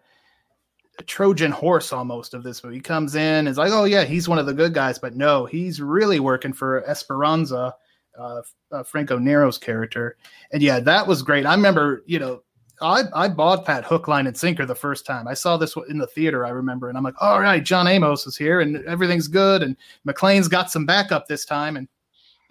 Trojan 1.05 1.51
horse 1.51 1.91
almost 1.91 2.33
of 2.33 2.43
this 2.43 2.63
movie. 2.63 2.77
He 2.77 2.81
comes 2.81 3.15
in, 3.15 3.47
is 3.47 3.57
like, 3.57 3.71
oh 3.71 3.85
yeah, 3.85 4.03
he's 4.03 4.29
one 4.29 4.39
of 4.39 4.45
the 4.45 4.53
good 4.53 4.73
guys, 4.73 4.99
but 4.99 5.15
no, 5.15 5.45
he's 5.45 5.81
really 5.81 6.19
working 6.19 6.53
for 6.53 6.87
Esperanza, 6.87 7.75
uh, 8.19 8.41
uh, 8.71 8.83
Franco 8.83 9.17
Nero's 9.17 9.57
character. 9.57 10.17
And 10.51 10.61
yeah, 10.61 10.79
that 10.81 11.07
was 11.07 11.23
great. 11.23 11.45
I 11.45 11.55
remember, 11.55 12.03
you 12.05 12.19
know, 12.19 12.43
I 12.83 13.03
I 13.13 13.27
bought 13.27 13.65
that 13.65 13.85
hook, 13.85 14.07
line, 14.07 14.27
and 14.27 14.37
sinker 14.37 14.65
the 14.65 14.75
first 14.75 15.05
time 15.05 15.27
I 15.27 15.33
saw 15.33 15.57
this 15.57 15.75
in 15.89 15.97
the 15.97 16.07
theater. 16.07 16.45
I 16.45 16.49
remember, 16.49 16.89
and 16.89 16.97
I'm 16.97 17.03
like, 17.03 17.21
all 17.21 17.41
right, 17.41 17.63
John 17.63 17.87
Amos 17.87 18.27
is 18.27 18.37
here, 18.37 18.59
and 18.59 18.83
everything's 18.85 19.27
good, 19.27 19.63
and 19.63 19.75
McClane's 20.07 20.47
got 20.47 20.71
some 20.71 20.85
backup 20.85 21.27
this 21.27 21.45
time, 21.45 21.77
and 21.77 21.87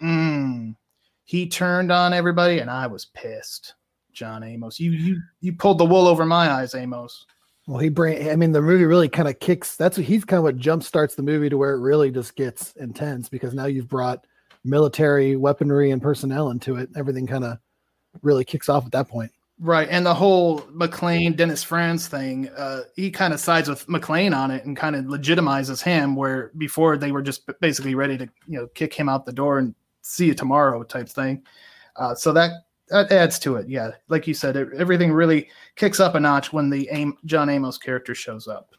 mm, 0.01 0.75
he 1.23 1.47
turned 1.47 1.91
on 1.91 2.13
everybody, 2.13 2.59
and 2.59 2.69
I 2.69 2.87
was 2.87 3.05
pissed. 3.05 3.75
John 4.11 4.43
Amos, 4.43 4.79
you 4.79 4.91
you 4.91 5.21
you 5.41 5.53
pulled 5.53 5.77
the 5.77 5.85
wool 5.85 6.07
over 6.07 6.25
my 6.25 6.49
eyes, 6.49 6.75
Amos. 6.75 7.25
Well, 7.67 7.79
he 7.79 7.89
bring. 7.89 8.29
I 8.29 8.35
mean, 8.35 8.51
the 8.51 8.61
movie 8.61 8.83
really 8.83 9.09
kind 9.09 9.27
of 9.27 9.39
kicks. 9.39 9.75
That's 9.75 9.97
what 9.97 10.05
he's 10.05 10.25
kind 10.25 10.37
of 10.37 10.43
what 10.43 10.57
jump 10.57 10.83
starts 10.83 11.15
the 11.15 11.23
movie 11.23 11.49
to 11.49 11.57
where 11.57 11.73
it 11.73 11.79
really 11.79 12.11
just 12.11 12.35
gets 12.35 12.73
intense 12.73 13.29
because 13.29 13.53
now 13.53 13.65
you've 13.65 13.87
brought 13.87 14.25
military 14.65 15.35
weaponry 15.35 15.91
and 15.91 16.01
personnel 16.01 16.51
into 16.51 16.75
it. 16.75 16.89
Everything 16.95 17.25
kind 17.25 17.43
of 17.43 17.57
really 18.21 18.43
kicks 18.43 18.69
off 18.69 18.85
at 18.85 18.91
that 18.91 19.07
point. 19.07 19.31
Right, 19.59 19.87
and 19.89 20.05
the 20.05 20.13
whole 20.13 20.61
McClane 20.61 21.35
Dennis 21.37 21.63
Franz 21.63 22.07
thing, 22.07 22.49
uh, 22.57 22.81
he 22.95 23.11
kind 23.11 23.33
of 23.33 23.39
sides 23.39 23.69
with 23.69 23.85
McClane 23.87 24.35
on 24.35 24.51
it 24.51 24.65
and 24.65 24.75
kind 24.75 24.95
of 24.95 25.05
legitimizes 25.05 25.81
him. 25.81 26.15
Where 26.15 26.51
before 26.57 26.97
they 26.97 27.11
were 27.11 27.21
just 27.21 27.49
basically 27.61 27.95
ready 27.95 28.17
to 28.17 28.27
you 28.47 28.59
know 28.59 28.67
kick 28.73 28.93
him 28.93 29.07
out 29.07 29.25
the 29.25 29.31
door 29.31 29.59
and 29.59 29.73
see 30.01 30.25
you 30.25 30.33
tomorrow 30.33 30.83
type 30.83 31.07
thing. 31.07 31.43
Uh, 31.95 32.15
so 32.15 32.33
that 32.33 32.51
that 32.89 33.11
adds 33.11 33.37
to 33.39 33.55
it. 33.55 33.69
Yeah, 33.69 33.91
like 34.09 34.27
you 34.27 34.33
said, 34.33 34.55
it, 34.57 34.69
everything 34.75 35.13
really 35.13 35.47
kicks 35.75 35.99
up 35.99 36.15
a 36.15 36.19
notch 36.19 36.51
when 36.51 36.69
the 36.69 36.89
Am- 36.89 37.17
John 37.25 37.47
Amos 37.47 37.77
character 37.77 38.15
shows 38.15 38.47
up. 38.47 38.73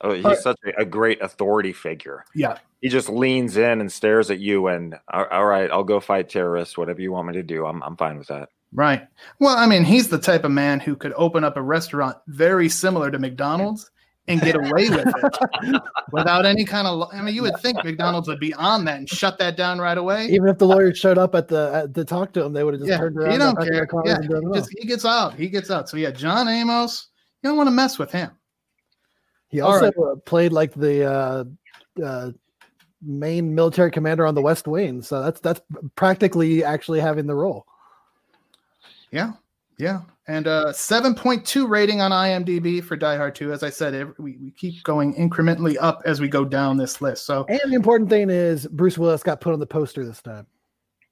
Oh, 0.00 0.12
he's 0.14 0.24
Alright. 0.24 0.40
such 0.40 0.58
a, 0.64 0.80
a 0.80 0.84
great 0.86 1.20
authority 1.20 1.74
figure. 1.74 2.24
Yeah, 2.34 2.56
He 2.80 2.88
just 2.88 3.10
leans 3.10 3.58
in 3.58 3.82
and 3.82 3.92
stares 3.92 4.30
at 4.30 4.40
you, 4.40 4.66
and 4.68 4.96
"All- 5.12 5.26
all 5.30 5.44
right, 5.44 5.70
I'll 5.70 5.84
go 5.84 6.00
fight 6.00 6.30
terrorists. 6.30 6.78
Whatever 6.78 7.02
you 7.02 7.12
want 7.12 7.28
me 7.28 7.34
to 7.34 7.42
do, 7.42 7.66
I'm 7.66 7.82
I'm 7.82 7.96
fine 7.98 8.16
with 8.18 8.28
that. 8.28 8.48
Right. 8.72 9.06
Well, 9.38 9.56
I 9.56 9.66
mean, 9.66 9.84
he's 9.84 10.08
the 10.08 10.18
type 10.18 10.44
of 10.44 10.50
man 10.50 10.80
who 10.80 10.96
could 10.96 11.12
open 11.14 11.44
up 11.44 11.56
a 11.56 11.62
restaurant 11.62 12.16
very 12.26 12.68
similar 12.68 13.10
to 13.10 13.18
McDonald's 13.18 13.90
and 14.28 14.40
get 14.40 14.54
away 14.54 14.88
with 14.90 15.06
it 15.06 15.82
without 16.12 16.46
any 16.46 16.64
kind 16.64 16.86
of. 16.86 17.08
I 17.12 17.20
mean, 17.20 17.34
you 17.34 17.42
would 17.42 17.58
think 17.60 17.82
McDonald's 17.84 18.28
would 18.28 18.40
be 18.40 18.54
on 18.54 18.84
that 18.84 18.98
and 18.98 19.08
shut 19.08 19.38
that 19.38 19.56
down 19.56 19.80
right 19.80 19.98
away. 19.98 20.26
Even 20.28 20.48
if 20.48 20.58
the 20.58 20.66
lawyer 20.66 20.94
showed 20.94 21.18
up 21.18 21.34
at 21.34 21.48
the 21.48 21.70
at, 21.74 21.94
to 21.94 22.04
talk 22.04 22.32
to 22.34 22.44
him, 22.44 22.52
they 22.52 22.62
would 22.62 22.74
have 22.74 22.80
just 22.80 22.90
Yeah, 22.90 22.98
turned 22.98 23.16
around. 23.16 23.32
he 23.32 23.38
don't 23.38 23.56
care. 23.56 23.88
Yeah, 24.04 24.16
and 24.16 24.28
driven 24.28 24.52
he, 24.52 24.58
just, 24.58 24.70
he 24.78 24.86
gets 24.86 25.04
out. 25.04 25.34
He 25.34 25.48
gets 25.48 25.70
out. 25.70 25.88
So 25.88 25.96
yeah, 25.96 26.10
John 26.10 26.48
Amos, 26.48 27.08
you 27.42 27.50
don't 27.50 27.56
want 27.56 27.66
to 27.66 27.72
mess 27.72 27.98
with 27.98 28.12
him. 28.12 28.30
He 29.48 29.60
also 29.60 29.86
right. 29.86 29.94
uh, 29.96 30.16
played 30.24 30.52
like 30.52 30.74
the 30.74 31.10
uh, 31.10 31.44
uh, 32.04 32.30
main 33.02 33.54
military 33.54 33.90
commander 33.90 34.26
on 34.26 34.36
the 34.36 34.42
West 34.42 34.68
Wing, 34.68 35.02
so 35.02 35.22
that's 35.22 35.40
that's 35.40 35.60
practically 35.96 36.62
actually 36.62 37.00
having 37.00 37.26
the 37.26 37.34
role. 37.34 37.66
Yeah, 39.12 39.32
yeah, 39.78 40.02
and 40.28 40.46
uh, 40.46 40.66
7.2 40.66 41.68
rating 41.68 42.00
on 42.00 42.12
IMDb 42.12 42.82
for 42.84 42.96
Die 42.96 43.16
Hard 43.16 43.34
2. 43.34 43.52
As 43.52 43.62
I 43.62 43.70
said, 43.70 43.94
every, 43.94 44.14
we, 44.18 44.36
we 44.36 44.50
keep 44.52 44.82
going 44.84 45.14
incrementally 45.14 45.76
up 45.80 46.02
as 46.04 46.20
we 46.20 46.28
go 46.28 46.44
down 46.44 46.76
this 46.76 47.00
list. 47.00 47.26
So 47.26 47.46
And 47.48 47.72
the 47.72 47.74
important 47.74 48.10
thing 48.10 48.30
is 48.30 48.66
Bruce 48.68 48.98
Willis 48.98 49.22
got 49.22 49.40
put 49.40 49.52
on 49.52 49.58
the 49.58 49.66
poster 49.66 50.04
this 50.04 50.22
time. 50.22 50.46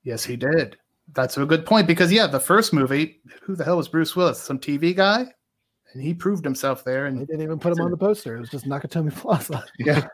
yes, 0.04 0.24
he 0.24 0.36
did. 0.36 0.76
That's 1.14 1.36
a 1.38 1.46
good 1.46 1.64
point 1.64 1.86
because 1.86 2.12
yeah, 2.12 2.26
the 2.26 2.38
first 2.38 2.72
movie, 2.72 3.20
who 3.42 3.56
the 3.56 3.64
hell 3.64 3.78
was 3.78 3.88
Bruce 3.88 4.14
Willis? 4.14 4.40
Some 4.40 4.58
TV 4.58 4.94
guy, 4.94 5.24
and 5.92 6.02
he 6.02 6.12
proved 6.12 6.44
himself 6.44 6.84
there. 6.84 7.06
And 7.06 7.18
they 7.18 7.24
didn't 7.24 7.42
even 7.42 7.58
put 7.58 7.72
him 7.72 7.82
on 7.82 7.90
the 7.90 7.96
poster. 7.96 8.36
It 8.36 8.40
was 8.40 8.50
just 8.50 8.66
Nakatomi 8.66 9.16
Plaza. 9.16 9.64
yeah, 9.78 10.06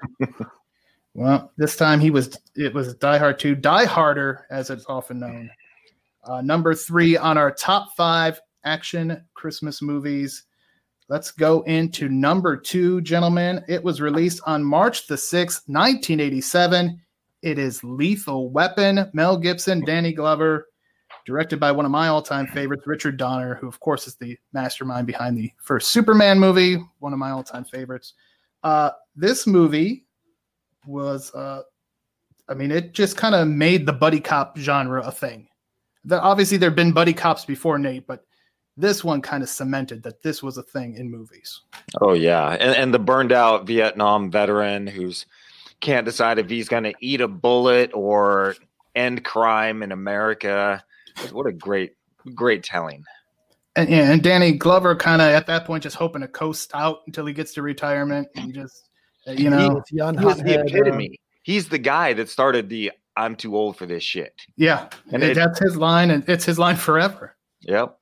well, 1.14 1.50
this 1.56 1.74
time 1.76 1.98
he 1.98 2.10
was. 2.10 2.38
It 2.54 2.72
was 2.72 2.94
Die 2.94 3.18
Hard 3.18 3.40
2, 3.40 3.56
Die 3.56 3.84
Harder, 3.84 4.46
as 4.50 4.70
it's 4.70 4.86
often 4.86 5.18
known. 5.18 5.50
Uh, 6.26 6.40
number 6.40 6.74
three 6.74 7.16
on 7.16 7.36
our 7.36 7.50
top 7.50 7.94
five 7.96 8.40
action 8.64 9.22
Christmas 9.34 9.82
movies. 9.82 10.44
Let's 11.08 11.30
go 11.30 11.60
into 11.62 12.08
number 12.08 12.56
two, 12.56 13.02
gentlemen. 13.02 13.62
It 13.68 13.82
was 13.84 14.00
released 14.00 14.40
on 14.46 14.64
March 14.64 15.06
the 15.06 15.16
6th, 15.16 15.68
1987. 15.68 16.98
It 17.42 17.58
is 17.58 17.84
Lethal 17.84 18.50
Weapon, 18.50 19.10
Mel 19.12 19.36
Gibson, 19.36 19.84
Danny 19.84 20.14
Glover, 20.14 20.68
directed 21.26 21.60
by 21.60 21.72
one 21.72 21.84
of 21.84 21.90
my 21.90 22.08
all 22.08 22.22
time 22.22 22.46
favorites, 22.46 22.86
Richard 22.86 23.18
Donner, 23.18 23.54
who, 23.56 23.68
of 23.68 23.78
course, 23.80 24.06
is 24.06 24.16
the 24.16 24.38
mastermind 24.54 25.06
behind 25.06 25.36
the 25.36 25.52
first 25.58 25.90
Superman 25.90 26.38
movie, 26.38 26.78
one 27.00 27.12
of 27.12 27.18
my 27.18 27.30
all 27.30 27.44
time 27.44 27.64
favorites. 27.64 28.14
Uh, 28.62 28.90
this 29.14 29.46
movie 29.46 30.06
was, 30.86 31.34
uh, 31.34 31.60
I 32.48 32.54
mean, 32.54 32.70
it 32.70 32.94
just 32.94 33.18
kind 33.18 33.34
of 33.34 33.46
made 33.46 33.84
the 33.84 33.92
buddy 33.92 34.20
cop 34.20 34.56
genre 34.56 35.02
a 35.02 35.12
thing. 35.12 35.48
The, 36.04 36.20
obviously, 36.20 36.58
there 36.58 36.70
have 36.70 36.76
been 36.76 36.92
buddy 36.92 37.12
cops 37.12 37.44
before 37.44 37.78
Nate, 37.78 38.06
but 38.06 38.24
this 38.76 39.04
one 39.04 39.22
kind 39.22 39.42
of 39.42 39.48
cemented 39.48 40.02
that 40.02 40.22
this 40.22 40.42
was 40.42 40.58
a 40.58 40.62
thing 40.62 40.96
in 40.96 41.10
movies. 41.10 41.60
Oh 42.00 42.12
yeah, 42.12 42.50
and, 42.50 42.76
and 42.76 42.92
the 42.92 42.98
burned 42.98 43.32
out 43.32 43.66
Vietnam 43.66 44.30
veteran 44.30 44.86
who's 44.86 45.26
can't 45.80 46.04
decide 46.04 46.38
if 46.38 46.48
he's 46.48 46.68
going 46.68 46.84
to 46.84 46.94
eat 47.00 47.20
a 47.20 47.28
bullet 47.28 47.90
or 47.94 48.56
end 48.94 49.24
crime 49.24 49.82
in 49.82 49.92
America. 49.92 50.82
What 51.30 51.46
a 51.46 51.52
great, 51.52 51.92
great 52.34 52.62
telling. 52.62 53.04
And, 53.76 53.88
and 53.90 54.22
Danny 54.22 54.52
Glover 54.52 54.94
kind 54.96 55.20
of 55.20 55.28
at 55.28 55.46
that 55.46 55.64
point 55.64 55.82
just 55.82 55.96
hoping 55.96 56.22
to 56.22 56.28
coast 56.28 56.70
out 56.74 57.00
until 57.06 57.26
he 57.26 57.32
gets 57.32 57.54
to 57.54 57.62
retirement 57.62 58.28
and 58.36 58.54
just, 58.54 58.88
you 59.26 59.50
know, 59.50 59.78
It's 59.78 59.92
young 59.92 60.16
He 60.16 60.24
was 60.24 60.36
the 60.36 60.42
hothead, 60.42 60.60
uh, 60.60 60.64
epitome. 60.64 61.20
He's 61.42 61.68
the 61.68 61.78
guy 61.78 62.12
that 62.14 62.28
started 62.28 62.68
the 62.68 62.92
"I'm 63.16 63.36
too 63.36 63.56
old 63.56 63.76
for 63.76 63.86
this 63.86 64.02
shit." 64.02 64.32
yeah, 64.56 64.88
And 65.12 65.22
it- 65.22 65.34
that's 65.34 65.58
his 65.58 65.76
line, 65.76 66.10
and 66.10 66.28
it's 66.28 66.44
his 66.44 66.58
line 66.58 66.76
forever. 66.76 67.36
Yep. 67.62 67.96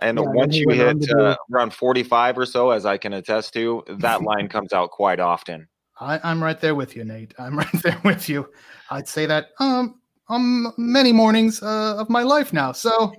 And 0.00 0.18
Yeah, 0.18 0.26
once 0.28 0.56
you 0.56 0.68
hit 0.70 1.10
uh, 1.10 1.34
around 1.52 1.72
45 1.74 2.38
or 2.38 2.46
so, 2.46 2.70
as 2.70 2.86
I 2.86 2.96
can 2.98 3.12
attest 3.14 3.52
to, 3.54 3.82
that 3.88 4.22
line 4.22 4.48
comes 4.54 4.72
out 4.72 4.90
quite 4.90 5.18
often. 5.18 5.66
I, 6.00 6.20
I'm 6.22 6.40
right 6.42 6.60
there 6.60 6.76
with 6.76 6.94
you, 6.94 7.04
Nate. 7.04 7.34
I'm 7.38 7.58
right 7.64 7.82
there 7.82 8.00
with 8.04 8.28
you. 8.28 8.48
I'd 8.90 9.08
say 9.08 9.26
that 9.26 9.46
um 9.58 10.00
um 10.28 10.72
many 10.78 11.12
mornings 11.12 11.62
uh, 11.62 11.96
of 11.96 12.08
my 12.08 12.22
life 12.22 12.52
now. 12.52 12.70
So 12.72 13.12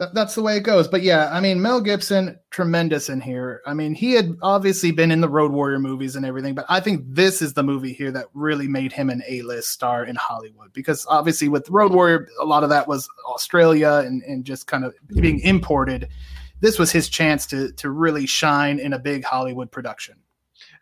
that, 0.00 0.14
that's 0.14 0.34
the 0.34 0.42
way 0.42 0.56
it 0.56 0.62
goes. 0.62 0.88
But 0.88 1.02
yeah, 1.02 1.30
I 1.30 1.40
mean 1.40 1.60
Mel 1.60 1.80
Gibson, 1.80 2.38
tremendous 2.50 3.08
in 3.08 3.20
here. 3.20 3.60
I 3.66 3.74
mean 3.74 3.94
he 3.94 4.12
had 4.12 4.34
obviously 4.42 4.90
been 4.90 5.12
in 5.12 5.20
the 5.20 5.28
Road 5.28 5.52
Warrior 5.52 5.78
movies 5.78 6.16
and 6.16 6.24
everything, 6.24 6.54
but 6.54 6.64
I 6.68 6.80
think 6.80 7.04
this 7.06 7.42
is 7.42 7.52
the 7.52 7.62
movie 7.62 7.92
here 7.92 8.10
that 8.10 8.26
really 8.32 8.66
made 8.66 8.92
him 8.92 9.10
an 9.10 9.22
A-list 9.28 9.70
star 9.70 10.04
in 10.04 10.16
Hollywood 10.16 10.72
because 10.72 11.06
obviously 11.08 11.48
with 11.48 11.68
Road 11.68 11.92
Warrior, 11.92 12.26
a 12.40 12.44
lot 12.44 12.64
of 12.64 12.70
that 12.70 12.88
was 12.88 13.08
Australia 13.28 14.02
and 14.04 14.22
and 14.22 14.44
just 14.44 14.66
kind 14.66 14.84
of 14.84 14.94
being 15.08 15.38
imported. 15.40 16.08
This 16.60 16.78
was 16.78 16.90
his 16.90 17.08
chance 17.08 17.46
to 17.48 17.70
to 17.72 17.90
really 17.90 18.26
shine 18.26 18.80
in 18.80 18.94
a 18.94 18.98
big 18.98 19.22
Hollywood 19.22 19.70
production. 19.70 20.16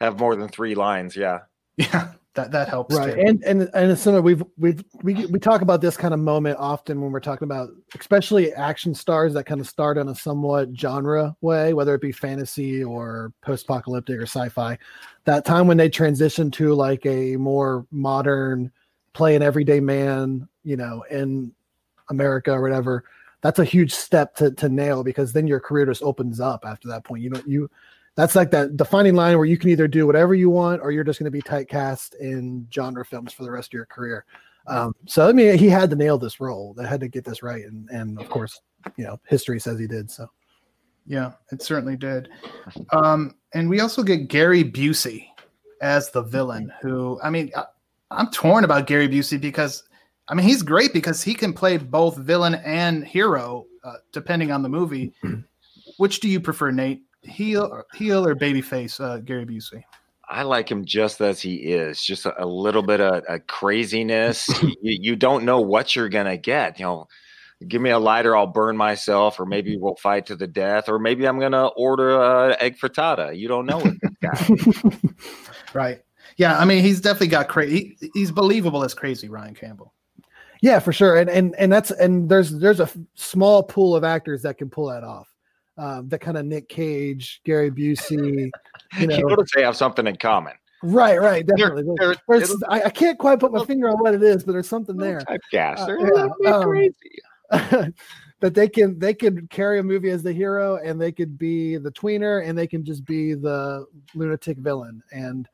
Have 0.00 0.20
more 0.20 0.36
than 0.36 0.48
three 0.48 0.74
lines. 0.74 1.16
Yeah. 1.16 1.40
Yeah, 1.76 2.08
that 2.34 2.50
that 2.52 2.68
helps 2.68 2.94
right 2.94 3.14
too. 3.14 3.20
and 3.20 3.42
and 3.42 3.70
and 3.74 3.98
similar 3.98 4.22
we've 4.22 4.44
we've 4.58 4.84
we, 5.02 5.26
we 5.26 5.38
talk 5.38 5.62
about 5.62 5.80
this 5.80 5.96
kind 5.96 6.14
of 6.14 6.20
moment 6.20 6.56
often 6.58 7.00
when 7.00 7.10
we're 7.10 7.20
talking 7.20 7.46
about 7.46 7.70
especially 7.98 8.52
action 8.52 8.94
stars 8.94 9.34
that 9.34 9.44
kind 9.44 9.60
of 9.60 9.68
start 9.68 9.98
in 9.98 10.08
a 10.08 10.14
somewhat 10.14 10.68
genre 10.76 11.34
way 11.40 11.72
whether 11.72 11.94
it 11.94 12.00
be 12.00 12.12
fantasy 12.12 12.84
or 12.84 13.32
post-apocalyptic 13.42 14.18
or 14.18 14.22
sci-fi 14.22 14.78
that 15.24 15.44
time 15.44 15.66
when 15.66 15.76
they 15.76 15.88
transition 15.88 16.50
to 16.50 16.74
like 16.74 17.04
a 17.06 17.36
more 17.36 17.86
modern 17.90 18.70
play 19.14 19.34
an 19.34 19.42
everyday 19.42 19.80
man 19.80 20.46
you 20.64 20.76
know 20.76 21.04
in 21.10 21.52
america 22.10 22.52
or 22.52 22.62
whatever 22.62 23.04
that's 23.40 23.60
a 23.60 23.64
huge 23.64 23.94
step 23.94 24.34
to, 24.34 24.50
to 24.52 24.68
nail 24.68 25.02
because 25.02 25.32
then 25.32 25.46
your 25.46 25.60
career 25.60 25.86
just 25.86 26.02
opens 26.02 26.40
up 26.40 26.64
after 26.66 26.88
that 26.88 27.04
point 27.04 27.22
you 27.22 27.30
know 27.30 27.42
you 27.46 27.70
that's 28.18 28.34
like 28.34 28.50
that 28.50 28.76
defining 28.76 29.14
line 29.14 29.36
where 29.36 29.46
you 29.46 29.56
can 29.56 29.70
either 29.70 29.86
do 29.86 30.04
whatever 30.04 30.34
you 30.34 30.50
want 30.50 30.82
or 30.82 30.90
you're 30.90 31.04
just 31.04 31.20
going 31.20 31.26
to 31.26 31.30
be 31.30 31.40
typecast 31.40 32.16
in 32.16 32.66
genre 32.74 33.04
films 33.04 33.32
for 33.32 33.44
the 33.44 33.50
rest 33.50 33.68
of 33.68 33.74
your 33.74 33.86
career. 33.86 34.24
Um, 34.66 34.92
so 35.06 35.28
I 35.28 35.32
mean, 35.32 35.56
he 35.56 35.68
had 35.68 35.88
to 35.90 35.96
nail 35.96 36.18
this 36.18 36.40
role. 36.40 36.74
They 36.74 36.84
had 36.84 36.98
to 36.98 37.08
get 37.08 37.24
this 37.24 37.44
right, 37.44 37.64
and 37.64 37.88
and 37.90 38.20
of 38.20 38.28
course, 38.28 38.60
you 38.96 39.04
know, 39.04 39.20
history 39.28 39.60
says 39.60 39.78
he 39.78 39.86
did. 39.86 40.10
So 40.10 40.28
Yeah, 41.06 41.30
it 41.52 41.62
certainly 41.62 41.96
did. 41.96 42.28
Um, 42.90 43.36
and 43.54 43.68
we 43.68 43.78
also 43.78 44.02
get 44.02 44.26
Gary 44.26 44.64
Busey 44.64 45.28
as 45.80 46.10
the 46.10 46.22
villain, 46.22 46.72
who 46.82 47.20
I 47.22 47.30
mean, 47.30 47.52
I, 47.54 47.66
I'm 48.10 48.32
torn 48.32 48.64
about 48.64 48.88
Gary 48.88 49.08
Busey 49.08 49.40
because 49.40 49.84
I 50.26 50.34
mean 50.34 50.44
he's 50.44 50.64
great 50.64 50.92
because 50.92 51.22
he 51.22 51.34
can 51.34 51.52
play 51.52 51.76
both 51.76 52.16
villain 52.16 52.56
and 52.56 53.06
hero 53.06 53.66
uh, 53.84 53.98
depending 54.12 54.50
on 54.50 54.62
the 54.62 54.68
movie. 54.68 55.14
Which 55.98 56.18
do 56.18 56.28
you 56.28 56.40
prefer, 56.40 56.72
Nate? 56.72 57.02
Heel, 57.22 57.82
heel 57.94 58.26
or 58.26 58.34
babyface, 58.34 59.00
uh, 59.00 59.18
Gary 59.18 59.44
Busey? 59.44 59.82
I 60.30 60.42
like 60.42 60.70
him 60.70 60.84
just 60.84 61.20
as 61.20 61.40
he 61.40 61.54
is, 61.56 62.02
just 62.02 62.26
a, 62.26 62.44
a 62.44 62.46
little 62.46 62.82
bit 62.82 63.00
of 63.00 63.24
a 63.28 63.40
craziness. 63.40 64.46
you, 64.62 64.76
you 64.82 65.16
don't 65.16 65.44
know 65.44 65.60
what 65.60 65.96
you're 65.96 66.10
gonna 66.10 66.36
get. 66.36 66.78
You 66.78 66.84
know, 66.84 67.08
give 67.66 67.80
me 67.80 67.90
a 67.90 67.98
lighter, 67.98 68.36
I'll 68.36 68.46
burn 68.46 68.76
myself, 68.76 69.40
or 69.40 69.46
maybe 69.46 69.76
we'll 69.78 69.96
fight 69.96 70.26
to 70.26 70.36
the 70.36 70.46
death, 70.46 70.88
or 70.88 70.98
maybe 70.98 71.26
I'm 71.26 71.40
gonna 71.40 71.68
order 71.68 72.20
uh, 72.20 72.56
egg 72.60 72.78
frittata. 72.78 73.36
You 73.36 73.48
don't 73.48 73.66
know 73.66 73.78
with 73.78 73.98
this 74.00 74.12
guy. 74.20 74.98
Right. 75.74 76.00
Yeah, 76.36 76.58
I 76.58 76.64
mean 76.64 76.82
he's 76.82 77.00
definitely 77.00 77.28
got 77.28 77.48
crazy. 77.48 77.96
He, 78.00 78.10
he's 78.14 78.30
believable 78.30 78.84
as 78.84 78.94
crazy, 78.94 79.28
Ryan 79.28 79.54
Campbell. 79.54 79.92
yeah, 80.62 80.78
for 80.78 80.92
sure. 80.92 81.16
And 81.16 81.28
and 81.28 81.54
and 81.56 81.72
that's 81.72 81.90
and 81.90 82.28
there's 82.28 82.50
there's 82.58 82.80
a 82.80 82.88
small 83.14 83.62
pool 83.62 83.96
of 83.96 84.04
actors 84.04 84.42
that 84.42 84.56
can 84.56 84.70
pull 84.70 84.86
that 84.86 85.04
off. 85.04 85.28
Um, 85.78 86.08
that 86.08 86.18
kind 86.18 86.36
of 86.36 86.44
Nick 86.44 86.68
Cage, 86.68 87.40
Gary 87.44 87.70
Busey, 87.70 88.10
you 88.10 88.50
you 89.00 89.06
know, 89.06 89.18
notice 89.18 89.50
they 89.54 89.62
have 89.62 89.76
something 89.76 90.06
in 90.06 90.16
common. 90.16 90.54
Right, 90.82 91.20
right, 91.20 91.46
definitely. 91.46 91.84
There's- 91.98 92.18
it'll- 92.50 92.58
I, 92.68 92.82
I 92.82 92.90
can't 92.90 93.18
quite 93.18 93.38
put 93.40 93.52
my 93.52 93.64
finger 93.64 93.88
on 93.88 93.96
what 93.98 94.14
it 94.14 94.22
is, 94.22 94.44
but 94.44 94.52
there's 94.52 94.68
something 94.68 94.96
there. 94.96 95.20
Typecast. 95.20 95.88
Uh, 95.88 96.28
yeah, 96.42 96.52
um, 96.52 96.62
crazy. 96.64 96.94
that 98.40 98.54
they 98.54 98.68
can 98.68 98.98
they 98.98 99.14
can 99.14 99.46
carry 99.48 99.78
a 99.78 99.82
movie 99.82 100.10
as 100.10 100.22
the 100.22 100.32
hero 100.32 100.76
and 100.76 101.00
they 101.00 101.10
could 101.12 101.38
be 101.38 101.76
the 101.76 101.90
tweener 101.90 102.46
and 102.46 102.56
they 102.56 102.66
can 102.66 102.84
just 102.84 103.04
be 103.04 103.34
the 103.34 103.84
lunatic 104.14 104.58
villain 104.58 105.02
and 105.12 105.48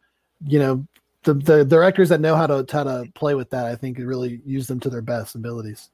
you 0.46 0.58
know 0.58 0.86
the 1.22 1.34
the 1.34 1.64
directors 1.64 2.08
that 2.08 2.20
know 2.20 2.36
how 2.36 2.46
to 2.46 2.66
how 2.70 2.82
to 2.84 3.04
play 3.14 3.34
with 3.34 3.48
that 3.50 3.66
i 3.66 3.74
think 3.74 3.96
really 3.98 4.40
use 4.44 4.66
them 4.66 4.80
to 4.80 4.90
their 4.90 5.00
best 5.02 5.34
abilities 5.34 5.90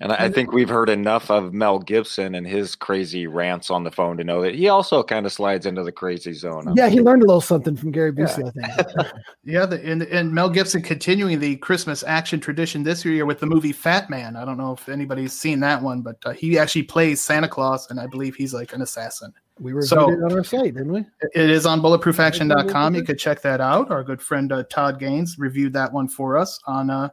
And 0.00 0.10
I 0.10 0.24
I 0.24 0.28
think 0.28 0.52
we've 0.52 0.68
heard 0.68 0.88
enough 0.90 1.30
of 1.30 1.54
Mel 1.54 1.78
Gibson 1.78 2.34
and 2.34 2.44
his 2.46 2.74
crazy 2.74 3.28
rants 3.28 3.70
on 3.70 3.84
the 3.84 3.92
phone 3.92 4.16
to 4.16 4.24
know 4.24 4.42
that 4.42 4.54
he 4.56 4.68
also 4.68 5.02
kind 5.04 5.24
of 5.24 5.32
slides 5.32 5.66
into 5.66 5.84
the 5.84 5.92
crazy 5.92 6.32
zone. 6.32 6.72
yeah 6.76 6.88
he 6.88 7.00
learned 7.00 7.22
a 7.22 7.26
little 7.26 7.40
something 7.40 7.76
from 7.76 7.92
gary 7.92 8.10
busey 8.12 8.44
i 8.48 8.50
think 8.50 9.08
Yeah, 9.44 9.66
the, 9.66 9.84
and, 9.84 10.02
and 10.04 10.32
Mel 10.32 10.48
Gibson 10.50 10.82
continuing 10.82 11.38
the 11.38 11.56
Christmas 11.56 12.02
action 12.02 12.40
tradition 12.40 12.82
this 12.82 13.04
year 13.04 13.24
with 13.26 13.38
the 13.40 13.46
movie 13.46 13.72
Fat 13.72 14.08
Man. 14.10 14.36
I 14.36 14.44
don't 14.46 14.56
know 14.56 14.72
if 14.72 14.88
anybody's 14.88 15.32
seen 15.34 15.60
that 15.60 15.80
one, 15.82 16.00
but 16.00 16.16
uh, 16.24 16.32
he 16.32 16.58
actually 16.58 16.84
plays 16.84 17.20
Santa 17.20 17.46
Claus, 17.46 17.90
and 17.90 18.00
I 18.00 18.06
believe 18.06 18.34
he's 18.34 18.54
like 18.54 18.72
an 18.72 18.80
assassin. 18.82 19.32
we 19.60 19.72
reviewed 19.72 19.88
So- 19.90 20.10
it 20.10 20.22
on 20.24 20.32
our 20.32 20.42
site 20.42 20.74
didn't 20.74 20.92
we 20.92 21.04
It 21.34 21.50
is 21.50 21.66
on 21.66 21.80
bulletproofaction.com. 21.82 22.94
You 22.94 23.04
could 23.04 23.18
check 23.18 23.42
that 23.42 23.60
out. 23.60 23.90
Our 23.90 24.02
good 24.02 24.20
friend 24.22 24.50
uh, 24.50 24.64
Todd 24.64 24.98
Gaines 24.98 25.38
reviewed 25.38 25.72
that 25.74 25.92
one 25.92 26.08
for 26.08 26.36
us 26.38 26.58
on 26.66 26.88
uh, 26.90 27.10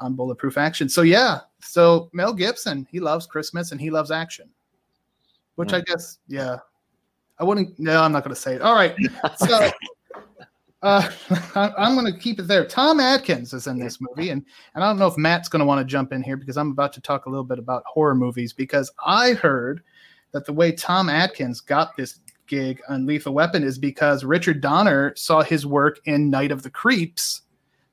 on 0.00 0.14
Bulletproof 0.14 0.58
Action. 0.58 0.88
So 0.88 1.02
yeah, 1.02 1.40
so 1.60 2.10
Mel 2.12 2.32
Gibson, 2.32 2.86
he 2.90 3.00
loves 3.00 3.26
Christmas 3.26 3.72
and 3.72 3.80
he 3.80 3.90
loves 3.90 4.10
action, 4.10 4.48
which 5.56 5.72
I 5.72 5.80
guess 5.82 6.18
yeah, 6.28 6.58
I 7.38 7.44
wouldn't. 7.44 7.78
No, 7.78 8.02
I'm 8.02 8.12
not 8.12 8.24
going 8.24 8.34
to 8.34 8.40
say 8.40 8.54
it. 8.54 8.62
All 8.62 8.74
right, 8.74 8.94
so. 9.36 9.70
Uh, 10.82 11.10
I'm 11.54 11.94
going 11.94 12.06
to 12.12 12.16
keep 12.16 12.38
it 12.38 12.46
there. 12.46 12.64
Tom 12.64 13.00
Atkins 13.00 13.52
is 13.52 13.66
in 13.66 13.78
this 13.78 13.98
movie, 14.00 14.30
and, 14.30 14.44
and 14.74 14.84
I 14.84 14.86
don't 14.86 14.98
know 14.98 15.08
if 15.08 15.16
Matt's 15.16 15.48
going 15.48 15.60
to 15.60 15.66
want 15.66 15.80
to 15.80 15.84
jump 15.84 16.12
in 16.12 16.22
here 16.22 16.36
because 16.36 16.56
I'm 16.56 16.70
about 16.70 16.92
to 16.92 17.00
talk 17.00 17.26
a 17.26 17.30
little 17.30 17.44
bit 17.44 17.58
about 17.58 17.82
horror 17.86 18.14
movies. 18.14 18.52
Because 18.52 18.92
I 19.04 19.32
heard 19.32 19.82
that 20.32 20.44
the 20.44 20.52
way 20.52 20.70
Tom 20.70 21.08
Atkins 21.08 21.60
got 21.60 21.96
this 21.96 22.20
gig 22.46 22.80
on 22.88 23.06
Lethal 23.06 23.34
Weapon 23.34 23.64
is 23.64 23.78
because 23.78 24.24
Richard 24.24 24.60
Donner 24.60 25.14
saw 25.16 25.42
his 25.42 25.66
work 25.66 26.00
in 26.04 26.30
Night 26.30 26.52
of 26.52 26.62
the 26.62 26.70
Creeps, 26.70 27.42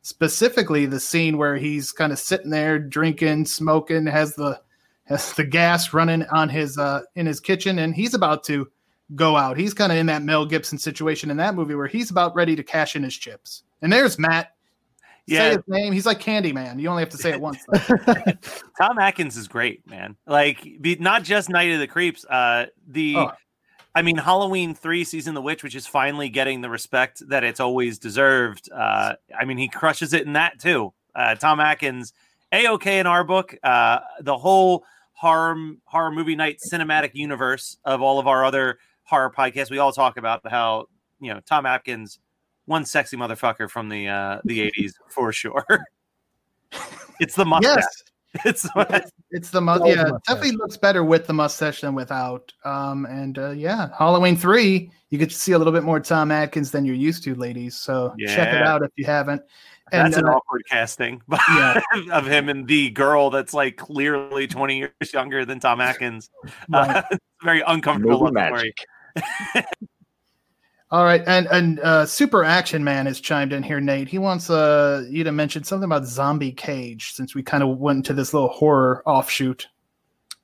specifically 0.03 0.85
the 0.85 0.99
scene 0.99 1.37
where 1.37 1.55
he's 1.57 1.91
kind 1.91 2.11
of 2.11 2.19
sitting 2.19 2.51
there 2.51 2.77
drinking, 2.77 3.45
smoking, 3.45 4.05
has 4.05 4.35
the 4.35 4.61
has 5.05 5.33
the 5.33 5.43
gas 5.43 5.91
running 5.93 6.23
on 6.27 6.47
his 6.49 6.77
uh 6.77 7.01
in 7.15 7.25
his 7.25 7.39
kitchen, 7.39 7.79
and 7.79 7.95
he's 7.95 8.13
about 8.13 8.43
to 8.45 8.69
go 9.15 9.35
out. 9.35 9.57
He's 9.57 9.73
kind 9.73 9.91
of 9.91 9.97
in 9.97 10.05
that 10.07 10.21
Mel 10.23 10.45
Gibson 10.45 10.77
situation 10.77 11.29
in 11.31 11.37
that 11.37 11.55
movie 11.55 11.75
where 11.75 11.87
he's 11.87 12.09
about 12.11 12.35
ready 12.35 12.55
to 12.55 12.63
cash 12.63 12.95
in 12.95 13.03
his 13.03 13.15
chips. 13.15 13.63
And 13.81 13.91
there's 13.91 14.17
Matt. 14.19 14.53
Say 15.29 15.35
Yeah. 15.35 15.49
his 15.51 15.59
name. 15.67 15.93
He's 15.93 16.05
like 16.05 16.19
Candyman. 16.19 16.79
You 16.79 16.89
only 16.89 17.01
have 17.01 17.09
to 17.09 17.17
say 17.17 17.31
it 17.31 17.39
once. 17.39 17.59
Tom 18.77 18.97
Atkins 18.99 19.37
is 19.37 19.47
great, 19.47 19.87
man. 19.89 20.15
Like, 20.27 20.65
be, 20.81 20.95
not 20.95 21.23
just 21.23 21.49
Night 21.49 21.71
of 21.71 21.79
the 21.79 21.87
Creeps. 21.87 22.25
Uh, 22.25 22.65
the, 22.87 23.15
Oh. 23.17 23.31
I 23.95 24.01
mean, 24.01 24.17
Halloween 24.17 24.73
three, 24.73 25.03
Season 25.03 25.35
the 25.35 25.41
Witch, 25.41 25.63
which 25.63 25.75
is 25.75 25.85
finally 25.85 26.29
getting 26.29 26.61
the 26.61 26.69
respect 26.69 27.27
that 27.29 27.43
it's 27.43 27.59
always 27.59 27.99
deserved. 27.99 28.69
Uh, 28.71 29.15
I 29.37 29.45
mean, 29.45 29.57
he 29.57 29.67
crushes 29.67 30.13
it 30.13 30.25
in 30.25 30.33
that 30.33 30.59
too. 30.59 30.93
Uh, 31.13 31.35
Tom 31.35 31.59
Atkins, 31.59 32.13
a 32.51 32.67
okay 32.69 32.99
in 32.99 33.05
our 33.05 33.23
book. 33.23 33.55
Uh, 33.63 33.99
the 34.21 34.37
whole 34.37 34.83
horror 35.13 35.55
horror 35.85 36.11
movie 36.11 36.35
night 36.35 36.59
cinematic 36.65 37.11
universe 37.13 37.77
of 37.85 38.01
all 38.01 38.19
of 38.19 38.27
our 38.27 38.43
other 38.43 38.79
horror 39.03 39.31
podcasts. 39.31 39.69
We 39.69 39.77
all 39.77 39.91
talk 39.91 40.17
about 40.17 40.41
how 40.49 40.87
you 41.19 41.31
know 41.33 41.39
Tom 41.45 41.65
Atkins, 41.67 42.19
one 42.65 42.85
sexy 42.85 43.15
motherfucker 43.15 43.69
from 43.69 43.89
the 43.89 44.07
uh, 44.07 44.39
the 44.43 44.61
eighties 44.61 44.95
for 45.07 45.31
sure. 45.31 45.65
it's 47.19 47.35
the 47.35 47.45
mustache. 47.45 47.75
yes. 47.75 48.03
It's 48.45 48.67
It's 49.33 49.49
the 49.49 49.59
mu- 49.61 49.73
It's 49.73 49.81
always 49.81 49.95
yeah, 49.95 50.03
mustache. 50.03 50.21
definitely 50.27 50.57
looks 50.57 50.77
better 50.77 51.03
with 51.03 51.27
the 51.27 51.33
mustache 51.33 51.81
than 51.81 51.95
without. 51.95 52.53
Um, 52.63 53.05
and 53.07 53.37
uh, 53.37 53.49
yeah, 53.51 53.89
Halloween 53.97 54.37
three, 54.37 54.91
you 55.09 55.17
get 55.17 55.29
to 55.31 55.35
see 55.35 55.51
a 55.51 55.57
little 55.57 55.73
bit 55.73 55.83
more 55.83 55.99
Tom 55.99 56.31
Atkins 56.31 56.71
than 56.71 56.85
you're 56.85 56.95
used 56.95 57.23
to, 57.25 57.35
ladies. 57.35 57.75
So 57.75 58.13
check 58.27 58.53
it 58.53 58.61
out 58.61 58.83
if 58.83 58.91
you 58.95 59.05
haven't. 59.05 59.41
And 59.91 60.07
That's 60.07 60.17
an 60.17 60.27
uh, 60.29 60.33
awkward 60.33 60.63
casting 60.69 61.21
Yeah. 61.49 61.81
of 62.11 62.25
him 62.25 62.47
and 62.49 62.67
the 62.67 62.89
girl 62.91 63.29
that's 63.29 63.53
like 63.53 63.75
clearly 63.77 64.47
20 64.47 64.77
years 64.77 65.13
younger 65.13 65.45
than 65.45 65.59
Tom 65.59 65.81
Atkins. 65.81 66.29
Right. 66.69 67.03
Uh, 67.11 67.17
very 67.43 67.61
uncomfortable 67.67 68.21
Movie 68.21 68.35
looking 68.35 68.55
for 68.55 68.65
you. 68.65 68.71
magic. 69.15 69.65
all 70.93 71.05
right, 71.05 71.23
and 71.25 71.47
and 71.47 71.79
uh, 71.79 72.05
Super 72.05 72.43
Action 72.43 72.83
Man 72.83 73.07
has 73.07 73.19
chimed 73.19 73.51
in 73.51 73.63
here, 73.63 73.81
Nate. 73.81 74.07
He 74.07 74.19
wants 74.19 74.51
uh, 74.51 75.03
you 75.09 75.23
to 75.23 75.31
mention 75.31 75.63
something 75.63 75.85
about 75.85 76.05
Zombie 76.05 76.51
Cage, 76.51 77.13
since 77.13 77.33
we 77.33 77.41
kind 77.41 77.63
of 77.63 77.79
went 77.79 77.97
into 77.97 78.13
this 78.13 78.31
little 78.31 78.49
horror 78.49 79.01
offshoot. 79.07 79.67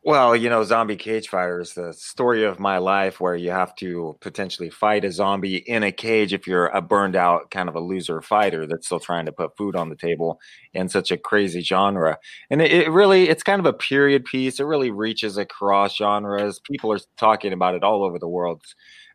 Well, 0.01 0.35
you 0.35 0.49
know, 0.49 0.63
Zombie 0.63 0.95
Cage 0.95 1.27
Fighter 1.27 1.59
is 1.59 1.73
the 1.73 1.93
story 1.93 2.43
of 2.45 2.59
my 2.59 2.79
life 2.79 3.19
where 3.19 3.35
you 3.35 3.51
have 3.51 3.75
to 3.75 4.17
potentially 4.21 4.71
fight 4.71 5.05
a 5.05 5.11
zombie 5.11 5.57
in 5.57 5.83
a 5.83 5.91
cage 5.91 6.33
if 6.33 6.47
you're 6.47 6.69
a 6.69 6.81
burned 6.81 7.15
out 7.15 7.51
kind 7.51 7.69
of 7.69 7.75
a 7.75 7.79
loser 7.79 8.19
fighter 8.19 8.65
that's 8.65 8.87
still 8.87 8.99
trying 8.99 9.27
to 9.27 9.31
put 9.31 9.55
food 9.55 9.75
on 9.75 9.89
the 9.89 9.95
table 9.95 10.39
in 10.73 10.89
such 10.89 11.11
a 11.11 11.17
crazy 11.17 11.61
genre. 11.61 12.17
And 12.49 12.59
it, 12.59 12.71
it 12.71 12.89
really, 12.89 13.29
it's 13.29 13.43
kind 13.43 13.59
of 13.59 13.67
a 13.67 13.73
period 13.73 14.25
piece. 14.25 14.59
It 14.59 14.63
really 14.65 14.89
reaches 14.89 15.37
across 15.37 15.97
genres. 15.97 16.59
People 16.59 16.91
are 16.91 16.99
talking 17.17 17.53
about 17.53 17.75
it 17.75 17.83
all 17.83 18.03
over 18.03 18.17
the 18.17 18.27
world. 18.27 18.63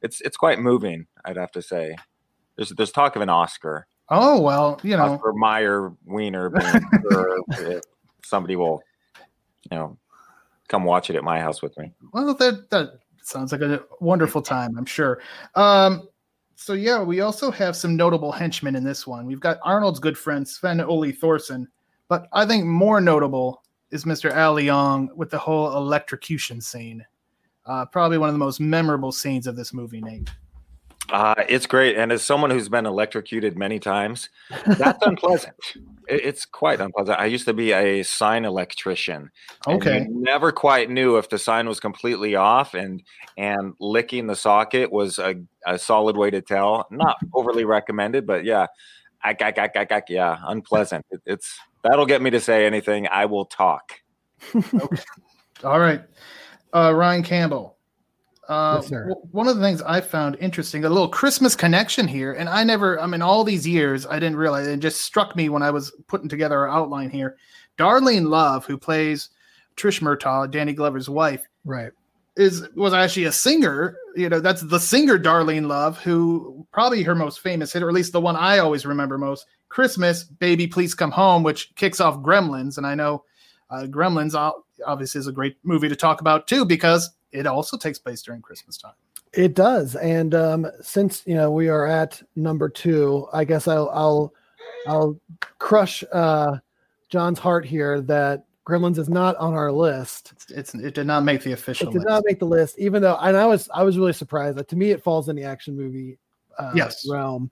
It's 0.04 0.20
it's 0.20 0.36
quite 0.36 0.60
moving, 0.60 1.06
I'd 1.24 1.38
have 1.38 1.50
to 1.52 1.62
say. 1.62 1.96
There's 2.56 2.68
there's 2.70 2.92
talk 2.92 3.16
of 3.16 3.22
an 3.22 3.30
Oscar. 3.30 3.86
Oh 4.10 4.38
well, 4.38 4.78
you 4.82 4.96
know, 4.96 5.14
Oscar 5.14 5.32
Mayer 5.32 5.92
Wiener 6.04 6.52
somebody 8.24 8.54
will, 8.54 8.82
you 9.70 9.76
know, 9.76 9.96
come 10.68 10.84
watch 10.84 11.08
it 11.08 11.16
at 11.16 11.24
my 11.24 11.40
house 11.40 11.62
with 11.62 11.76
me. 11.78 11.90
Well, 12.12 12.34
that 12.34 12.68
that 12.68 12.98
sounds 13.22 13.50
like 13.50 13.62
a 13.62 13.82
wonderful 14.00 14.42
time, 14.42 14.76
I'm 14.76 14.84
sure. 14.84 15.22
Um, 15.54 16.06
so 16.54 16.74
yeah, 16.74 17.02
we 17.02 17.22
also 17.22 17.50
have 17.50 17.74
some 17.74 17.96
notable 17.96 18.30
henchmen 18.30 18.76
in 18.76 18.84
this 18.84 19.06
one. 19.06 19.24
We've 19.24 19.40
got 19.40 19.58
Arnold's 19.62 20.00
good 20.00 20.18
friend 20.18 20.46
Sven 20.46 20.82
Ole 20.82 21.12
Thorsen, 21.12 21.66
but 22.08 22.28
I 22.34 22.44
think 22.44 22.66
more 22.66 23.00
notable 23.00 23.62
is 23.90 24.04
Mr. 24.04 24.30
Al 24.30 24.56
Leong 24.56 25.08
with 25.16 25.30
the 25.30 25.38
whole 25.38 25.74
electrocution 25.74 26.60
scene. 26.60 27.04
Uh, 27.66 27.84
probably 27.86 28.18
one 28.18 28.28
of 28.28 28.34
the 28.34 28.38
most 28.38 28.60
memorable 28.60 29.12
scenes 29.12 29.46
of 29.46 29.56
this 29.56 29.72
movie, 29.72 30.00
Nate. 30.00 30.30
Uh, 31.10 31.34
it's 31.48 31.66
great. 31.66 31.96
And 31.96 32.10
as 32.12 32.22
someone 32.22 32.50
who's 32.50 32.68
been 32.70 32.86
electrocuted 32.86 33.58
many 33.58 33.78
times, 33.78 34.30
that's 34.66 34.98
unpleasant. 35.06 35.54
It- 36.08 36.24
It's 36.24 36.44
quite 36.46 36.80
unpleasant. 36.80 37.18
I 37.18 37.26
used 37.26 37.44
to 37.46 37.52
be 37.54 37.72
a 37.72 38.02
sign 38.02 38.44
electrician. 38.44 39.30
and 39.66 39.76
Okay. 39.82 40.06
never 40.10 40.50
quite 40.52 40.90
knew 40.90 41.16
if 41.16 41.28
the 41.28 41.38
sign 41.38 41.68
was 41.68 41.78
completely 41.80 42.34
off 42.36 42.74
and 42.74 43.02
and 43.36 43.74
licking 43.80 44.26
the 44.28 44.36
socket 44.36 44.92
was 44.92 45.18
a, 45.18 45.34
a 45.66 45.78
solid 45.78 46.16
way 46.16 46.30
to 46.30 46.40
tell. 46.40 46.86
Not 46.90 47.16
overly 47.34 47.64
recommended, 47.64 48.26
but 48.26 48.44
yeah. 48.44 48.66
Ack, 49.24 49.40
ack, 49.40 49.56
ack, 49.58 49.90
ack, 49.90 50.04
yeah, 50.10 50.36
unpleasant. 50.46 51.04
It, 51.10 51.20
it's 51.26 51.58
that'll 51.82 52.04
get 52.06 52.20
me 52.22 52.28
to 52.30 52.40
say 52.40 52.66
anything. 52.66 53.08
I 53.08 53.24
will 53.26 53.46
talk. 53.46 53.92
All 55.64 55.80
right. 55.80 56.02
Uh, 56.74 56.92
Ryan 56.94 57.22
Campbell. 57.22 57.76
Uh, 58.48 58.80
Yes, 58.82 58.90
w- 58.90 59.28
one 59.30 59.48
of 59.48 59.56
the 59.56 59.62
things 59.62 59.80
I 59.80 60.00
found 60.02 60.36
interesting, 60.40 60.84
a 60.84 60.88
little 60.90 61.08
Christmas 61.08 61.56
connection 61.56 62.06
here, 62.06 62.34
and 62.34 62.48
I 62.48 62.62
never, 62.62 63.00
I 63.00 63.06
mean, 63.06 63.22
all 63.22 63.42
these 63.44 63.66
years, 63.66 64.04
I 64.06 64.18
didn't 64.18 64.36
realize 64.36 64.66
it 64.66 64.80
just 64.80 65.00
struck 65.00 65.34
me 65.34 65.48
when 65.48 65.62
I 65.62 65.70
was 65.70 65.92
putting 66.08 66.28
together 66.28 66.58
our 66.58 66.68
outline 66.68 67.08
here. 67.08 67.36
Darlene 67.78 68.28
Love, 68.28 68.66
who 68.66 68.76
plays 68.76 69.30
Trish 69.76 70.00
Murtaugh, 70.02 70.50
Danny 70.50 70.74
Glover's 70.74 71.08
wife, 71.08 71.46
right 71.64 71.90
is 72.36 72.68
was 72.74 72.92
actually 72.92 73.24
a 73.24 73.32
singer. 73.32 73.96
You 74.16 74.28
know, 74.28 74.40
that's 74.40 74.60
the 74.60 74.78
singer 74.80 75.18
Darlene 75.18 75.66
Love, 75.66 75.98
who 75.98 76.66
probably 76.72 77.02
her 77.02 77.14
most 77.14 77.40
famous 77.40 77.72
hit, 77.72 77.82
or 77.82 77.88
at 77.88 77.94
least 77.94 78.12
the 78.12 78.20
one 78.20 78.36
I 78.36 78.58
always 78.58 78.84
remember 78.84 79.16
most, 79.18 79.46
Christmas, 79.68 80.24
Baby 80.24 80.66
Please 80.66 80.94
Come 80.94 81.12
Home, 81.12 81.42
which 81.42 81.74
kicks 81.76 82.00
off 82.00 82.18
Gremlins. 82.18 82.76
And 82.76 82.86
I 82.86 82.94
know 82.94 83.24
uh, 83.70 83.86
Gremlins 83.88 84.34
o- 84.34 84.63
obviously 84.86 85.18
is 85.18 85.26
a 85.26 85.32
great 85.32 85.56
movie 85.62 85.88
to 85.88 85.96
talk 85.96 86.20
about 86.20 86.46
too, 86.46 86.64
because 86.64 87.10
it 87.32 87.46
also 87.46 87.76
takes 87.76 87.98
place 87.98 88.22
during 88.22 88.40
Christmas 88.42 88.76
time. 88.76 88.94
It 89.32 89.54
does, 89.54 89.96
and 89.96 90.34
um, 90.34 90.66
since 90.80 91.22
you 91.26 91.34
know 91.34 91.50
we 91.50 91.68
are 91.68 91.86
at 91.86 92.22
number 92.36 92.68
two, 92.68 93.26
I 93.32 93.44
guess 93.44 93.66
I'll 93.66 93.90
I'll 93.92 94.32
I'll 94.86 95.20
crush 95.58 96.04
uh, 96.12 96.58
John's 97.08 97.40
heart 97.40 97.66
here 97.66 98.00
that 98.02 98.44
Gremlins 98.64 98.98
is 98.98 99.08
not 99.08 99.36
on 99.36 99.54
our 99.54 99.72
list. 99.72 100.32
It's, 100.32 100.50
it's 100.50 100.74
it 100.74 100.94
did 100.94 101.06
not 101.08 101.24
make 101.24 101.42
the 101.42 101.52
official 101.52 101.88
It 101.88 101.92
did 101.92 101.98
list. 101.98 102.08
not 102.08 102.22
make 102.26 102.38
the 102.38 102.46
list, 102.46 102.78
even 102.78 103.02
though, 103.02 103.16
and 103.16 103.36
I 103.36 103.46
was 103.46 103.68
I 103.74 103.82
was 103.82 103.98
really 103.98 104.12
surprised. 104.12 104.56
That 104.56 104.68
to 104.68 104.76
me, 104.76 104.92
it 104.92 105.02
falls 105.02 105.28
in 105.28 105.34
the 105.34 105.42
action 105.44 105.76
movie 105.76 106.16
uh, 106.58 106.72
Yes. 106.74 107.04
realm. 107.10 107.50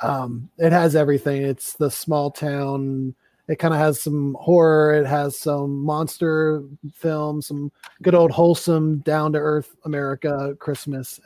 Um, 0.00 0.50
it 0.58 0.72
has 0.72 0.96
everything. 0.96 1.42
It's 1.42 1.74
the 1.74 1.90
small 1.90 2.30
town. 2.32 3.14
It 3.50 3.58
kind 3.58 3.74
of 3.74 3.80
has 3.80 4.00
some 4.00 4.36
horror. 4.38 4.94
It 4.94 5.06
has 5.06 5.36
some 5.36 5.80
monster 5.80 6.62
film, 6.94 7.42
some 7.42 7.72
good 8.00 8.14
old 8.14 8.30
wholesome, 8.30 8.98
down 8.98 9.32
to 9.32 9.40
earth 9.40 9.74
America 9.84 10.54
Christmas. 10.60 11.18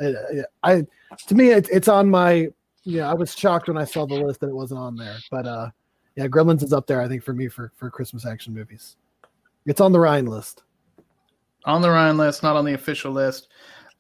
I 0.63 0.87
to 1.27 1.35
me, 1.35 1.51
it, 1.51 1.69
it's 1.71 1.87
on 1.87 2.09
my 2.09 2.49
yeah, 2.85 3.11
I 3.11 3.15
was 3.15 3.37
shocked 3.37 3.69
when 3.69 3.77
I 3.77 3.85
saw 3.85 4.07
the 4.07 4.15
list 4.15 4.41
that 4.41 4.49
it 4.49 4.55
wasn't 4.55 4.81
on 4.81 4.97
there. 4.97 5.19
But 5.31 5.47
uh, 5.47 5.69
yeah, 6.17 6.27
Gremlins 6.27 6.63
is 6.63 6.73
up 6.73 6.87
there. 6.87 7.03
I 7.03 7.09
think 7.09 7.23
for 7.23 7.35
me 7.35 7.49
for 7.49 7.73
for 7.77 7.91
Christmas 7.91 8.25
action 8.25 8.55
movies, 8.55 8.97
it's 9.67 9.83
on 9.83 9.93
the 9.93 10.01
Ryan 10.01 10.25
list. 10.25 10.63
On 11.67 11.83
the 11.83 11.91
Ryan 11.91 12.17
list, 12.17 12.43
not 12.43 12.57
on 12.57 12.65
the 12.65 12.73
official 12.73 13.13
list. 13.13 13.49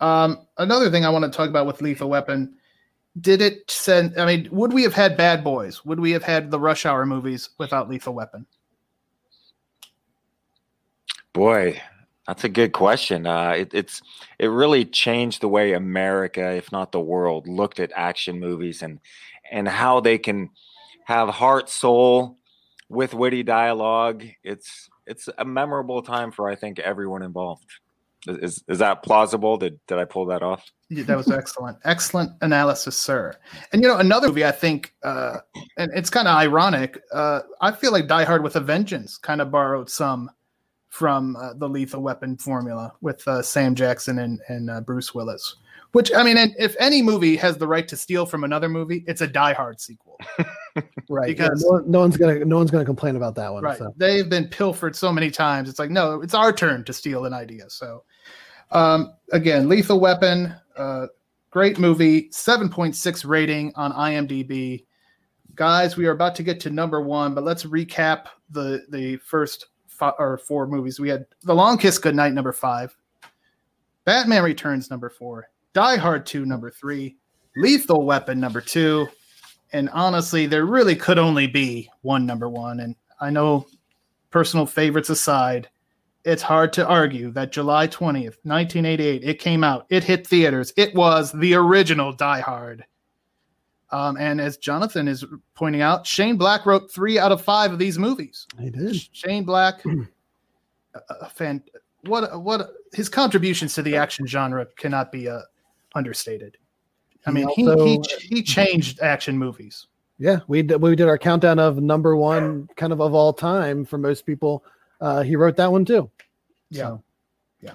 Um, 0.00 0.46
another 0.56 0.90
thing 0.90 1.04
I 1.04 1.10
want 1.10 1.26
to 1.26 1.30
talk 1.30 1.50
about 1.50 1.66
with 1.66 1.82
Lethal 1.82 2.08
Weapon. 2.08 2.56
Did 3.20 3.40
it 3.40 3.70
send? 3.70 4.18
I 4.18 4.26
mean, 4.26 4.48
would 4.50 4.72
we 4.72 4.82
have 4.82 4.94
had 4.94 5.16
Bad 5.16 5.44
Boys? 5.44 5.84
Would 5.84 6.00
we 6.00 6.10
have 6.12 6.24
had 6.24 6.50
the 6.50 6.58
Rush 6.58 6.84
Hour 6.84 7.06
movies 7.06 7.50
without 7.58 7.88
Lethal 7.88 8.14
Weapon? 8.14 8.46
Boy, 11.32 11.80
that's 12.26 12.44
a 12.44 12.48
good 12.48 12.72
question. 12.72 13.26
Uh, 13.26 13.50
it, 13.50 13.74
it's 13.74 14.02
it 14.38 14.48
really 14.48 14.84
changed 14.84 15.40
the 15.40 15.48
way 15.48 15.74
America, 15.74 16.52
if 16.52 16.72
not 16.72 16.90
the 16.90 17.00
world, 17.00 17.46
looked 17.46 17.78
at 17.78 17.92
action 17.94 18.40
movies 18.40 18.82
and 18.82 18.98
and 19.50 19.68
how 19.68 20.00
they 20.00 20.18
can 20.18 20.50
have 21.04 21.28
heart, 21.28 21.68
soul, 21.68 22.38
with 22.88 23.14
witty 23.14 23.42
dialogue. 23.42 24.24
It's 24.42 24.88
it's 25.06 25.28
a 25.38 25.44
memorable 25.44 26.02
time 26.02 26.32
for 26.32 26.48
I 26.48 26.54
think 26.54 26.78
everyone 26.78 27.22
involved. 27.22 27.70
Is 28.26 28.64
is 28.68 28.78
that 28.78 29.02
plausible? 29.02 29.56
Did 29.56 29.78
did 29.86 29.98
I 29.98 30.04
pull 30.04 30.24
that 30.26 30.42
off? 30.42 30.64
Yeah, 30.88 31.02
that 31.04 31.16
was 31.16 31.30
excellent, 31.30 31.78
excellent 31.84 32.32
analysis, 32.40 32.96
sir. 32.96 33.34
And 33.72 33.82
you 33.82 33.88
know, 33.88 33.98
another 33.98 34.28
movie 34.28 34.44
I 34.44 34.52
think, 34.52 34.94
uh, 35.02 35.38
and 35.76 35.90
it's 35.94 36.10
kind 36.10 36.28
of 36.28 36.36
ironic. 36.36 37.00
Uh, 37.12 37.40
I 37.60 37.72
feel 37.72 37.92
like 37.92 38.06
Die 38.06 38.24
Hard 38.24 38.42
with 38.42 38.56
a 38.56 38.60
Vengeance 38.60 39.18
kind 39.18 39.40
of 39.40 39.50
borrowed 39.50 39.90
some 39.90 40.30
from 40.88 41.34
uh, 41.36 41.54
the 41.54 41.68
Lethal 41.68 42.02
Weapon 42.02 42.36
formula 42.36 42.92
with 43.00 43.26
uh, 43.26 43.42
Sam 43.42 43.74
Jackson 43.74 44.20
and, 44.20 44.40
and 44.48 44.70
uh, 44.70 44.80
Bruce 44.80 45.12
Willis. 45.14 45.56
Which 45.90 46.12
I 46.12 46.22
mean, 46.24 46.36
and 46.36 46.52
if 46.58 46.74
any 46.80 47.02
movie 47.02 47.36
has 47.36 47.56
the 47.56 47.68
right 47.68 47.86
to 47.86 47.96
steal 47.96 48.26
from 48.26 48.42
another 48.42 48.68
movie, 48.68 49.04
it's 49.06 49.20
a 49.20 49.26
Die 49.28 49.52
Hard 49.52 49.80
sequel, 49.80 50.18
Right. 51.08 51.26
Because- 51.28 51.64
yeah, 51.64 51.78
no, 51.78 51.84
no 51.86 51.98
one's 52.00 52.16
gonna 52.16 52.44
no 52.44 52.56
one's 52.56 52.70
gonna 52.72 52.84
complain 52.84 53.14
about 53.14 53.36
that 53.36 53.52
one. 53.52 53.62
right? 53.62 53.78
So. 53.78 53.92
They've 53.96 54.28
been 54.28 54.48
pilfered 54.48 54.96
so 54.96 55.12
many 55.12 55.30
times. 55.30 55.68
It's 55.68 55.78
like, 55.78 55.90
no, 55.90 56.20
it's 56.20 56.34
our 56.34 56.52
turn 56.52 56.82
to 56.84 56.92
steal 56.92 57.26
an 57.26 57.32
idea. 57.32 57.70
So, 57.70 58.02
um, 58.70 59.14
again, 59.32 59.68
Lethal 59.68 60.00
Weapon, 60.00 60.54
uh, 60.76 61.06
great 61.50 61.78
movie, 61.78 62.28
seven 62.30 62.68
point 62.68 62.96
six 62.96 63.24
rating 63.24 63.72
on 63.76 63.92
IMDb. 63.92 64.84
Guys, 65.54 65.96
we 65.96 66.06
are 66.06 66.12
about 66.12 66.34
to 66.36 66.42
get 66.42 66.58
to 66.60 66.70
number 66.70 67.00
one, 67.00 67.34
but 67.34 67.44
let's 67.44 67.64
recap 67.64 68.26
the 68.50 68.84
the 68.90 69.16
first 69.18 69.66
fi- 69.86 70.14
or 70.18 70.38
four 70.38 70.66
movies. 70.66 70.98
We 70.98 71.08
had 71.08 71.26
The 71.42 71.54
Long 71.54 71.78
Kiss 71.78 71.98
Goodnight, 71.98 72.34
number 72.34 72.52
five. 72.52 72.96
Batman 74.04 74.42
Returns, 74.42 74.90
number 74.90 75.08
four. 75.08 75.48
Die 75.72 75.96
Hard 75.96 76.26
2, 76.26 76.44
number 76.44 76.70
three. 76.70 77.16
Lethal 77.56 78.04
Weapon, 78.04 78.38
number 78.38 78.60
two. 78.60 79.08
And 79.72 79.88
honestly, 79.90 80.46
there 80.46 80.66
really 80.66 80.94
could 80.94 81.18
only 81.18 81.46
be 81.46 81.90
one 82.02 82.26
number 82.26 82.48
one. 82.48 82.80
And 82.80 82.94
I 83.20 83.30
know 83.30 83.66
personal 84.30 84.66
favorites 84.66 85.10
aside, 85.10 85.68
it's 86.24 86.42
hard 86.42 86.72
to 86.74 86.86
argue 86.86 87.30
that 87.32 87.52
July 87.52 87.86
20th, 87.86 88.38
1988, 88.42 89.24
it 89.24 89.38
came 89.38 89.62
out, 89.62 89.86
it 89.90 90.04
hit 90.04 90.26
theaters. 90.26 90.72
It 90.76 90.94
was 90.94 91.32
the 91.32 91.54
original 91.54 92.12
Die 92.12 92.40
Hard. 92.40 92.84
Um, 93.90 94.16
and 94.16 94.40
as 94.40 94.56
Jonathan 94.56 95.06
is 95.06 95.24
pointing 95.54 95.82
out, 95.82 96.06
Shane 96.06 96.36
Black 96.36 96.66
wrote 96.66 96.90
three 96.90 97.18
out 97.18 97.30
of 97.30 97.42
five 97.42 97.72
of 97.72 97.78
these 97.78 97.98
movies. 97.98 98.46
He 98.58 98.70
did. 98.70 98.96
Shane 99.12 99.44
Black, 99.44 99.84
a, 101.20 101.28
fan, 101.28 101.62
what 102.06 102.42
what 102.42 102.70
his 102.92 103.08
contributions 103.08 103.74
to 103.74 103.82
the 103.82 103.96
action 103.96 104.26
genre 104.26 104.66
cannot 104.76 105.12
be 105.12 105.28
uh, 105.28 105.40
understated. 105.94 106.56
I 107.26 107.30
mean, 107.30 107.48
he, 107.54 107.68
also- 107.68 107.84
he 107.84 108.00
he 108.18 108.42
changed 108.42 109.00
action 109.00 109.38
movies. 109.38 109.86
Yeah, 110.18 110.40
we 110.48 110.62
did, 110.62 110.80
we 110.80 110.96
did 110.96 111.08
our 111.08 111.18
countdown 111.18 111.58
of 111.58 111.80
number 111.80 112.16
one 112.16 112.68
kind 112.76 112.92
of 112.92 113.00
of 113.00 113.14
all 113.14 113.32
time 113.32 113.84
for 113.84 113.98
most 113.98 114.26
people. 114.26 114.64
Uh, 115.04 115.22
he 115.22 115.36
wrote 115.36 115.56
that 115.56 115.70
one 115.70 115.84
too. 115.84 116.10
Yeah. 116.70 116.96
Yeah. 117.60 117.74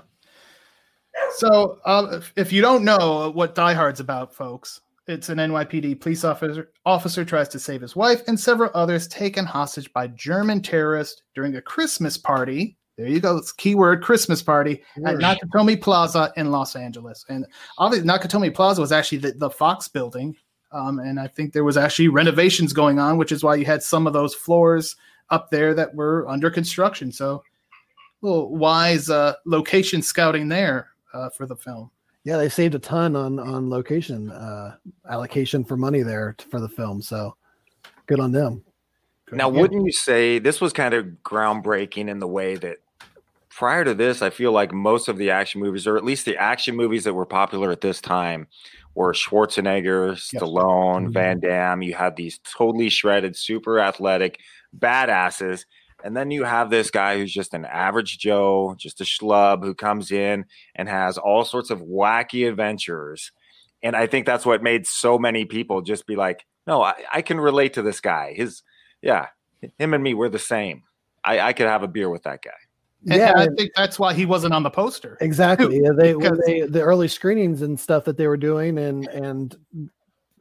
So, 1.35 1.79
um, 1.85 2.11
if, 2.13 2.33
if 2.35 2.51
you 2.51 2.61
don't 2.61 2.83
know 2.83 3.29
what 3.29 3.53
Die 3.53 3.73
Hard's 3.73 3.99
about, 3.99 4.33
folks, 4.33 4.81
it's 5.05 5.29
an 5.29 5.37
NYPD 5.37 5.99
police 6.01 6.23
officer 6.23 6.71
officer 6.87 7.23
tries 7.23 7.47
to 7.49 7.59
save 7.59 7.81
his 7.81 7.95
wife 7.95 8.23
and 8.27 8.39
several 8.39 8.71
others 8.73 9.07
taken 9.07 9.45
hostage 9.45 9.93
by 9.93 10.07
German 10.07 10.61
terrorists 10.61 11.21
during 11.35 11.55
a 11.55 11.61
Christmas 11.61 12.17
party. 12.17 12.77
There 12.97 13.07
you 13.07 13.19
go. 13.19 13.37
It's 13.37 13.51
keyword 13.51 14.03
Christmas 14.03 14.41
party 14.41 14.81
at 15.05 15.17
Nakatomi 15.17 15.79
Plaza 15.79 16.33
in 16.35 16.49
Los 16.49 16.75
Angeles. 16.75 17.25
And 17.29 17.45
obviously, 17.77 18.07
Nakatomi 18.07 18.53
Plaza 18.53 18.81
was 18.81 18.91
actually 18.91 19.19
the, 19.19 19.31
the 19.33 19.49
Fox 19.51 19.87
building. 19.87 20.35
Um, 20.71 20.97
and 20.97 21.19
I 21.19 21.27
think 21.27 21.53
there 21.53 21.63
was 21.63 21.77
actually 21.77 22.07
renovations 22.07 22.73
going 22.73 22.97
on, 22.97 23.17
which 23.17 23.31
is 23.31 23.43
why 23.43 23.55
you 23.55 23.65
had 23.65 23.83
some 23.83 24.07
of 24.07 24.13
those 24.13 24.33
floors 24.33 24.95
up 25.31 25.49
there 25.49 25.73
that 25.73 25.93
were 25.93 26.27
under 26.27 26.49
construction. 26.49 27.11
So, 27.11 27.43
little 28.21 28.55
wise 28.55 29.09
uh, 29.09 29.33
location 29.45 30.01
scouting 30.01 30.47
there 30.49 30.89
uh, 31.13 31.29
for 31.29 31.45
the 31.45 31.55
film. 31.55 31.89
Yeah, 32.25 32.37
they 32.37 32.49
saved 32.49 32.75
a 32.75 32.79
ton 32.79 33.15
on 33.15 33.39
on 33.39 33.69
location 33.69 34.29
uh, 34.31 34.75
allocation 35.09 35.63
for 35.63 35.77
money 35.77 36.01
there 36.03 36.35
t- 36.37 36.45
for 36.51 36.59
the 36.59 36.67
film. 36.69 37.01
So 37.01 37.35
good 38.07 38.19
on 38.19 38.31
them. 38.31 38.63
Now, 39.31 39.49
Yeah. 39.51 39.61
wouldn't 39.61 39.85
you 39.85 39.91
say 39.91 40.39
this 40.39 40.59
was 40.59 40.73
kind 40.73 40.93
of 40.93 41.05
groundbreaking 41.23 42.09
in 42.09 42.19
the 42.19 42.27
way 42.27 42.55
that 42.57 42.77
prior 43.49 43.83
to 43.85 43.93
this, 43.93 44.21
I 44.21 44.31
feel 44.31 44.51
like 44.51 44.73
most 44.73 45.07
of 45.07 45.17
the 45.17 45.29
action 45.31 45.61
movies, 45.61 45.85
or 45.87 45.97
at 45.97 46.03
least 46.03 46.25
the 46.25 46.35
action 46.37 46.75
movies 46.75 47.03
that 47.05 47.13
were 47.13 47.25
popular 47.25 47.71
at 47.71 47.81
this 47.81 48.01
time, 48.01 48.47
were 48.95 49.13
Schwarzenegger, 49.13 50.13
Stallone, 50.15 51.07
Mhm. 51.07 51.13
Van 51.13 51.39
Damme. 51.39 51.83
You 51.83 51.93
had 51.93 52.15
these 52.15 52.39
totally 52.39 52.89
shredded, 52.89 53.35
super 53.35 53.79
athletic 53.79 54.39
badasses. 54.77 55.65
And 56.03 56.15
then 56.15 56.31
you 56.31 56.43
have 56.45 56.69
this 56.69 56.91
guy 56.91 57.17
who's 57.17 57.33
just 57.33 57.53
an 57.53 57.65
average 57.65 58.19
Joe, 58.19 58.75
just 58.77 59.01
a 59.01 59.03
schlub 59.03 59.63
who 59.63 59.73
comes 59.73 60.11
in 60.11 60.45
and 60.75 60.87
has 60.87 61.17
all 61.17 61.43
sorts 61.43 61.69
of 61.69 61.81
wacky 61.81 62.47
adventures. 62.47 63.31
And 63.83 63.95
I 63.95 64.07
think 64.07 64.25
that's 64.25 64.45
what 64.45 64.63
made 64.63 64.87
so 64.87 65.17
many 65.19 65.45
people 65.45 65.81
just 65.81 66.07
be 66.07 66.15
like, 66.15 66.45
no, 66.67 66.81
I, 66.81 66.93
I 67.13 67.21
can 67.21 67.39
relate 67.39 67.73
to 67.73 67.81
this 67.81 67.99
guy. 67.99 68.33
His, 68.33 68.63
yeah, 69.01 69.27
him 69.77 69.93
and 69.93 70.03
me, 70.03 70.13
we're 70.13 70.29
the 70.29 70.39
same. 70.39 70.83
I, 71.23 71.39
I 71.39 71.53
could 71.53 71.67
have 71.67 71.83
a 71.83 71.87
beer 71.87 72.09
with 72.09 72.23
that 72.23 72.41
guy. 72.43 72.51
And, 73.09 73.15
yeah, 73.15 73.33
I 73.35 73.47
think 73.57 73.71
that's 73.75 73.97
why 73.97 74.13
he 74.13 74.25
wasn't 74.25 74.53
on 74.53 74.63
the 74.63 74.69
poster. 74.69 75.17
exactly. 75.21 75.81
Yeah, 75.81 75.91
they, 75.97 76.13
Because- 76.13 76.41
they 76.45 76.61
the 76.61 76.81
early 76.81 77.07
screenings 77.07 77.61
and 77.61 77.79
stuff 77.79 78.03
that 78.05 78.17
they 78.17 78.27
were 78.27 78.35
doing, 78.37 78.77
and 78.77 79.07
and 79.07 79.55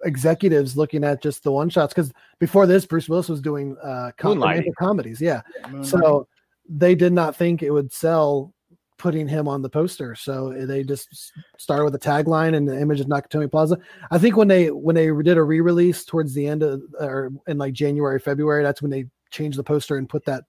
executives 0.04 0.76
looking 0.76 1.04
at 1.04 1.22
just 1.22 1.42
the 1.42 1.52
one 1.52 1.68
shots 1.70 1.92
because 1.94 2.12
before 2.38 2.66
this, 2.66 2.86
Bruce 2.86 3.08
Willis 3.08 3.28
was 3.28 3.40
doing 3.40 3.76
uh, 3.82 4.10
com- 4.16 4.40
romantic 4.40 4.74
comedies. 4.76 5.20
Yeah, 5.20 5.42
Moonlight. 5.70 5.86
so 5.86 6.28
they 6.68 6.94
did 6.94 7.12
not 7.12 7.34
think 7.36 7.62
it 7.62 7.70
would 7.70 7.92
sell 7.92 8.52
putting 8.98 9.28
him 9.28 9.46
on 9.46 9.62
the 9.62 9.68
poster. 9.70 10.14
So 10.16 10.52
they 10.66 10.82
just 10.82 11.08
s- 11.12 11.32
started 11.56 11.84
with 11.84 11.94
a 11.94 11.98
tagline 12.00 12.56
and 12.56 12.68
the 12.68 12.78
image 12.80 13.00
of 13.00 13.06
nakatomi 13.06 13.50
plaza. 13.50 13.78
I 14.10 14.18
think 14.18 14.36
when 14.36 14.48
they 14.48 14.70
when 14.70 14.96
they 14.96 15.06
did 15.22 15.36
a 15.38 15.42
re-release 15.42 16.04
towards 16.04 16.34
the 16.34 16.46
end 16.46 16.62
of 16.64 16.82
or 16.98 17.30
in 17.46 17.58
like 17.58 17.74
january 17.74 18.18
february 18.18 18.62
that's 18.64 18.82
when 18.82 18.90
they 18.90 19.06
changed 19.30 19.56
the 19.58 19.62
poster 19.62 19.98
and 19.98 20.08
put 20.08 20.24
that 20.24 20.44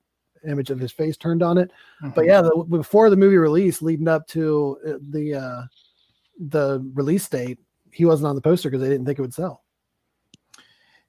image 0.50 0.70
of 0.72 0.80
his 0.80 0.92
face 0.92 1.16
turned 1.18 1.44
on 1.44 1.58
it. 1.58 1.70
But 2.16 2.26
yeah 2.26 2.42
the, 2.42 2.66
before 2.70 3.10
the 3.10 3.18
movie 3.18 3.38
release 3.38 3.82
leading 3.82 4.08
up 4.08 4.26
to 4.30 4.78
uh, 4.88 4.94
the 5.12 5.36
uh 5.36 5.62
the 6.40 6.80
release 6.96 7.28
date 7.28 7.60
he 7.92 8.06
wasn't 8.06 8.28
on 8.28 8.36
the 8.36 8.42
poster 8.42 8.70
because 8.70 8.82
they 8.82 8.90
didn't 8.90 9.06
think 9.06 9.20
it 9.20 9.22
would 9.22 9.34
sell 9.34 9.64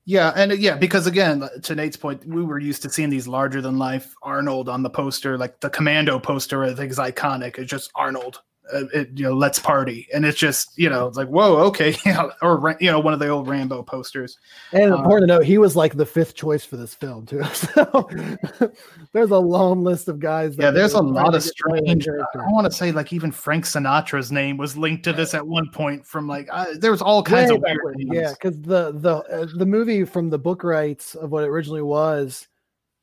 Yeah, 0.05 0.33
and 0.35 0.53
uh, 0.53 0.55
yeah, 0.55 0.77
because 0.77 1.07
again, 1.07 1.49
to 1.63 1.75
Nate's 1.75 1.97
point, 1.97 2.25
we 2.27 2.43
were 2.43 2.59
used 2.59 2.83
to 2.83 2.91
seeing 2.91 3.11
these 3.11 3.29
larger 3.29 3.61
than 3.61 3.79
life 3.79 4.15
Arnold 4.23 4.69
on 4.69 4.83
the 4.83 4.91
poster, 4.91 5.39
like 5.39 5.61
the 5.61 5.71
Commando 5.71 6.19
poster. 6.19 6.65
I 6.65 6.75
think 6.75 6.91
is 6.91 6.99
iconic. 6.99 7.59
It's 7.59 7.71
just 7.71 7.91
Arnold, 7.95 8.41
uh, 8.73 8.85
it, 8.93 9.11
you 9.15 9.25
know, 9.25 9.35
let's 9.35 9.59
party, 9.59 10.09
and 10.15 10.25
it's 10.25 10.39
just 10.39 10.77
you 10.79 10.89
know, 10.89 11.07
it's 11.07 11.17
like 11.17 11.29
whoa, 11.29 11.57
okay, 11.67 11.97
yeah, 12.07 12.29
or 12.43 12.77
you 12.81 12.91
know, 12.91 13.01
one 13.01 13.13
of 13.13 13.19
the 13.19 13.29
old 13.29 13.49
Rambo 13.49 13.83
posters. 13.83 14.39
And 14.73 14.93
Uh, 14.93 14.97
important 14.99 15.29
to 15.29 15.35
note, 15.35 15.45
he 15.45 15.59
was 15.59 15.77
like 15.77 15.95
the 15.97 16.07
fifth 16.07 16.35
choice 16.35 16.65
for 16.65 16.77
this 16.77 16.95
film 16.95 17.27
too. 17.27 17.43
So 17.55 18.09
there's 19.13 19.31
a 19.31 19.39
long 19.39 19.85
list 19.85 20.09
of 20.09 20.19
guys. 20.19 20.57
that 20.57 20.63
Yeah, 20.63 20.71
there's 20.71 20.95
a 20.95 21.03
lot 21.03 21.35
of 21.35 21.43
get 21.43 21.53
to 21.57 21.63
play 21.69 21.81
that 21.81 22.03
strange. 22.03 22.09
I 22.09 22.53
want 22.53 22.67
to 22.67 22.73
say 22.73 22.93
like 22.93 23.13
even 23.13 23.33
Frank 23.33 23.65
Sinatra's 23.65 24.33
name 24.33 24.57
was 24.57 24.77
linked 24.77 25.05
to 25.05 25.13
this 25.13 25.35
at 25.35 25.47
one 25.47 25.71
point. 25.71 26.07
From 26.07 26.27
like, 26.27 26.49
uh, 26.51 26.67
there 26.79 26.91
was 26.91 27.03
all 27.03 27.23
kinds 27.23 27.51
Way 27.51 27.57
of 27.57 27.63
weird 27.63 27.79
when, 27.85 27.95
yeah, 28.13 28.33
because 28.33 28.61
the 28.63 28.93
the 28.93 29.17
uh, 29.17 29.47
the 29.57 29.67
movie 29.67 30.05
from 30.05 30.31
the 30.31 30.39
book 30.39 30.65
rights 30.65 31.15
of 31.15 31.31
what 31.31 31.45
it 31.45 31.49
originally 31.49 31.83
was 31.83 32.49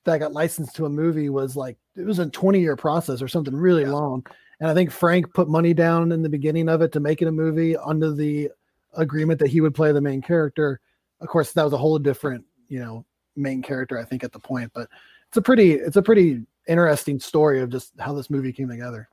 that 0.06 0.20
got 0.20 0.32
licensed 0.34 0.76
to 0.78 0.86
a 0.86 0.90
movie 0.90 1.30
was 1.30 1.56
like 1.56 1.78
it 1.96 2.06
was 2.06 2.20
a 2.20 2.26
20 2.26 2.60
year 2.60 2.76
process 2.76 3.22
or 3.22 3.28
something 3.28 3.56
really 3.56 3.84
Yeah. 3.84 3.92
long. 3.92 4.26
And 4.60 4.70
I 4.70 4.74
think 4.74 4.92
Frank 4.92 5.34
put 5.34 5.48
money 5.48 5.74
down 5.74 6.12
in 6.12 6.22
the 6.22 6.30
beginning 6.30 6.68
of 6.70 6.82
it 6.82 6.92
to 6.94 7.00
make 7.00 7.22
it 7.22 7.28
a 7.28 7.32
movie 7.32 7.78
under 7.78 8.12
the 8.12 8.50
agreement 8.94 9.40
that 9.40 9.50
he 9.50 9.62
would 9.62 9.76
play 9.76 9.92
the 9.92 10.02
main 10.02 10.22
character. 10.22 10.80
Of 11.22 11.28
course, 11.28 11.52
that 11.54 11.64
was 11.64 11.74
a 11.74 11.78
whole 11.78 12.00
different, 12.00 12.44
you 12.68 12.80
know, 12.80 13.06
main 13.36 13.62
character, 13.62 14.00
I 14.00 14.04
think, 14.04 14.24
at 14.24 14.32
the 14.32 14.40
point. 14.40 14.72
But 14.74 14.90
it's 15.28 15.38
a 15.38 15.42
pretty 15.42 15.74
it's 15.74 15.98
a 15.98 16.02
pretty 16.02 16.44
interesting 16.68 17.20
story 17.20 17.62
of 17.62 17.70
just 17.70 17.94
how 18.00 18.14
this 18.14 18.30
movie 18.30 18.52
came 18.52 18.70
together. 18.70 19.08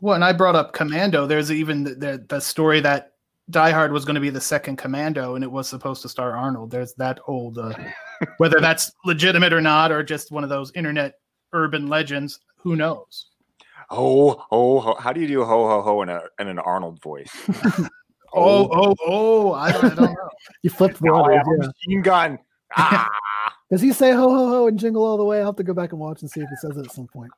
Well, 0.00 0.14
and 0.14 0.24
I 0.24 0.32
brought 0.32 0.54
up 0.54 0.72
Commando. 0.72 1.26
There's 1.26 1.50
even 1.50 1.82
the, 1.82 1.94
the, 1.94 2.24
the 2.28 2.40
story 2.40 2.80
that 2.80 3.14
Die 3.50 3.70
Hard 3.70 3.92
was 3.92 4.04
going 4.04 4.14
to 4.14 4.20
be 4.20 4.30
the 4.30 4.40
second 4.40 4.76
Commando, 4.76 5.34
and 5.34 5.42
it 5.42 5.50
was 5.50 5.68
supposed 5.68 6.02
to 6.02 6.08
star 6.08 6.36
Arnold. 6.36 6.70
There's 6.70 6.94
that 6.94 7.18
old, 7.26 7.58
uh, 7.58 7.72
whether 8.36 8.60
that's 8.60 8.92
legitimate 9.04 9.52
or 9.52 9.60
not, 9.60 9.90
or 9.90 10.02
just 10.04 10.30
one 10.30 10.44
of 10.44 10.50
those 10.50 10.70
internet 10.74 11.14
urban 11.52 11.88
legends. 11.88 12.40
Who 12.58 12.76
knows? 12.76 13.26
Ho 13.90 14.44
ho 14.50 14.80
ho! 14.80 14.94
How 14.98 15.12
do 15.12 15.20
you 15.20 15.26
do 15.26 15.44
ho 15.44 15.66
ho 15.68 15.82
ho 15.82 16.02
in 16.02 16.08
a 16.08 16.22
in 16.38 16.48
an 16.48 16.58
Arnold 16.58 17.00
voice? 17.02 17.30
Oh, 18.34 18.68
oh, 18.70 18.94
oh! 19.06 19.52
I 19.54 19.72
don't, 19.72 19.84
I 19.86 19.88
don't 19.88 19.96
know. 19.96 20.14
You 20.62 20.68
flipped 20.68 21.00
the 21.00 21.08
Oh, 21.10 21.22
I 21.24 21.38
order. 21.38 21.42
Yeah. 21.62 21.66
machine 21.68 22.02
gun. 22.02 22.38
Ah, 22.76 23.08
Does 23.70 23.80
he 23.80 23.90
say 23.94 24.12
ho 24.12 24.28
ho 24.28 24.48
ho 24.48 24.66
and 24.66 24.78
jingle 24.78 25.02
all 25.02 25.16
the 25.16 25.24
way? 25.24 25.38
I'll 25.40 25.46
have 25.46 25.56
to 25.56 25.62
go 25.62 25.72
back 25.72 25.92
and 25.92 26.00
watch 26.00 26.20
and 26.20 26.30
see 26.30 26.40
if 26.42 26.48
he 26.50 26.56
says 26.56 26.76
it 26.76 26.84
at 26.84 26.92
some 26.92 27.06
point. 27.06 27.30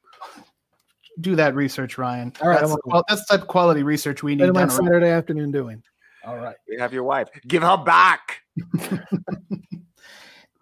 Do 1.21 1.37
that 1.37 1.55
research, 1.55 1.97
Ryan. 1.97 2.33
All 2.43 2.49
right, 2.49 2.59
that's, 2.59 2.73
I'm 2.73 2.79
the 2.85 3.05
that's 3.09 3.25
the 3.27 3.35
type 3.37 3.43
of 3.43 3.47
quality 3.49 3.85
research 3.85 4.25
we 4.25 4.35
need. 4.35 4.43
am 4.49 4.57
I 4.57 4.61
Down 4.63 4.69
around. 4.71 4.85
Saturday 4.87 5.11
afternoon 5.11 5.53
doing? 5.53 5.81
All 6.27 6.37
right. 6.37 6.57
we 6.69 6.77
have 6.77 6.93
your 6.93 7.05
wife. 7.05 7.29
Give 7.47 7.63
her 7.63 7.77
back. 7.77 8.41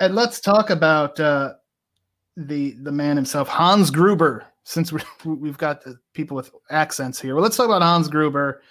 And 0.01 0.15
let's 0.15 0.41
talk 0.41 0.69
about 0.71 1.19
uh, 1.19 1.55
the 2.37 2.73
the 2.83 2.93
man 2.93 3.17
himself, 3.17 3.49
Hans 3.49 3.91
Gruber. 3.91 4.45
Since 4.69 4.93
we 4.93 5.01
we've 5.25 5.57
got 5.57 5.83
the 5.83 5.99
people 6.13 6.37
with 6.37 6.51
accents 6.71 7.19
here, 7.19 7.35
well, 7.35 7.43
let's 7.43 7.57
talk 7.57 7.67
about 7.67 7.81
Hans 7.81 8.07
Gruber, 8.09 8.63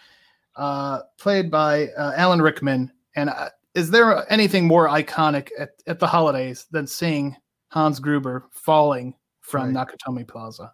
uh, 0.55 0.99
played 1.17 1.49
by 1.49 1.87
uh, 1.97 2.13
Alan 2.15 2.39
Rickman. 2.39 2.91
And 3.15 3.31
uh, 3.31 3.49
is 3.73 3.89
there 3.89 4.31
anything 4.31 4.67
more 4.67 4.87
iconic 4.89 5.49
at, 5.57 5.69
at 5.87 5.97
the 5.97 6.05
holidays 6.05 6.67
than 6.69 6.85
seeing 6.85 7.35
Hans 7.69 7.99
Gruber 7.99 8.47
falling 8.51 9.15
from 9.41 9.73
Right. 9.73 9.87
Nakatomi 9.87 10.27
Plaza? 10.27 10.71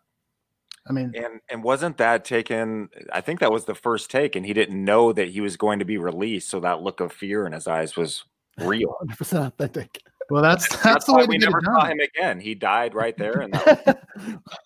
I 0.89 0.91
mean, 0.91 1.13
And 1.15 1.39
and 1.49 1.63
wasn't 1.63 1.95
that 1.99 2.25
taken? 2.25 2.89
I 3.13 3.21
think 3.21 3.39
that 3.39 3.51
was 3.53 3.63
the 3.63 3.75
first 3.75 4.11
take, 4.11 4.35
and 4.35 4.45
he 4.45 4.51
didn't 4.51 4.83
know 4.83 5.13
that 5.13 5.29
he 5.29 5.39
was 5.39 5.55
going 5.55 5.79
to 5.79 5.85
be 5.85 5.97
released. 5.97 6.49
So 6.49 6.59
that 6.59 6.81
look 6.81 6.99
of 6.99 7.13
fear 7.13 7.45
in 7.47 7.53
his 7.53 7.65
eyes 7.65 7.95
was 7.95 8.25
real. 8.59 8.97
100% 9.07 9.47
authentic. 9.47 10.01
well, 10.29 10.43
that's 10.43 10.67
that's, 10.67 10.83
That's, 10.83 11.05
the 11.05 11.13
why 11.13 11.19
way 11.19 11.27
we 11.27 11.37
never 11.37 11.61
saw 11.63 11.85
him 11.85 12.01
again. 12.01 12.41
He 12.41 12.53
died 12.53 12.93
right 12.93 13.15
there, 13.17 13.39
and 13.39 13.53
that 13.53 14.03
was 14.17 14.57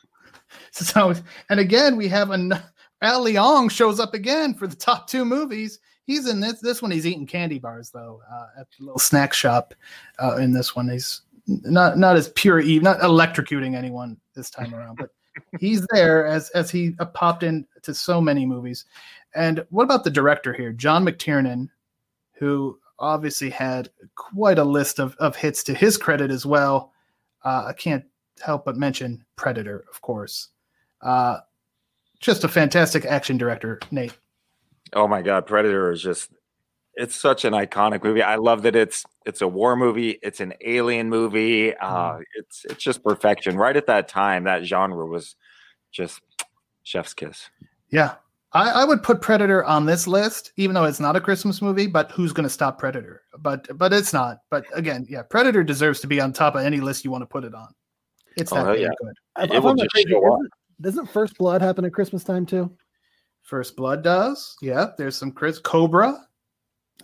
So, 0.71 1.13
and 1.49 1.59
again, 1.59 1.95
we 1.95 2.07
have 2.09 2.31
an 2.31 2.53
Al 3.01 3.25
Leong 3.25 3.69
shows 3.71 3.99
up 3.99 4.13
again 4.13 4.53
for 4.53 4.67
the 4.67 4.75
top 4.75 5.07
two 5.07 5.25
movies. 5.25 5.79
He's 6.05 6.27
in 6.27 6.39
this. 6.39 6.59
This 6.59 6.81
one, 6.81 6.91
he's 6.91 7.05
eating 7.05 7.27
candy 7.27 7.59
bars 7.59 7.89
though 7.89 8.21
uh, 8.31 8.61
at 8.61 8.67
the 8.77 8.85
little 8.85 8.99
snack 8.99 9.33
shop. 9.33 9.73
Uh, 10.19 10.37
in 10.37 10.53
this 10.53 10.75
one, 10.75 10.89
he's 10.89 11.21
not 11.47 11.97
not 11.97 12.15
as 12.15 12.29
pure 12.29 12.59
evil, 12.59 12.83
not 12.83 12.99
electrocuting 12.99 13.75
anyone 13.75 14.17
this 14.35 14.49
time 14.49 14.73
around, 14.73 14.97
but 14.97 15.09
he's 15.59 15.85
there 15.91 16.25
as 16.25 16.49
as 16.51 16.71
he 16.71 16.95
uh, 16.99 17.05
popped 17.05 17.43
in 17.43 17.65
to 17.83 17.93
so 17.93 18.21
many 18.21 18.45
movies. 18.45 18.85
And 19.35 19.65
what 19.69 19.83
about 19.83 20.03
the 20.03 20.09
director 20.09 20.53
here, 20.53 20.71
John 20.71 21.05
McTiernan, 21.05 21.69
who 22.33 22.79
obviously 22.99 23.49
had 23.49 23.89
quite 24.15 24.57
a 24.57 24.63
list 24.63 24.99
of, 24.99 25.15
of 25.17 25.35
hits 25.35 25.63
to 25.63 25.73
his 25.73 25.97
credit 25.97 26.31
as 26.31 26.45
well. 26.45 26.91
Uh, 27.43 27.65
I 27.67 27.73
can't 27.73 28.03
help 28.41 28.65
but 28.65 28.77
mention 28.77 29.23
Predator, 29.35 29.85
of 29.91 30.01
course. 30.01 30.49
Uh, 31.01 31.39
just 32.19 32.43
a 32.43 32.47
fantastic 32.47 33.05
action 33.05 33.37
director, 33.37 33.79
Nate. 33.91 34.17
Oh 34.93 35.07
my 35.07 35.21
god, 35.21 35.45
Predator 35.45 35.91
is 35.91 36.01
just 36.01 36.31
it's 36.95 37.15
such 37.15 37.45
an 37.45 37.53
iconic 37.53 38.03
movie. 38.03 38.23
I 38.23 38.35
love 38.35 38.63
that 38.63 38.75
it's 38.75 39.05
it's 39.25 39.41
a 39.41 39.47
war 39.47 39.75
movie, 39.75 40.17
it's 40.23 40.39
an 40.39 40.53
alien 40.65 41.09
movie. 41.09 41.75
Uh 41.75 42.19
it's 42.35 42.65
it's 42.65 42.83
just 42.83 43.03
perfection. 43.03 43.57
Right 43.57 43.77
at 43.77 43.87
that 43.87 44.07
time, 44.07 44.45
that 44.45 44.63
genre 44.63 45.05
was 45.05 45.35
just 45.91 46.21
chef's 46.83 47.13
kiss. 47.13 47.49
Yeah. 47.89 48.15
I, 48.53 48.69
I 48.69 48.85
would 48.85 49.03
put 49.03 49.21
Predator 49.21 49.63
on 49.65 49.85
this 49.85 50.07
list, 50.07 50.53
even 50.55 50.73
though 50.73 50.85
it's 50.85 51.01
not 51.01 51.17
a 51.17 51.21
Christmas 51.21 51.61
movie, 51.61 51.85
but 51.85 52.11
who's 52.11 52.31
going 52.31 52.45
to 52.45 52.49
stop 52.49 52.79
Predator? 52.79 53.23
But 53.37 53.77
but 53.77 53.91
it's 53.93 54.13
not. 54.13 54.39
But 54.49 54.65
again, 54.73 55.05
yeah, 55.09 55.21
Predator 55.21 55.63
deserves 55.63 55.99
to 55.99 56.07
be 56.07 56.21
on 56.21 56.31
top 56.33 56.55
of 56.55 56.63
any 56.63 56.79
list 56.79 57.03
you 57.03 57.11
want 57.11 57.23
to 57.23 57.27
put 57.27 57.43
it 57.43 57.53
on. 57.53 57.75
It's 58.37 58.51
Oh, 58.53 58.63
that 58.63 58.79
yeah. 58.79 58.89
good. 59.01 59.13
I, 59.35 59.43
It 59.43 59.49
will 59.51 59.61
find 59.61 59.79
that 59.79 59.83
just 59.83 59.93
crazy. 59.93 60.09
show 60.09 60.33
up. 60.33 60.39
Doesn't, 60.39 60.51
doesn't 60.81 61.09
First 61.11 61.37
Blood 61.37 61.61
happen 61.61 61.83
at 61.85 61.93
Christmas 61.93 62.23
time 62.23 62.45
too? 62.45 62.71
First 63.43 63.75
Blood 63.75 64.03
does. 64.03 64.55
Yeah, 64.61 64.87
there's 64.97 65.15
some 65.17 65.31
Chris 65.31 65.59
Cobra. 65.59 66.15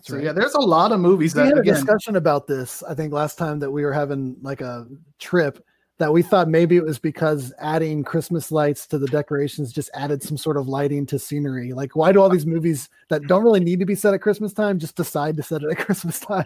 So 0.01 0.15
right. 0.15 0.23
yeah, 0.25 0.31
there's 0.34 0.53
a 0.55 0.59
lot 0.59 0.91
of 0.91 0.99
movies 0.99 1.34
We 1.36 1.41
that 1.41 1.47
had 1.47 1.57
a 1.57 1.61
again. 1.61 1.73
discussion 1.75 2.15
about 2.17 2.47
this. 2.47 2.84
I 2.84 2.93
think 2.93 3.13
last 3.13 3.38
time 3.38 3.59
that 3.59 3.71
we 3.71 3.84
were 3.84 3.93
having 3.93 4.36
like 4.41 4.61
a 4.61 4.88
trip 5.19 5.63
that 5.99 6.11
we 6.11 6.21
thought 6.23 6.49
maybe 6.49 6.75
it 6.75 6.84
was 6.84 6.97
because 6.99 7.53
adding 7.59 8.03
Christmas 8.03 8.51
lights 8.51 8.88
to 8.88 8.97
the 8.97 9.07
decorations 9.07 9.71
just 9.71 9.91
added 9.93 10.21
some 10.23 10.36
sort 10.38 10.57
of 10.57 10.67
lighting 10.67 11.05
to 11.05 11.19
scenery. 11.19 11.71
Like, 11.71 11.95
why 11.95 12.11
do 12.11 12.19
all 12.19 12.29
these 12.29 12.47
movies 12.47 12.89
that 13.09 13.27
don't 13.27 13.43
really 13.43 13.59
need 13.59 13.79
to 13.79 13.86
be 13.86 13.95
set 13.95 14.13
at 14.13 14.19
Christmas 14.21 14.51
time 14.53 14.79
just 14.79 14.95
decide 14.95 15.38
to 15.38 15.43
set 15.43 15.61
it 15.61 15.69
at 15.71 15.77
Christmas 15.86 16.19
time? 16.19 16.45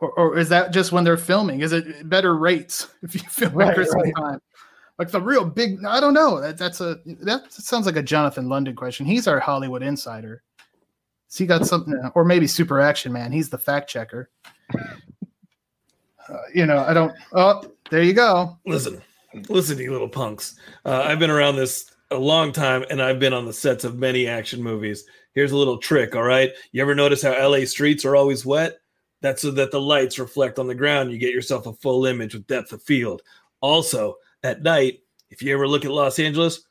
Or, 0.00 0.12
or 0.12 0.38
is 0.38 0.48
that 0.50 0.72
just 0.72 0.92
when 0.92 1.04
they're 1.04 1.16
filming? 1.16 1.60
Is 1.60 1.72
it 1.72 2.08
better 2.08 2.36
rates 2.36 2.88
if 3.02 3.14
you 3.14 3.20
film 3.20 3.54
Right, 3.54 3.68
at 3.68 3.74
Christmas 3.74 4.04
right. 4.04 4.14
time? 4.16 4.40
Like 4.98 5.10
the 5.10 5.20
real 5.20 5.44
big, 5.44 5.84
I 5.84 6.00
don't 6.00 6.14
know. 6.14 6.40
That, 6.40 6.58
that's 6.58 6.80
a 6.80 6.98
that 7.04 7.52
sounds 7.52 7.86
like 7.86 7.96
a 7.96 8.02
Jonathan 8.02 8.48
London 8.48 8.74
question. 8.74 9.06
He's 9.06 9.28
our 9.28 9.38
Hollywood 9.38 9.82
insider. 9.82 10.42
Has 11.28 11.36
he 11.36 11.46
got 11.46 11.66
something, 11.66 12.10
or 12.14 12.24
maybe 12.24 12.46
Super 12.46 12.80
Action 12.80 13.12
Man? 13.12 13.30
He's 13.30 13.48
the 13.48 13.58
fact 13.58 13.88
checker. 13.88 14.30
Uh, 16.28 16.36
you 16.54 16.66
know, 16.66 16.78
I 16.78 16.94
don't. 16.94 17.12
Oh, 17.32 17.62
there 17.90 18.02
you 18.02 18.12
go. 18.12 18.58
Listen, 18.66 19.00
listen 19.48 19.76
to 19.76 19.82
you 19.82 19.92
little 19.92 20.08
punks. 20.08 20.56
Uh, 20.84 21.02
I've 21.04 21.18
been 21.18 21.30
around 21.30 21.56
this 21.56 21.92
a 22.10 22.16
long 22.16 22.50
time, 22.50 22.84
and 22.90 23.00
I've 23.00 23.20
been 23.20 23.32
on 23.32 23.46
the 23.46 23.52
sets 23.52 23.84
of 23.84 23.98
many 23.98 24.26
action 24.26 24.62
movies. 24.62 25.04
Here's 25.32 25.52
a 25.52 25.56
little 25.56 25.78
trick. 25.78 26.16
All 26.16 26.22
right, 26.22 26.50
you 26.72 26.82
ever 26.82 26.94
notice 26.94 27.22
how 27.22 27.32
LA 27.48 27.66
streets 27.66 28.04
are 28.04 28.16
always 28.16 28.44
wet? 28.44 28.80
That's 29.20 29.42
so 29.42 29.50
that 29.52 29.70
the 29.70 29.80
lights 29.80 30.18
reflect 30.18 30.58
on 30.58 30.66
the 30.66 30.74
ground. 30.74 31.10
You 31.10 31.18
get 31.18 31.34
yourself 31.34 31.66
a 31.66 31.72
full 31.72 32.06
image 32.06 32.34
with 32.34 32.46
depth 32.46 32.72
of 32.72 32.82
field. 32.82 33.22
Also, 33.60 34.16
at 34.42 34.62
night, 34.62 35.00
if 35.30 35.42
you 35.42 35.52
ever 35.52 35.66
look 35.66 35.84
at 35.84 35.90
Los 35.90 36.18
Angeles, 36.18 36.64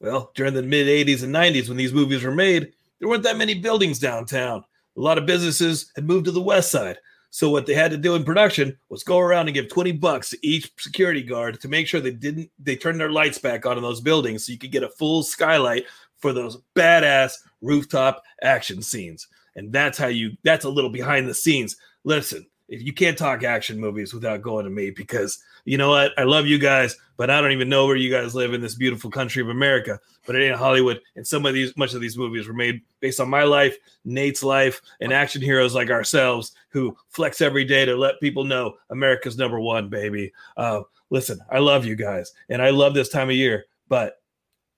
well, 0.00 0.30
during 0.34 0.54
the 0.54 0.62
mid 0.62 0.86
80s 0.86 1.22
and 1.22 1.34
90s 1.34 1.68
when 1.68 1.78
these 1.78 1.94
movies 1.94 2.22
were 2.22 2.34
made, 2.34 2.72
there 2.98 3.08
weren't 3.08 3.22
that 3.22 3.38
many 3.38 3.54
buildings 3.54 3.98
downtown. 3.98 4.64
A 4.96 5.00
lot 5.00 5.18
of 5.18 5.26
businesses 5.26 5.90
had 5.96 6.06
moved 6.06 6.26
to 6.26 6.30
the 6.30 6.40
west 6.40 6.70
side. 6.70 6.98
So 7.30 7.50
what 7.50 7.66
they 7.66 7.74
had 7.74 7.90
to 7.90 7.96
do 7.96 8.14
in 8.14 8.22
production 8.22 8.78
was 8.90 9.02
go 9.02 9.18
around 9.18 9.48
and 9.48 9.54
give 9.54 9.68
20 9.68 9.90
bucks 9.92 10.30
to 10.30 10.46
each 10.46 10.70
security 10.78 11.22
guard 11.22 11.60
to 11.60 11.68
make 11.68 11.88
sure 11.88 12.00
they 12.00 12.12
didn't 12.12 12.48
they 12.60 12.76
turned 12.76 13.00
their 13.00 13.10
lights 13.10 13.38
back 13.38 13.66
on 13.66 13.76
in 13.76 13.82
those 13.82 14.00
buildings 14.00 14.46
so 14.46 14.52
you 14.52 14.58
could 14.58 14.70
get 14.70 14.84
a 14.84 14.88
full 14.90 15.24
skylight 15.24 15.84
for 16.18 16.32
those 16.32 16.58
badass 16.76 17.38
rooftop 17.60 18.22
action 18.42 18.80
scenes. 18.80 19.26
And 19.56 19.72
that's 19.72 19.98
how 19.98 20.06
you 20.06 20.36
that's 20.44 20.64
a 20.64 20.70
little 20.70 20.90
behind 20.90 21.28
the 21.28 21.34
scenes. 21.34 21.76
Listen, 22.04 22.46
if 22.68 22.82
you 22.82 22.92
can't 22.92 23.18
talk 23.18 23.42
action 23.42 23.78
movies 23.78 24.14
without 24.14 24.42
going 24.42 24.64
to 24.64 24.70
me 24.70 24.90
because 24.90 25.42
you 25.64 25.78
know 25.78 25.90
what? 25.90 26.12
I 26.18 26.24
love 26.24 26.46
you 26.46 26.58
guys, 26.58 26.96
but 27.16 27.30
I 27.30 27.40
don't 27.40 27.52
even 27.52 27.68
know 27.68 27.86
where 27.86 27.96
you 27.96 28.10
guys 28.10 28.34
live 28.34 28.54
in 28.54 28.60
this 28.60 28.74
beautiful 28.74 29.10
country 29.10 29.42
of 29.42 29.48
America. 29.48 29.98
But 30.26 30.36
it 30.36 30.46
ain't 30.46 30.56
Hollywood, 30.58 31.00
and 31.16 31.26
some 31.26 31.44
of 31.44 31.52
these, 31.52 31.76
much 31.76 31.92
of 31.92 32.00
these 32.00 32.16
movies 32.16 32.46
were 32.46 32.54
made 32.54 32.80
based 33.00 33.20
on 33.20 33.28
my 33.28 33.44
life, 33.44 33.76
Nate's 34.04 34.42
life, 34.42 34.80
and 35.00 35.12
action 35.12 35.42
heroes 35.42 35.74
like 35.74 35.90
ourselves 35.90 36.52
who 36.70 36.96
flex 37.10 37.40
every 37.40 37.64
day 37.64 37.84
to 37.84 37.96
let 37.96 38.20
people 38.20 38.44
know 38.44 38.74
America's 38.90 39.36
number 39.36 39.60
one, 39.60 39.88
baby. 39.90 40.32
Uh, 40.56 40.80
listen, 41.10 41.38
I 41.50 41.58
love 41.58 41.84
you 41.84 41.96
guys, 41.96 42.32
and 42.48 42.62
I 42.62 42.70
love 42.70 42.94
this 42.94 43.10
time 43.10 43.28
of 43.28 43.36
year, 43.36 43.66
but 43.88 44.22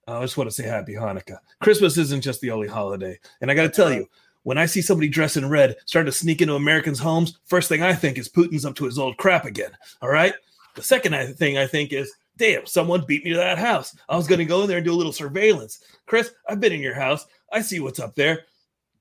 I 0.09 0.21
just 0.21 0.37
want 0.37 0.51
to 0.51 0.55
say 0.55 0.67
Happy 0.67 0.95
Hanukkah. 0.95 1.39
Christmas 1.61 1.97
isn't 1.97 2.23
just 2.23 2.41
the 2.41 2.51
only 2.51 2.69
holiday, 2.69 3.19
and 3.41 3.51
I 3.51 3.55
got 3.55 3.63
to 3.63 3.69
tell 3.69 3.93
you. 3.93 4.09
When 4.47 4.59
I 4.59 4.67
see 4.67 4.81
somebody 4.81 5.09
dressed 5.09 5.37
in 5.37 5.49
red 5.49 5.75
starting 5.87 6.13
to 6.13 6.17
sneak 6.17 6.41
into 6.41 6.55
Americans' 6.55 7.01
homes, 7.01 7.37
first 7.47 7.69
thing 7.69 7.83
I 7.83 7.93
think 7.93 8.17
is 8.17 8.29
Putin's 8.29 8.65
up 8.65 8.77
to 8.77 8.85
his 8.85 8.97
old 8.97 9.17
crap 9.17 9.45
again. 9.45 9.73
All 10.01 10.09
right. 10.09 10.35
The 10.77 10.85
second 10.85 11.35
thing 11.35 11.59
I 11.59 11.67
think 11.67 11.93
is, 11.93 12.15
damn, 12.37 12.65
someone 12.65 13.05
beat 13.05 13.25
me 13.25 13.33
to 13.33 13.39
that 13.39 13.59
house. 13.59 13.97
I 14.09 14.17
was 14.17 14.29
going 14.29 14.39
to 14.39 14.45
go 14.45 14.63
in 14.63 14.69
there 14.69 14.77
and 14.77 14.87
do 14.87 14.93
a 14.93 14.95
little 14.95 15.13
surveillance. 15.13 15.81
Chris, 16.07 16.31
I've 16.49 16.61
been 16.61 16.73
in 16.73 16.81
your 16.81 16.95
house. 16.95 17.27
I 17.53 17.61
see 17.61 17.81
what's 17.81 17.99
up 17.99 18.15
there. 18.15 18.45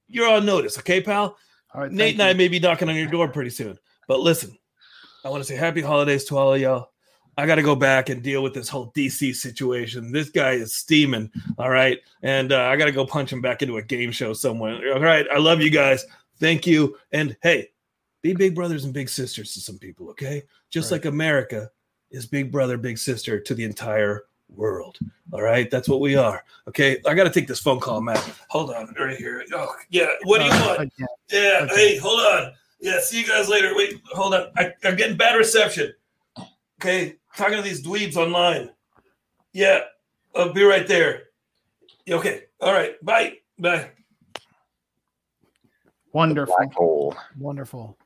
You're 0.08 0.28
on 0.28 0.48
notice, 0.48 0.80
okay, 0.80 1.00
pal? 1.00 1.38
All 1.76 1.82
right, 1.82 1.92
Nate 1.92 2.16
and 2.16 2.24
I 2.24 2.34
may 2.34 2.48
be 2.48 2.60
knocking 2.60 2.90
on 2.90 2.96
your 2.96 3.06
door 3.06 3.28
pretty 3.28 3.52
soon. 3.52 3.78
But 4.08 4.22
listen, 4.22 4.58
I 5.24 5.30
want 5.30 5.44
to 5.44 5.48
say 5.48 5.56
happy 5.56 5.82
holidays 5.82 6.24
to 6.26 6.40
all 6.40 6.56
of 6.56 6.60
y'all. 6.60 6.90
I 7.38 7.46
got 7.46 7.56
to 7.56 7.62
go 7.64 7.76
back 7.76 8.10
and 8.10 8.24
deal 8.24 8.42
with 8.44 8.54
this 8.54 8.70
whole 8.70 8.92
DC 8.96 9.36
situation. 9.36 10.12
This 10.12 10.30
guy 10.30 10.52
is 10.52 10.74
steaming. 10.76 11.30
All 11.58 11.70
right. 11.70 12.00
And 12.22 12.52
uh, 12.52 12.62
I 12.64 12.78
got 12.78 12.86
to 12.86 12.92
go 12.92 13.06
punch 13.06 13.32
him 13.34 13.42
back 13.42 13.62
into 13.62 13.78
a 13.78 13.82
game 13.82 14.12
show 14.12 14.34
somewhere. 14.34 14.94
All 14.94 15.02
right. 15.02 15.26
I 15.34 15.38
love 15.38 15.62
you 15.62 15.70
guys. 15.70 16.06
Thank 16.40 16.66
you. 16.66 16.98
And 17.12 17.36
hey, 17.44 17.70
be 18.22 18.34
big 18.34 18.56
brothers 18.56 18.86
and 18.86 18.94
big 18.94 19.10
sisters 19.10 19.54
to 19.54 19.60
some 19.60 19.78
people. 19.78 20.10
Okay. 20.12 20.44
Just 20.70 20.92
Right. 20.92 20.98
like 20.98 21.06
America 21.06 21.70
is 22.10 22.26
big 22.26 22.52
brother, 22.52 22.78
big 22.78 22.98
sister 22.98 23.40
to 23.40 23.54
the 23.54 23.64
entire 23.66 24.24
world. 24.50 24.98
All 25.34 25.42
right. 25.42 25.70
That's 25.70 25.90
what 25.90 26.00
we 26.00 26.16
are. 26.16 26.44
Okay. 26.70 26.98
I 27.06 27.14
got 27.16 27.26
to 27.26 27.30
take 27.30 27.48
this 27.48 27.60
phone 27.60 27.80
call, 27.82 28.00
Matt. 28.00 28.18
Hold 28.50 28.72
on. 28.74 28.94
Right 28.98 29.18
here. 29.18 29.44
Oh, 29.54 29.76
yeah. 29.90 30.08
What 30.24 30.38
do 30.40 30.46
you 30.46 30.52
Uh, 30.52 30.76
want? 30.78 30.94
Yeah. 31.32 31.60
Okay. 31.64 31.76
Hey, 31.76 31.98
hold 31.98 32.20
on. 32.22 32.54
Yeah. 32.80 33.00
See 33.02 33.20
you 33.20 33.28
guys 33.28 33.50
later. 33.50 33.74
Wait, 33.76 34.00
hold 34.14 34.34
on. 34.36 34.48
I, 34.56 34.72
I'm 34.86 34.96
getting 34.96 35.18
bad 35.18 35.36
reception. 35.36 35.94
Okay. 36.82 37.16
Talking 37.38 37.58
to 37.58 37.62
these 37.64 37.86
dweebs 37.86 38.16
online. 38.16 38.70
Yeah. 39.54 39.82
I'll 40.36 40.54
be 40.54 40.64
right 40.64 40.88
there. 40.88 41.24
Okay. 42.10 42.44
All 42.62 42.74
right. 42.74 42.94
Bye. 43.04 43.38
Bye. 43.60 43.90
Wonderful. 46.14 46.56
Black 46.58 46.74
hole. 46.74 47.16
Wonderful. 47.38 47.98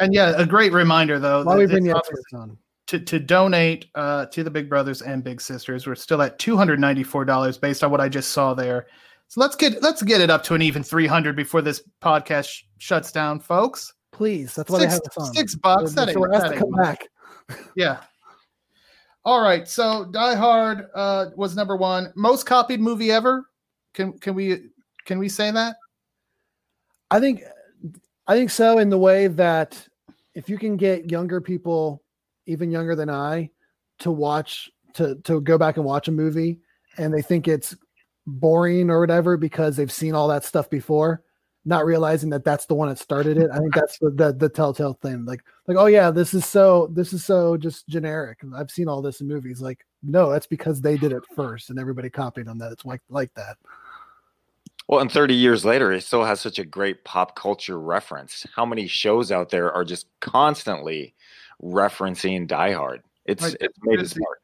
And 0.00 0.14
yeah, 0.14 0.34
a 0.36 0.46
great 0.46 0.72
reminder 0.72 1.18
though. 1.18 1.42
Why 1.44 1.54
that 1.54 1.58
we 1.60 1.66
bring 1.66 1.84
the 1.84 1.90
obvious- 1.92 2.08
experts 2.10 2.32
on? 2.34 2.58
to, 2.88 2.98
to 2.98 3.18
donate 3.18 3.86
uh, 3.94 4.26
to 4.26 4.44
the 4.44 4.50
Big 4.50 4.68
Brothers 4.68 5.02
and 5.02 5.24
Big 5.24 5.40
Sisters. 5.40 5.86
We're 5.86 5.94
still 5.94 6.20
at 6.20 6.38
two 6.38 6.56
hundred 6.56 6.78
ninety 6.80 7.02
four 7.02 7.24
dollars 7.24 7.56
based 7.58 7.82
on 7.82 7.90
what 7.90 8.00
I 8.00 8.08
just 8.08 8.30
saw 8.30 8.54
there. 8.54 8.86
So 9.28 9.40
let's 9.40 9.56
get 9.56 9.82
let's 9.82 10.02
get 10.02 10.20
it 10.20 10.30
up 10.30 10.42
to 10.44 10.54
an 10.54 10.62
even 10.62 10.82
three 10.82 11.06
hundred 11.06 11.34
before 11.36 11.62
this 11.62 11.82
podcast 12.02 12.48
sh- 12.48 12.62
shuts 12.78 13.10
down, 13.12 13.40
folks. 13.40 13.94
Please, 14.12 14.54
that's 14.54 14.70
why 14.70 14.80
Six, 14.80 14.90
they 14.90 14.94
have 14.94 15.02
us 15.02 15.16
on. 15.28 15.34
six 15.34 15.54
bucks. 15.54 15.92
So- 15.94 16.04
That 16.04 16.04
so 16.04 16.10
ain't, 16.10 16.20
we're 16.20 16.30
that 16.32 16.38
to 16.40 16.50
ain't 16.52 16.58
come 16.58 16.70
much. 16.72 16.84
back. 17.48 17.58
Yeah. 17.76 18.00
All 19.24 19.40
right. 19.40 19.68
So 19.68 20.04
Die 20.06 20.34
Hard 20.34 20.88
uh, 20.94 21.26
was 21.36 21.54
number 21.54 21.76
one, 21.76 22.12
most 22.16 22.44
copied 22.44 22.80
movie 22.80 23.12
ever. 23.12 23.48
Can 23.94 24.18
can 24.18 24.34
we 24.34 24.70
can 25.04 25.18
we 25.18 25.28
say 25.28 25.50
that? 25.50 25.76
I 27.10 27.20
think 27.20 27.42
I 28.26 28.34
think 28.34 28.50
so 28.50 28.78
in 28.78 28.90
the 28.90 28.98
way 28.98 29.28
that 29.28 29.86
if 30.34 30.48
you 30.48 30.58
can 30.58 30.76
get 30.76 31.10
younger 31.10 31.40
people, 31.40 32.02
even 32.46 32.70
younger 32.70 32.96
than 32.96 33.10
I, 33.10 33.50
to 34.00 34.10
watch 34.10 34.70
to 34.94 35.16
to 35.24 35.40
go 35.40 35.56
back 35.56 35.76
and 35.76 35.84
watch 35.84 36.08
a 36.08 36.12
movie 36.12 36.58
and 36.98 37.12
they 37.12 37.22
think 37.22 37.48
it's 37.48 37.76
boring 38.26 38.90
or 38.90 39.00
whatever 39.00 39.36
because 39.36 39.76
they've 39.76 39.92
seen 39.92 40.14
all 40.14 40.28
that 40.28 40.44
stuff 40.44 40.68
before, 40.68 41.22
not 41.64 41.84
realizing 41.84 42.30
that 42.30 42.44
that's 42.44 42.66
the 42.66 42.74
one 42.74 42.88
that 42.88 42.98
started 42.98 43.38
it. 43.38 43.50
I 43.52 43.58
think 43.58 43.74
that's 43.74 43.98
the 43.98 44.10
the, 44.10 44.32
the 44.32 44.48
telltale 44.48 44.94
thing. 44.94 45.24
Like 45.24 45.42
like 45.66 45.76
oh 45.76 45.86
yeah, 45.86 46.10
this 46.10 46.34
is 46.34 46.44
so 46.46 46.88
this 46.92 47.12
is 47.12 47.24
so 47.24 47.56
just 47.56 47.86
generic. 47.88 48.40
I've 48.54 48.70
seen 48.70 48.88
all 48.88 49.02
this 49.02 49.20
in 49.20 49.28
movies. 49.28 49.60
Like 49.62 49.84
no, 50.02 50.30
that's 50.30 50.46
because 50.46 50.80
they 50.80 50.96
did 50.96 51.12
it 51.12 51.22
first 51.36 51.70
and 51.70 51.78
everybody 51.78 52.10
copied 52.10 52.48
on 52.48 52.58
that. 52.58 52.72
It's 52.72 52.84
like 52.84 53.00
like 53.08 53.32
that. 53.34 53.56
Well, 54.88 55.00
and 55.00 55.10
30 55.10 55.34
years 55.34 55.64
later, 55.64 55.92
it 55.92 56.02
still 56.02 56.24
has 56.24 56.40
such 56.40 56.58
a 56.58 56.64
great 56.64 57.04
pop 57.04 57.36
culture 57.36 57.78
reference. 57.78 58.44
How 58.54 58.66
many 58.66 58.88
shows 58.88 59.30
out 59.30 59.48
there 59.48 59.72
are 59.72 59.84
just 59.84 60.06
constantly 60.20 61.14
referencing 61.62 62.46
Die 62.46 62.72
Hard? 62.72 63.02
It's 63.24 63.44
Right. 63.44 63.56
it's 63.60 63.78
made 63.82 63.94
it 63.94 63.96
There's 63.98 64.10
the- 64.10 64.16
smart. 64.16 64.38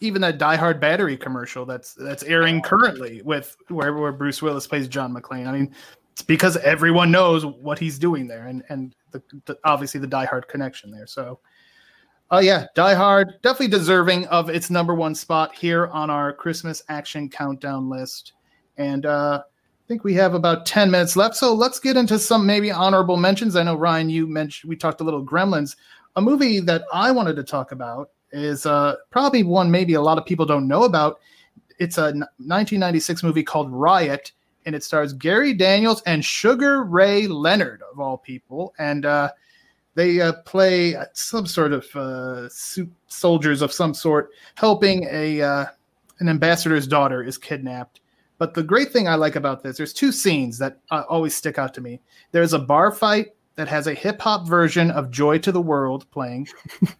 Even 0.00 0.20
that 0.22 0.36
Die 0.38 0.56
Hard 0.56 0.80
battery 0.80 1.16
commercial 1.16 1.64
that's 1.64 1.94
that's 1.94 2.24
airing 2.24 2.60
currently 2.60 3.22
with 3.22 3.56
where, 3.68 3.94
where 3.94 4.12
Bruce 4.12 4.42
Willis 4.42 4.66
plays 4.66 4.88
John 4.88 5.14
McClane. 5.14 5.46
I 5.46 5.52
mean, 5.52 5.74
it's 6.14 6.22
because 6.22 6.56
everyone 6.58 7.10
knows 7.10 7.44
what 7.44 7.76
he's 7.76 7.98
doing 7.98 8.28
there, 8.28 8.46
and 8.46 8.62
and 8.68 8.94
the, 9.10 9.20
the, 9.46 9.58
obviously 9.64 9.98
the 9.98 10.06
Die 10.06 10.24
Hard 10.26 10.46
connection 10.46 10.92
there. 10.92 11.08
So, 11.08 11.40
oh 12.30 12.38
yeah, 12.38 12.66
Die 12.76 12.94
Hard 12.94 13.34
definitely 13.42 13.76
deserving 13.76 14.26
of 14.28 14.48
its 14.48 14.70
number 14.70 14.94
one 14.94 15.16
spot 15.16 15.56
here 15.56 15.88
on 15.88 16.10
our 16.10 16.32
Christmas 16.32 16.84
action 16.88 17.28
countdown 17.28 17.90
list. 17.90 18.34
And 18.76 19.06
uh, 19.06 19.42
I 19.42 19.82
think 19.88 20.04
we 20.04 20.14
have 20.14 20.34
about 20.34 20.66
ten 20.66 20.88
minutes 20.88 21.16
left, 21.16 21.34
so 21.34 21.52
let's 21.52 21.80
get 21.80 21.96
into 21.96 22.16
some 22.16 22.46
maybe 22.46 22.70
honorable 22.70 23.16
mentions. 23.16 23.56
I 23.56 23.64
know 23.64 23.74
Ryan, 23.74 24.08
you 24.08 24.28
mentioned 24.28 24.68
we 24.68 24.76
talked 24.76 25.00
a 25.00 25.04
little 25.04 25.26
Gremlins. 25.26 25.74
A 26.14 26.20
movie 26.20 26.60
that 26.60 26.84
I 26.92 27.10
wanted 27.10 27.34
to 27.34 27.42
talk 27.42 27.72
about 27.72 28.10
is 28.30 28.66
uh, 28.66 28.94
probably 29.10 29.42
one 29.42 29.68
maybe 29.68 29.94
a 29.94 30.00
lot 30.00 30.16
of 30.16 30.24
people 30.24 30.46
don't 30.46 30.68
know 30.68 30.84
about. 30.84 31.18
It's 31.80 31.98
a 31.98 32.12
1996 32.12 33.24
movie 33.24 33.42
called 33.42 33.72
Riot, 33.72 34.30
and 34.66 34.74
it 34.74 34.82
stars 34.82 35.12
Gary 35.12 35.52
Daniels 35.52 36.02
and 36.06 36.24
Sugar 36.24 36.84
Ray 36.84 37.26
Leonard 37.26 37.82
of 37.90 38.00
all 38.00 38.18
people, 38.18 38.74
and 38.78 39.04
uh, 39.04 39.30
they 39.94 40.20
uh, 40.20 40.32
play 40.44 40.96
some 41.12 41.46
sort 41.46 41.72
of 41.72 41.86
uh, 41.94 42.48
soldiers 43.06 43.62
of 43.62 43.72
some 43.72 43.94
sort, 43.94 44.30
helping 44.56 45.06
a 45.10 45.40
uh, 45.40 45.66
an 46.20 46.28
ambassador's 46.28 46.86
daughter 46.86 47.22
is 47.22 47.38
kidnapped. 47.38 48.00
But 48.38 48.54
the 48.54 48.62
great 48.62 48.92
thing 48.92 49.06
I 49.06 49.14
like 49.14 49.36
about 49.36 49.62
this, 49.62 49.76
there's 49.76 49.92
two 49.92 50.10
scenes 50.10 50.58
that 50.58 50.78
uh, 50.90 51.04
always 51.08 51.36
stick 51.36 51.58
out 51.58 51.72
to 51.74 51.80
me. 51.80 52.00
There's 52.32 52.52
a 52.52 52.58
bar 52.58 52.90
fight 52.90 53.28
that 53.56 53.68
has 53.68 53.86
a 53.86 53.94
hip 53.94 54.20
hop 54.20 54.48
version 54.48 54.90
of 54.90 55.10
"Joy 55.10 55.38
to 55.38 55.52
the 55.52 55.60
World" 55.60 56.10
playing, 56.10 56.48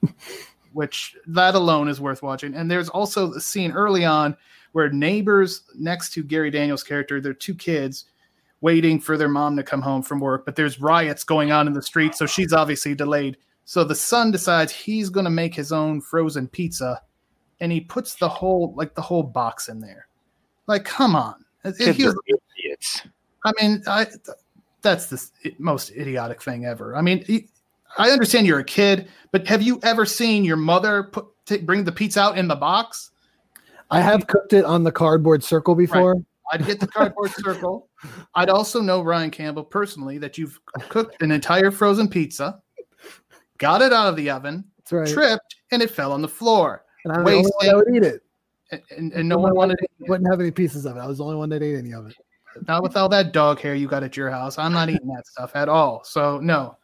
which 0.72 1.16
that 1.26 1.54
alone 1.54 1.88
is 1.88 2.00
worth 2.00 2.22
watching. 2.22 2.54
And 2.54 2.70
there's 2.70 2.88
also 2.88 3.32
a 3.32 3.40
scene 3.40 3.72
early 3.72 4.04
on 4.04 4.36
where 4.74 4.90
neighbors 4.90 5.62
next 5.78 6.12
to 6.12 6.24
Gary 6.24 6.50
Daniels' 6.50 6.82
character, 6.82 7.20
they're 7.20 7.32
two 7.32 7.54
kids 7.54 8.06
waiting 8.60 8.98
for 8.98 9.16
their 9.16 9.28
mom 9.28 9.56
to 9.56 9.62
come 9.62 9.80
home 9.80 10.02
from 10.02 10.18
work, 10.18 10.44
but 10.44 10.56
there's 10.56 10.80
riots 10.80 11.22
going 11.22 11.52
on 11.52 11.68
in 11.68 11.72
the 11.72 11.80
street, 11.80 12.14
so 12.16 12.26
she's 12.26 12.52
obviously 12.52 12.92
delayed. 12.92 13.36
So 13.66 13.84
the 13.84 13.94
son 13.94 14.32
decides 14.32 14.72
he's 14.72 15.10
going 15.10 15.24
to 15.24 15.30
make 15.30 15.54
his 15.54 15.70
own 15.70 16.00
frozen 16.00 16.48
pizza, 16.48 17.00
and 17.60 17.70
he 17.70 17.80
puts 17.80 18.16
the 18.16 18.28
whole 18.28 18.74
like 18.76 18.96
the 18.96 19.00
whole 19.00 19.22
box 19.22 19.68
in 19.68 19.78
there. 19.78 20.08
Like, 20.66 20.84
come 20.84 21.14
on! 21.14 21.44
Kids 21.62 21.78
he 21.96 22.04
was- 22.04 22.16
idiots. 22.26 23.02
I 23.44 23.52
mean, 23.60 23.80
I 23.86 24.08
that's 24.82 25.06
the 25.06 25.52
most 25.58 25.92
idiotic 25.92 26.42
thing 26.42 26.64
ever. 26.64 26.96
I 26.96 27.00
mean, 27.00 27.24
I 27.96 28.10
understand 28.10 28.48
you're 28.48 28.58
a 28.58 28.64
kid, 28.64 29.08
but 29.30 29.46
have 29.46 29.62
you 29.62 29.78
ever 29.84 30.04
seen 30.04 30.44
your 30.44 30.56
mother 30.56 31.04
put 31.04 31.26
t- 31.46 31.58
bring 31.58 31.84
the 31.84 31.92
pizza 31.92 32.20
out 32.20 32.38
in 32.38 32.48
the 32.48 32.56
box? 32.56 33.12
I 33.90 34.00
have 34.00 34.26
cooked 34.26 34.52
it 34.52 34.64
on 34.64 34.84
the 34.84 34.92
cardboard 34.92 35.44
circle 35.44 35.74
before. 35.74 36.16
I'd 36.52 36.66
get 36.66 36.80
the 36.80 36.86
cardboard 36.86 37.30
circle. 37.32 37.88
I'd 38.34 38.50
also 38.50 38.80
know 38.80 39.02
Ryan 39.02 39.30
Campbell 39.30 39.64
personally 39.64 40.18
that 40.18 40.36
you've 40.36 40.60
cooked 40.88 41.22
an 41.22 41.30
entire 41.30 41.70
frozen 41.70 42.08
pizza, 42.08 42.60
got 43.58 43.82
it 43.82 43.92
out 43.92 44.08
of 44.08 44.16
the 44.16 44.30
oven, 44.30 44.64
right. 44.90 45.08
tripped, 45.08 45.56
and 45.70 45.82
it 45.82 45.90
fell 45.90 46.12
on 46.12 46.22
the 46.22 46.28
floor. 46.28 46.84
and 47.04 47.12
I'm 47.12 47.24
the 47.24 47.30
only 47.30 47.42
one 47.42 47.52
wasting- 47.60 47.68
that 47.68 47.76
would 47.76 47.96
eat 47.96 48.02
it. 48.02 48.22
And, 48.70 48.82
and, 48.96 49.12
and 49.12 49.28
no 49.28 49.36
one 49.36 49.54
wanted 49.54 49.78
it. 49.80 49.90
Wouldn't 50.08 50.28
have 50.30 50.40
any 50.40 50.50
pieces 50.50 50.86
of 50.86 50.96
it. 50.96 51.00
I 51.00 51.06
was 51.06 51.18
the 51.18 51.24
only 51.24 51.36
one 51.36 51.50
that 51.50 51.62
ate 51.62 51.76
any 51.76 51.92
of 51.92 52.06
it. 52.06 52.16
Not 52.66 52.82
with 52.82 52.96
all 52.96 53.08
that 53.10 53.32
dog 53.32 53.60
hair 53.60 53.74
you 53.74 53.86
got 53.86 54.02
at 54.02 54.16
your 54.16 54.30
house. 54.30 54.58
I'm 54.58 54.72
not 54.72 54.88
eating 54.88 55.08
that 55.08 55.26
stuff 55.26 55.52
at 55.54 55.68
all. 55.68 56.02
So 56.04 56.40
no. 56.40 56.78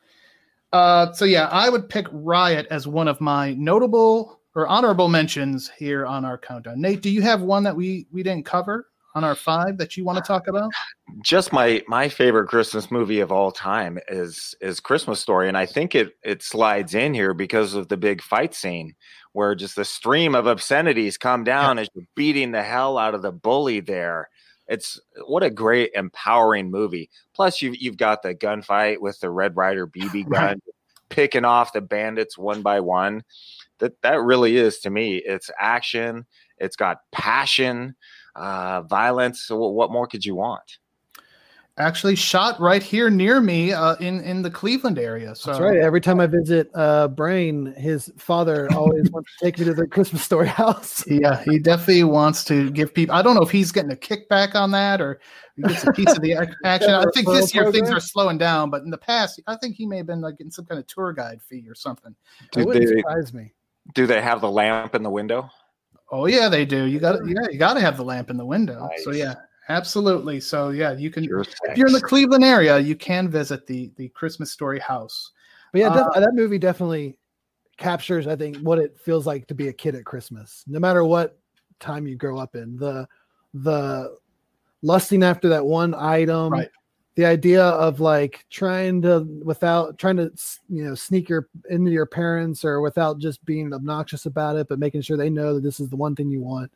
Uh, 0.72 1.12
so 1.12 1.24
yeah, 1.24 1.48
I 1.50 1.68
would 1.68 1.88
pick 1.88 2.06
Riot 2.12 2.66
as 2.70 2.86
one 2.86 3.08
of 3.08 3.20
my 3.20 3.54
notable 3.54 4.39
or 4.54 4.66
honorable 4.66 5.08
mentions 5.08 5.70
here 5.78 6.06
on 6.06 6.24
our 6.24 6.36
countdown. 6.38 6.80
Nate, 6.80 7.02
do 7.02 7.10
you 7.10 7.22
have 7.22 7.42
one 7.42 7.62
that 7.64 7.76
we 7.76 8.06
we 8.12 8.22
didn't 8.22 8.44
cover 8.46 8.86
on 9.14 9.24
our 9.24 9.34
five 9.34 9.76
that 9.78 9.96
you 9.96 10.04
want 10.04 10.16
to 10.18 10.22
talk 10.26 10.46
about? 10.48 10.70
just 11.24 11.52
my 11.52 11.82
my 11.88 12.08
favorite 12.08 12.48
Christmas 12.48 12.90
movie 12.90 13.20
of 13.20 13.32
all 13.32 13.50
time 13.52 13.98
is 14.08 14.54
is 14.60 14.80
Christmas 14.80 15.20
Story, 15.20 15.48
and 15.48 15.56
I 15.58 15.66
think 15.66 15.94
it 15.94 16.12
it 16.22 16.42
slides 16.42 16.94
in 16.94 17.14
here 17.14 17.34
because 17.34 17.74
of 17.74 17.88
the 17.88 17.96
big 17.96 18.22
fight 18.22 18.54
scene 18.54 18.94
where 19.32 19.54
just 19.54 19.76
the 19.76 19.84
stream 19.84 20.34
of 20.34 20.46
obscenities 20.48 21.16
come 21.16 21.44
down 21.44 21.78
as 21.78 21.88
you're 21.94 22.04
beating 22.16 22.50
the 22.50 22.62
hell 22.62 22.98
out 22.98 23.14
of 23.14 23.22
the 23.22 23.30
bully 23.32 23.78
there. 23.80 24.28
It's 24.66 25.00
what 25.26 25.42
a 25.44 25.50
great 25.50 25.90
empowering 25.94 26.70
movie. 26.70 27.10
Plus, 27.34 27.60
you've 27.62 27.76
you've 27.76 27.96
got 27.96 28.22
the 28.22 28.34
gunfight 28.34 29.00
with 29.00 29.18
the 29.20 29.30
Red 29.30 29.56
Ryder 29.56 29.86
BB 29.86 30.28
gun, 30.30 30.42
Right. 30.42 30.58
picking 31.08 31.44
off 31.44 31.72
the 31.72 31.80
bandits 31.80 32.38
one 32.38 32.62
by 32.62 32.78
one. 32.80 33.22
That 33.80 34.00
that 34.02 34.22
really 34.22 34.56
is 34.56 34.78
to 34.80 34.90
me. 34.90 35.16
It's 35.16 35.50
action. 35.58 36.26
It's 36.58 36.76
got 36.76 36.98
passion, 37.12 37.96
uh, 38.36 38.82
violence. 38.82 39.42
So 39.42 39.56
what, 39.56 39.74
what 39.74 39.90
more 39.90 40.06
could 40.06 40.24
you 40.24 40.34
want? 40.34 40.78
Actually, 41.80 42.14
shot 42.14 42.60
right 42.60 42.82
here 42.82 43.08
near 43.08 43.40
me 43.40 43.72
uh, 43.72 43.94
in 43.96 44.20
in 44.20 44.42
the 44.42 44.50
Cleveland 44.50 44.98
area. 44.98 45.34
So 45.34 45.50
That's 45.50 45.62
right. 45.62 45.78
Every 45.78 46.00
time 46.00 46.20
I 46.20 46.26
visit 46.26 46.70
uh, 46.74 47.08
Brain, 47.08 47.72
his 47.74 48.12
father 48.18 48.68
always 48.74 49.10
wants 49.10 49.30
to 49.38 49.44
take 49.46 49.58
me 49.58 49.64
to 49.64 49.72
the 49.72 49.86
Christmas 49.86 50.22
story 50.22 50.48
house. 50.62 51.06
Yeah, 51.06 51.42
he 51.44 51.58
definitely 51.58 52.04
wants 52.04 52.44
to 52.44 52.70
give 52.70 52.92
people. 52.92 53.14
I 53.14 53.22
don't 53.22 53.34
know 53.34 53.42
if 53.42 53.50
he's 53.50 53.72
getting 53.72 53.92
a 53.92 53.96
kickback 53.96 54.54
on 54.54 54.72
that 54.72 55.00
or 55.00 55.20
he 55.56 55.62
gets 55.62 55.84
a 55.84 55.92
piece 55.92 56.12
of 56.12 56.20
the 56.20 56.34
action. 56.64 56.90
I 56.90 57.04
think 57.14 57.28
this 57.28 57.54
year 57.54 57.72
things 57.72 57.90
are 57.90 58.00
slowing 58.00 58.36
down, 58.36 58.68
but 58.68 58.82
in 58.82 58.90
the 58.90 58.98
past, 58.98 59.40
I 59.46 59.56
think 59.56 59.76
he 59.76 59.86
may 59.86 59.98
have 59.98 60.06
been 60.06 60.20
like 60.20 60.36
getting 60.36 60.50
some 60.50 60.66
kind 60.66 60.78
of 60.78 60.86
tour 60.86 61.14
guide 61.14 61.40
fee 61.40 61.64
or 61.66 61.74
something. 61.74 62.14
It 62.56 62.66
wouldn't 62.66 62.88
they, 62.88 62.96
surprise 62.96 63.32
me. 63.32 63.54
Do 63.94 64.06
they 64.06 64.20
have 64.20 64.40
the 64.40 64.50
lamp 64.50 64.94
in 64.94 65.02
the 65.02 65.10
window? 65.10 65.50
Oh 66.10 66.26
yeah, 66.26 66.48
they 66.48 66.64
do. 66.64 66.84
You 66.84 66.98
got 66.98 67.24
yeah, 67.26 67.46
you 67.50 67.58
got 67.58 67.74
to 67.74 67.80
have 67.80 67.96
the 67.96 68.04
lamp 68.04 68.30
in 68.30 68.36
the 68.36 68.44
window. 68.44 68.88
So 69.04 69.12
yeah, 69.12 69.34
absolutely. 69.68 70.40
So 70.40 70.70
yeah, 70.70 70.92
you 70.92 71.10
can. 71.10 71.24
Pure 71.24 71.44
If 71.64 71.76
you're 71.76 71.86
in 71.86 71.92
the. 71.92 72.00
Cleveland 72.00 72.44
area, 72.44 72.78
you 72.78 72.96
can 72.96 73.28
visit 73.28 73.66
the 73.66 73.92
the 73.96 74.08
Christmas 74.08 74.50
Story 74.50 74.80
house. 74.80 75.32
But 75.72 75.80
yeah, 75.80 75.90
def- 75.90 76.06
Uh, 76.14 76.20
that 76.20 76.34
movie 76.34 76.58
definitely 76.58 77.16
captures, 77.76 78.26
I 78.26 78.36
think, 78.36 78.56
what 78.58 78.78
it 78.78 78.98
feels 78.98 79.26
like 79.26 79.46
to 79.46 79.54
be 79.54 79.68
a 79.68 79.72
kid 79.72 79.94
at 79.94 80.04
Christmas, 80.04 80.64
no 80.66 80.80
matter 80.80 81.04
what 81.04 81.38
time 81.78 82.06
you 82.06 82.16
grow 82.16 82.38
up 82.38 82.56
in. 82.56 82.76
The 82.76 83.06
the 83.54 84.16
lusting 84.82 85.22
after 85.22 85.48
that 85.50 85.64
one 85.64 85.94
item, 85.94 86.52
Right. 86.52 86.68
The 87.16 87.24
idea 87.24 87.62
of 87.64 88.00
like 88.00 88.44
trying 88.50 89.02
to 89.02 89.20
without 89.44 89.98
trying 89.98 90.16
to 90.16 90.30
you 90.68 90.84
know 90.84 90.94
sneak 90.94 91.28
your 91.28 91.48
into 91.68 91.90
your 91.90 92.06
parents 92.06 92.64
or 92.64 92.80
without 92.80 93.18
just 93.18 93.44
being 93.44 93.72
obnoxious 93.72 94.26
about 94.26 94.56
it, 94.56 94.68
but 94.68 94.78
making 94.78 95.02
sure 95.02 95.16
they 95.16 95.30
know 95.30 95.54
that 95.54 95.62
this 95.62 95.80
is 95.80 95.88
the 95.88 95.96
one 95.96 96.14
thing 96.14 96.30
you 96.30 96.40
want. 96.40 96.70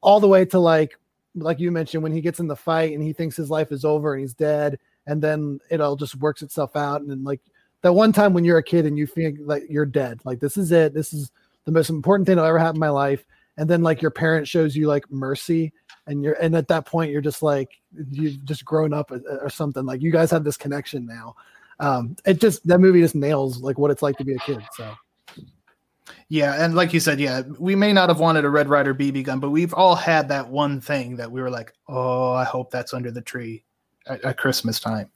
All 0.00 0.20
the 0.20 0.28
way 0.28 0.44
to 0.46 0.58
like 0.58 0.98
like 1.34 1.60
you 1.60 1.70
mentioned 1.70 2.02
when 2.02 2.12
he 2.12 2.20
gets 2.20 2.40
in 2.40 2.46
the 2.46 2.56
fight 2.56 2.92
and 2.92 3.02
he 3.02 3.12
thinks 3.12 3.36
his 3.36 3.50
life 3.50 3.72
is 3.72 3.84
over 3.84 4.14
and 4.14 4.20
he's 4.20 4.34
dead 4.34 4.78
and 5.06 5.22
then 5.22 5.60
it 5.70 5.80
all 5.80 5.96
just 5.96 6.16
works 6.16 6.42
itself 6.42 6.76
out 6.76 7.00
and 7.00 7.10
then 7.10 7.22
like 7.24 7.40
that 7.82 7.92
one 7.92 8.12
time 8.12 8.32
when 8.32 8.44
you're 8.44 8.58
a 8.58 8.62
kid 8.62 8.86
and 8.86 8.98
you 8.98 9.06
feel 9.06 9.32
like 9.40 9.62
you're 9.68 9.86
dead 9.86 10.20
like 10.24 10.40
this 10.40 10.56
is 10.56 10.72
it 10.72 10.94
this 10.94 11.12
is 11.12 11.30
the 11.64 11.72
most 11.72 11.90
important 11.90 12.26
thing 12.26 12.36
that 12.36 12.44
ever 12.44 12.58
happened 12.58 12.76
in 12.76 12.80
my 12.80 12.88
life 12.88 13.24
and 13.58 13.68
then 13.68 13.82
like 13.82 14.00
your 14.00 14.10
parent 14.10 14.48
shows 14.48 14.74
you 14.74 14.86
like 14.86 15.10
mercy 15.10 15.72
and 16.06 16.22
you're 16.22 16.34
and 16.34 16.56
at 16.56 16.68
that 16.68 16.86
point 16.86 17.10
you're 17.10 17.20
just 17.20 17.42
like 17.42 17.72
you've 18.10 18.42
just 18.44 18.64
grown 18.64 18.94
up 18.94 19.10
or, 19.10 19.20
or 19.42 19.50
something 19.50 19.84
like 19.84 20.00
you 20.00 20.10
guys 20.10 20.30
have 20.30 20.44
this 20.44 20.56
connection 20.56 21.04
now 21.04 21.34
um 21.80 22.16
it 22.24 22.40
just 22.40 22.66
that 22.66 22.78
movie 22.78 23.00
just 23.00 23.14
nails 23.14 23.60
like 23.60 23.76
what 23.76 23.90
it's 23.90 24.02
like 24.02 24.16
to 24.16 24.24
be 24.24 24.34
a 24.34 24.38
kid 24.38 24.62
so 24.72 24.90
Yeah, 26.30 26.62
and 26.62 26.74
like 26.74 26.92
you 26.92 27.00
said, 27.00 27.20
yeah, 27.20 27.42
we 27.58 27.74
may 27.74 27.92
not 27.92 28.08
have 28.08 28.20
wanted 28.20 28.44
a 28.44 28.50
Red 28.50 28.68
Ryder 28.68 28.94
BB 28.94 29.24
gun, 29.24 29.40
but 29.40 29.50
we've 29.50 29.74
all 29.74 29.94
had 29.94 30.28
that 30.28 30.48
one 30.48 30.80
thing 30.80 31.16
that 31.16 31.30
we 31.30 31.40
were 31.40 31.50
like, 31.50 31.72
"Oh, 31.86 32.32
I 32.32 32.44
hope 32.44 32.70
that's 32.70 32.92
under 32.92 33.10
the 33.10 33.20
tree 33.20 33.64
at, 34.06 34.22
at 34.24 34.36
Christmas 34.38 34.80
time." 34.80 35.10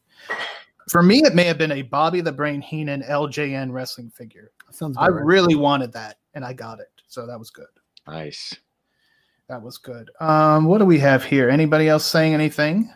For 0.91 1.03
me, 1.03 1.23
it 1.25 1.35
may 1.35 1.45
have 1.45 1.59
been 1.59 1.73
a 1.73 1.83
Bobby 1.83 2.21
the 2.21 2.33
Brain 2.33 2.61
Heenan 2.61 3.03
LJN 3.03 3.73
wrestling 3.73 4.11
figure. 4.11 4.53
sounds 4.71 4.97
I 4.99 5.09
right. 5.09 5.25
really 5.25 5.55
wanted 5.55 5.93
that, 5.93 6.19
and 6.35 6.45
I 6.45 6.53
got 6.53 6.81
it, 6.81 6.91
so 7.09 7.27
that 7.27 7.39
was 7.39 7.51
good. 7.51 7.67
Nice. 8.07 8.55
That 9.49 9.63
was 9.63 9.79
good. 9.79 10.11
Um, 10.21 10.65
what 10.65 10.79
do 10.79 10.85
we 10.85 10.99
have 11.01 11.25
here? 11.25 11.51
Anybody 11.51 11.89
else 11.89 12.07
saying 12.07 12.35
anything? 12.35 12.93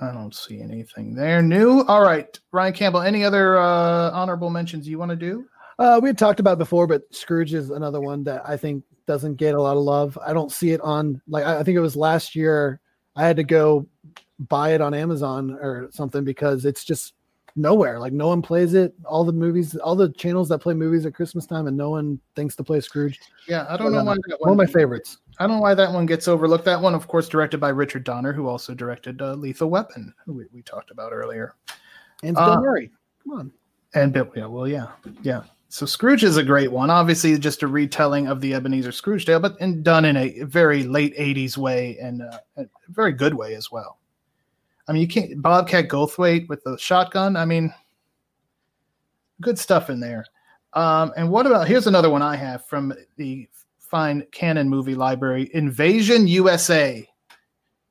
I 0.00 0.12
don't 0.12 0.34
see 0.34 0.60
anything 0.60 1.14
there. 1.14 1.42
New. 1.42 1.82
All 1.82 2.02
right, 2.02 2.38
Ryan 2.52 2.72
Campbell. 2.72 3.00
Any 3.00 3.24
other 3.24 3.58
uh, 3.58 4.10
honorable 4.10 4.50
mentions 4.50 4.88
you 4.88 4.98
want 4.98 5.10
to 5.10 5.16
do? 5.16 5.46
Uh, 5.78 5.98
we 6.02 6.08
had 6.08 6.18
talked 6.18 6.40
about 6.40 6.58
before, 6.58 6.86
but 6.86 7.02
Scrooge 7.14 7.54
is 7.54 7.70
another 7.70 8.00
one 8.00 8.24
that 8.24 8.42
I 8.48 8.56
think 8.56 8.84
doesn't 9.06 9.36
get 9.36 9.54
a 9.54 9.60
lot 9.60 9.76
of 9.76 9.82
love. 9.82 10.18
I 10.24 10.32
don't 10.32 10.52
see 10.52 10.70
it 10.70 10.80
on 10.82 11.20
like 11.26 11.44
I 11.44 11.60
I 11.60 11.62
think 11.62 11.76
it 11.76 11.80
was 11.80 11.96
last 11.96 12.36
year. 12.36 12.80
I 13.16 13.26
had 13.26 13.36
to 13.36 13.44
go 13.44 13.86
buy 14.38 14.74
it 14.74 14.80
on 14.80 14.94
Amazon 14.94 15.52
or 15.52 15.88
something 15.90 16.24
because 16.24 16.64
it's 16.64 16.84
just 16.84 17.14
nowhere. 17.58 17.98
Like 17.98 18.12
no 18.12 18.28
one 18.28 18.40
plays 18.40 18.74
it. 18.74 18.94
All 19.04 19.24
the 19.24 19.32
movies, 19.32 19.76
all 19.76 19.96
the 19.96 20.10
channels 20.12 20.48
that 20.48 20.58
play 20.58 20.74
movies 20.74 21.04
at 21.04 21.14
Christmas 21.14 21.46
time, 21.46 21.66
and 21.66 21.76
no 21.76 21.90
one 21.90 22.18
thinks 22.36 22.56
to 22.56 22.64
play 22.64 22.80
Scrooge. 22.80 23.18
Yeah, 23.46 23.66
I 23.68 23.76
don't 23.76 23.92
know 23.92 24.04
why 24.04 24.14
that 24.14 24.40
One 24.40 24.52
of 24.52 24.56
my 24.56 24.66
favorites. 24.66 25.18
I 25.38 25.46
don't 25.46 25.56
know 25.56 25.62
why 25.62 25.74
that 25.74 25.92
one 25.92 26.06
gets 26.06 26.28
overlooked. 26.28 26.64
That 26.64 26.80
one, 26.80 26.94
of 26.94 27.06
course, 27.08 27.28
directed 27.28 27.58
by 27.58 27.68
Richard 27.68 28.04
Donner, 28.04 28.32
who 28.32 28.48
also 28.48 28.74
directed 28.74 29.20
uh, 29.20 29.34
Lethal 29.34 29.70
Weapon, 29.70 30.14
who 30.24 30.34
we, 30.34 30.46
we 30.52 30.62
talked 30.62 30.90
about 30.90 31.12
earlier. 31.12 31.54
And 32.22 32.36
Uh, 32.36 32.54
Bill 32.54 32.62
Murray. 32.62 32.90
Come 33.24 33.38
on. 33.38 33.52
And 33.94 34.12
Bill, 34.12 34.30
yeah, 34.34 34.46
well, 34.46 34.68
yeah, 34.68 34.88
yeah. 35.22 35.42
So 35.70 35.84
Scrooge 35.84 36.24
is 36.24 36.38
a 36.38 36.42
great 36.42 36.72
one. 36.72 36.88
Obviously, 36.88 37.38
just 37.38 37.62
a 37.62 37.66
retelling 37.66 38.26
of 38.26 38.40
the 38.40 38.54
Ebenezer 38.54 38.92
Scrooge 38.92 39.26
tale, 39.26 39.38
but 39.38 39.56
and 39.60 39.84
done 39.84 40.06
in 40.06 40.16
a 40.16 40.42
very 40.44 40.82
late 40.82 41.16
'80s 41.16 41.58
way 41.58 41.98
and 42.00 42.22
uh, 42.22 42.38
a 42.56 42.66
very 42.88 43.12
good 43.12 43.34
way 43.34 43.54
as 43.54 43.70
well. 43.70 43.98
I 44.88 44.92
mean, 44.92 45.02
you 45.02 45.08
can't 45.08 45.40
Bobcat 45.42 45.88
Goldthwait 45.88 46.48
with 46.48 46.64
the 46.64 46.76
shotgun. 46.78 47.36
I 47.36 47.44
mean, 47.44 47.72
good 49.40 49.58
stuff 49.58 49.90
in 49.90 50.00
there. 50.00 50.24
Um, 50.72 51.12
and 51.16 51.30
what 51.30 51.46
about 51.46 51.68
here's 51.68 51.86
another 51.86 52.10
one 52.10 52.22
I 52.22 52.36
have 52.36 52.66
from 52.66 52.94
the 53.16 53.48
fine 53.78 54.26
Cannon 54.32 54.68
movie 54.68 54.94
library: 54.94 55.50
Invasion 55.52 56.26
USA. 56.26 57.08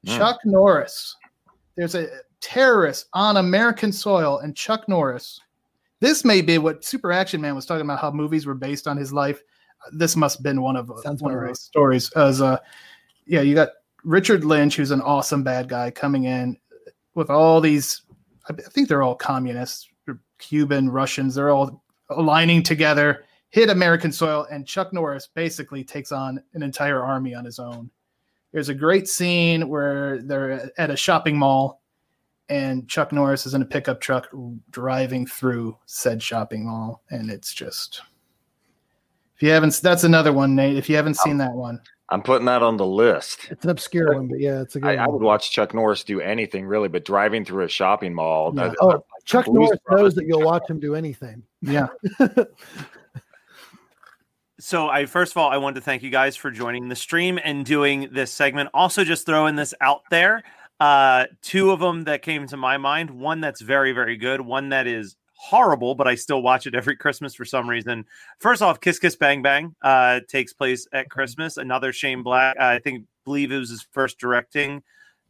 Hmm. 0.05 0.17
Chuck 0.17 0.39
Norris. 0.45 1.15
There's 1.75 1.95
a 1.95 2.07
terrorist 2.41 3.07
on 3.13 3.37
American 3.37 3.91
soil, 3.91 4.39
and 4.39 4.55
Chuck 4.55 4.89
Norris. 4.89 5.39
This 5.99 6.23
may 6.23 6.41
be 6.41 6.57
what 6.57 6.83
Super 6.83 7.11
Action 7.11 7.41
Man 7.41 7.55
was 7.55 7.65
talking 7.65 7.81
about. 7.81 7.99
How 7.99 8.11
movies 8.11 8.45
were 8.45 8.55
based 8.55 8.87
on 8.87 8.97
his 8.97 9.13
life. 9.13 9.41
This 9.91 10.15
must 10.15 10.37
have 10.37 10.43
been 10.43 10.61
one 10.61 10.75
of 10.75 10.91
Sounds 11.03 11.21
one 11.21 11.31
of 11.31 11.37
about 11.37 11.47
those 11.49 11.61
stories. 11.61 12.11
As 12.13 12.41
uh, 12.41 12.57
yeah, 13.25 13.41
you 13.41 13.53
got 13.53 13.69
Richard 14.03 14.43
Lynch, 14.43 14.75
who's 14.75 14.91
an 14.91 15.01
awesome 15.01 15.43
bad 15.43 15.69
guy, 15.69 15.91
coming 15.91 16.25
in 16.25 16.57
with 17.17 17.31
all 17.31 17.59
these. 17.59 18.03
I 18.47 18.53
think 18.53 18.87
they're 18.87 19.03
all 19.03 19.15
communists, 19.15 19.89
Cuban, 20.37 20.89
Russians. 20.89 21.35
They're 21.35 21.49
all 21.49 21.83
aligning 22.11 22.63
together, 22.63 23.25
hit 23.49 23.69
American 23.69 24.11
soil, 24.11 24.47
and 24.49 24.65
Chuck 24.65 24.93
Norris 24.93 25.27
basically 25.27 25.83
takes 25.83 26.13
on 26.13 26.41
an 26.53 26.63
entire 26.63 27.03
army 27.03 27.33
on 27.33 27.43
his 27.43 27.59
own. 27.59 27.89
There's 28.53 28.69
a 28.69 28.73
great 28.73 29.09
scene 29.09 29.67
where 29.67 30.21
they're 30.21 30.71
at 30.77 30.91
a 30.91 30.95
shopping 30.95 31.37
mall, 31.37 31.81
and 32.47 32.87
Chuck 32.87 33.11
Norris 33.11 33.45
is 33.45 33.55
in 33.55 33.63
a 33.63 33.65
pickup 33.65 33.99
truck 33.99 34.29
driving 34.69 35.25
through 35.25 35.77
said 35.87 36.23
shopping 36.23 36.65
mall, 36.65 37.01
and 37.09 37.29
it's 37.29 37.53
just. 37.53 38.01
If 39.35 39.43
you 39.43 39.49
haven't, 39.49 39.79
that's 39.83 40.03
another 40.03 40.33
one, 40.33 40.55
Nate. 40.55 40.77
If 40.77 40.87
you 40.89 40.95
haven't 40.95 41.17
oh. 41.19 41.23
seen 41.25 41.37
that 41.37 41.51
one, 41.51 41.81
I'm 42.09 42.21
putting 42.21 42.45
that 42.45 42.63
on 42.63 42.77
the 42.77 42.85
list. 42.85 43.47
It's 43.51 43.65
an 43.65 43.69
obscure 43.71 44.13
one, 44.15 44.27
but 44.29 44.39
yeah, 44.39 44.61
it's 44.61 44.75
a 44.77 44.79
good 44.79 44.97
I, 44.97 45.03
I 45.03 45.07
would 45.07 45.21
watch 45.21 45.51
Chuck 45.51 45.73
Norris 45.73 46.03
do 46.05 46.21
anything 46.21 46.65
really, 46.65 46.87
but 46.87 47.03
driving 47.03 47.43
through 47.43 47.65
a 47.65 47.67
shopping 47.67 48.13
mall. 48.13 48.53
Yeah. 48.55 48.69
that- 48.69 48.77
Oh, 48.79 48.87
like 48.87 49.01
Chuck 49.25 49.47
Norris 49.47 49.77
Brothers. 49.85 50.03
knows 50.03 50.15
that 50.15 50.25
you'll 50.25 50.43
watch 50.45 50.69
him 50.69 50.79
do 50.79 50.95
anything. 50.95 51.43
yeah, 51.61 51.87
So 54.59 54.89
I 54.89 55.05
first 55.05 55.33
of 55.33 55.37
all 55.37 55.49
I 55.51 55.57
wanted 55.57 55.75
to 55.75 55.81
thank 55.81 56.01
you 56.01 56.09
guys 56.09 56.35
for 56.35 56.49
joining 56.49 56.87
the 56.89 56.95
stream 56.95 57.37
and 57.43 57.63
doing 57.65 58.09
this 58.11 58.31
segment. 58.31 58.69
Also, 58.73 59.03
just 59.03 59.25
throwing 59.25 59.55
this 59.55 59.73
out 59.81 60.01
there. 60.09 60.43
Uh, 60.79 61.25
two 61.41 61.71
of 61.71 61.79
them 61.79 62.05
that 62.05 62.21
came 62.23 62.47
to 62.47 62.57
my 62.57 62.77
mind. 62.77 63.11
One 63.11 63.39
that's 63.41 63.61
very 63.61 63.91
very 63.91 64.17
good. 64.17 64.41
One 64.41 64.69
that 64.69 64.87
is 64.87 65.15
horrible, 65.37 65.95
but 65.95 66.07
I 66.07 66.15
still 66.15 66.41
watch 66.41 66.67
it 66.67 66.75
every 66.75 66.95
Christmas 66.95 67.33
for 67.35 67.45
some 67.45 67.69
reason. 67.69 68.05
First 68.39 68.61
off, 68.61 68.81
Kiss 68.81 68.99
Kiss 68.99 69.15
Bang 69.15 69.41
Bang 69.41 69.75
uh, 69.81 70.19
takes 70.27 70.51
place 70.51 70.87
at 70.91 71.09
Christmas. 71.09 71.57
Another 71.57 71.93
Shane 71.93 72.23
Black. 72.23 72.59
I 72.59 72.79
think 72.79 73.05
believe 73.23 73.51
it 73.51 73.57
was 73.57 73.69
his 73.69 73.87
first 73.91 74.19
directing 74.19 74.83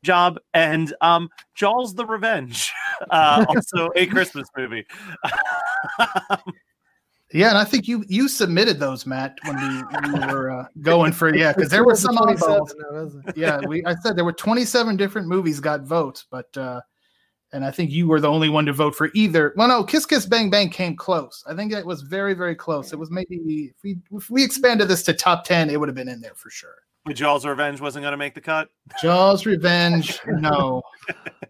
job, 0.03 0.39
and 0.53 0.93
um, 1.01 1.29
Jaws: 1.55 1.93
The 1.93 2.05
Revenge, 2.05 2.71
uh, 3.11 3.45
also 3.49 3.89
a 3.95 4.05
Christmas 4.07 4.47
movie. 4.57 4.85
yeah, 7.31 7.49
and 7.49 7.57
I 7.57 7.65
think 7.65 7.87
you 7.87 8.03
you 8.07 8.27
submitted 8.27 8.79
those, 8.79 9.05
Matt, 9.05 9.37
when 9.45 9.57
we, 9.57 10.11
we 10.11 10.19
were 10.27 10.51
uh, 10.51 10.65
going 10.81 11.11
for 11.11 11.35
yeah, 11.35 11.53
because 11.53 11.69
there 11.69 11.83
were 11.83 11.95
some 11.95 12.17
oddballs. 12.17 12.71
yeah, 13.35 13.59
we 13.67 13.85
I 13.85 13.95
said 13.95 14.15
there 14.15 14.25
were 14.25 14.33
27 14.33 14.95
different 14.95 15.27
movies 15.27 15.59
got 15.59 15.81
votes, 15.81 16.25
but 16.31 16.55
uh 16.57 16.81
and 17.57 17.65
I 17.65 17.71
think 17.71 17.89
you 17.89 18.07
were 18.07 18.21
the 18.21 18.29
only 18.29 18.49
one 18.49 18.67
to 18.67 18.73
vote 18.73 18.95
for 18.95 19.09
either. 19.15 19.51
Well, 19.57 19.67
no, 19.67 19.83
Kiss 19.83 20.05
Kiss 20.05 20.27
Bang 20.27 20.51
Bang 20.51 20.69
came 20.69 20.95
close. 20.95 21.43
I 21.47 21.55
think 21.55 21.73
it 21.73 21.85
was 21.85 22.03
very 22.03 22.35
very 22.35 22.55
close. 22.55 22.93
It 22.93 22.99
was 22.99 23.09
maybe 23.09 23.71
if 23.75 23.83
we 23.83 23.97
if 24.11 24.29
we 24.29 24.43
expanded 24.43 24.87
this 24.87 25.01
to 25.03 25.13
top 25.13 25.43
10, 25.43 25.71
it 25.71 25.79
would 25.79 25.89
have 25.89 25.95
been 25.95 26.07
in 26.07 26.21
there 26.21 26.35
for 26.35 26.51
sure. 26.51 26.75
But 27.03 27.15
Jaws: 27.15 27.45
Revenge 27.47 27.81
wasn't 27.81 28.03
going 28.03 28.11
to 28.11 28.17
make 28.17 28.35
the 28.35 28.41
cut. 28.41 28.69
Jaws 29.01 29.47
Revenge, 29.47 30.19
no, 30.27 30.83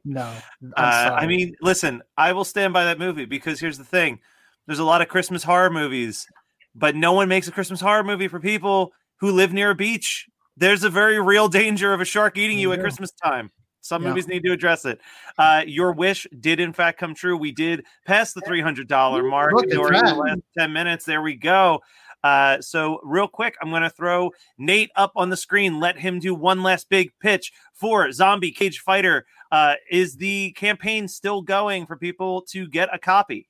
no. 0.06 0.34
Uh, 0.78 1.16
I 1.18 1.28
mean, 1.28 1.56
listen, 1.62 2.02
I 2.18 2.32
will 2.32 2.46
stand 2.46 2.74
by 2.74 2.86
that 2.86 3.00
movie 3.00 3.26
because 3.26 3.60
here's 3.60 3.78
the 3.78 3.84
thing: 3.84 4.20
there's 4.66 4.80
a 4.80 4.86
lot 4.86 5.02
of 5.02 5.10
Christmas 5.10 5.44
horror 5.44 5.70
movies, 5.70 6.26
but 6.74 6.96
no 6.96 7.12
one 7.12 7.28
makes 7.28 7.50
a 7.50 7.52
Christmas 7.52 7.82
horror 7.82 8.04
movie 8.04 8.30
for 8.30 8.40
people 8.40 8.94
who 9.20 9.32
live 9.32 9.52
near 9.52 9.72
a 9.72 9.76
beach. 9.76 10.28
There's 10.56 10.86
a 10.86 10.90
very 10.90 11.22
real 11.22 11.50
danger 11.50 11.94
of 11.94 12.00
a 12.00 12.06
shark 12.06 12.38
eating 12.38 12.60
you 12.60 12.72
at 12.72 12.80
Christmas 12.80 13.12
time. 13.12 13.52
Some 13.88 14.04
Yeah. 14.04 14.10
movies 14.10 14.28
need 14.28 14.44
to 14.44 14.52
address 14.52 14.86
it. 14.86 15.00
Uh, 15.38 15.64
your 15.66 15.94
wish 15.94 16.28
did, 16.40 16.60
in 16.60 16.74
fact, 16.74 17.00
come 17.00 17.16
true. 17.16 17.38
We 17.38 17.52
did 17.52 17.86
pass 18.06 18.34
the 18.34 18.42
three 18.42 18.62
hundred 18.62 18.88
dollar 18.88 19.24
mark 19.24 19.54
Look 19.54 19.70
during 19.70 20.04
the 20.04 20.14
last 20.16 20.42
ten 20.58 20.74
minutes. 20.74 21.06
There 21.06 21.22
we 21.22 21.36
go. 21.36 21.82
Uh, 22.24 22.60
so 22.62 23.00
real 23.04 23.28
quick, 23.28 23.56
I'm 23.62 23.70
going 23.70 23.84
to 23.84 23.90
throw 23.92 24.32
Nate 24.58 24.90
up 24.96 25.12
on 25.16 25.30
the 25.30 25.38
screen. 25.38 25.80
Let 25.80 25.98
him 26.00 26.20
do 26.20 26.34
one 26.34 26.64
last 26.64 26.90
big 26.90 27.12
pitch 27.22 27.54
for 27.74 28.12
Zombie 28.12 28.52
Cage 28.52 28.80
Fighter. 28.80 29.26
Uh, 29.52 29.76
is 29.90 30.16
the 30.16 30.52
campaign 30.54 31.08
still 31.08 31.42
going 31.42 31.86
for 31.86 31.96
people 31.96 32.42
to 32.50 32.68
get 32.68 32.90
a 32.92 32.98
copy? 33.00 33.48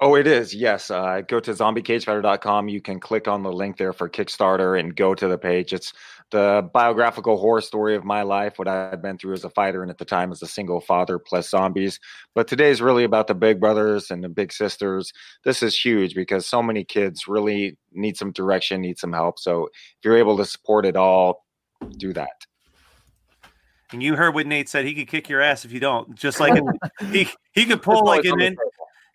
Oh, 0.00 0.16
it 0.16 0.26
is. 0.26 0.52
Yes. 0.52 0.90
Uh, 0.90 1.22
go 1.26 1.38
to 1.40 1.52
zombiecagefighter.com. 1.52 2.68
You 2.68 2.80
can 2.80 2.98
click 2.98 3.28
on 3.28 3.42
the 3.44 3.52
link 3.52 3.76
there 3.76 3.92
for 3.92 4.08
Kickstarter 4.10 4.78
and 4.78 4.94
go 4.94 5.14
to 5.14 5.28
the 5.28 5.38
page. 5.38 5.72
It's 5.72 5.92
the 6.32 6.68
biographical 6.74 7.36
horror 7.36 7.60
story 7.60 7.94
of 7.94 8.04
my 8.04 8.22
life, 8.22 8.58
what 8.58 8.66
I 8.66 8.90
had 8.90 9.00
been 9.00 9.18
through 9.18 9.34
as 9.34 9.44
a 9.44 9.50
fighter 9.50 9.82
and 9.82 9.90
at 9.90 9.98
the 9.98 10.04
time 10.04 10.32
as 10.32 10.42
a 10.42 10.46
single 10.46 10.80
father 10.80 11.18
plus 11.18 11.48
zombies. 11.48 12.00
But 12.34 12.48
today 12.48 12.70
is 12.70 12.82
really 12.82 13.04
about 13.04 13.28
the 13.28 13.34
big 13.34 13.60
brothers 13.60 14.10
and 14.10 14.24
the 14.24 14.28
big 14.28 14.52
sisters. 14.52 15.12
This 15.44 15.62
is 15.62 15.78
huge 15.78 16.14
because 16.14 16.46
so 16.46 16.62
many 16.62 16.84
kids 16.84 17.28
really 17.28 17.76
need 17.92 18.16
some 18.16 18.32
direction, 18.32 18.80
need 18.80 18.98
some 18.98 19.12
help. 19.12 19.38
So 19.38 19.66
if 19.66 20.04
you're 20.04 20.16
able 20.16 20.36
to 20.38 20.44
support 20.44 20.86
it 20.86 20.96
all, 20.96 21.44
do 21.98 22.12
that. 22.14 22.46
And 23.92 24.02
you 24.02 24.16
heard 24.16 24.34
what 24.34 24.46
Nate 24.46 24.68
said. 24.68 24.86
He 24.86 24.94
could 24.94 25.08
kick 25.08 25.28
your 25.28 25.42
ass 25.42 25.64
if 25.64 25.72
you 25.72 25.80
don't. 25.80 26.14
Just 26.14 26.40
like 26.40 26.58
he 27.12 27.28
he 27.52 27.66
could 27.66 27.82
pull 27.82 28.04
like 28.04 28.24
an 28.24 28.40
end. 28.40 28.56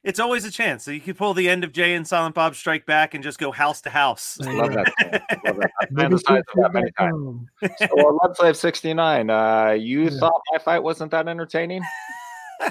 It's 0.08 0.20
always 0.22 0.46
a 0.46 0.52
chance. 0.52 0.86
So 0.86 0.92
you 0.92 1.02
could 1.02 1.18
pull 1.18 1.34
the 1.34 1.50
end 1.50 1.66
of 1.66 1.74
Jay 1.74 1.94
and 1.94 2.08
Silent 2.08 2.34
Bob 2.34 2.56
Strike 2.56 2.86
Back 2.86 3.14
and 3.14 3.22
just 3.22 3.38
go 3.40 3.52
house 3.52 3.82
to 3.82 3.90
house. 3.90 4.40
Love 4.40 4.72
that. 4.74 4.94
Love 5.46 5.58
that. 5.58 5.72
I've 5.82 5.92
Maybe 5.92 6.16
fantasized 6.16 6.38
of 6.40 6.46
that 6.56 6.74
many 6.74 6.92
times. 6.92 7.48
So, 7.78 7.88
well, 7.94 8.18
Love 8.24 8.38
Slave 8.38 8.56
69. 8.56 9.30
Uh, 9.30 9.72
you 9.78 10.04
Yeah. 10.04 10.10
thought 10.20 10.42
my 10.54 10.60
fight 10.60 10.80
wasn't 10.80 11.12
that 11.12 11.28
entertaining? 11.28 11.82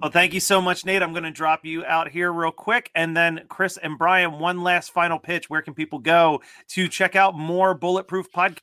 well, 0.00 0.10
thank 0.10 0.32
you 0.34 0.40
so 0.40 0.60
much, 0.62 0.86
Nate. 0.86 1.02
I'm 1.02 1.12
going 1.12 1.24
to 1.24 1.30
drop 1.32 1.64
you 1.64 1.84
out 1.84 2.08
here 2.08 2.32
real 2.32 2.52
quick. 2.52 2.90
And 2.94 3.16
then, 3.16 3.42
Chris 3.48 3.76
and 3.76 3.98
Brian, 3.98 4.38
one 4.38 4.62
last 4.62 4.92
final 4.92 5.18
pitch. 5.18 5.50
Where 5.50 5.62
can 5.62 5.74
people 5.74 5.98
go 5.98 6.40
to 6.68 6.86
check 6.88 7.16
out 7.16 7.36
more 7.36 7.74
Bulletproof 7.74 8.30
podcast? 8.30 8.58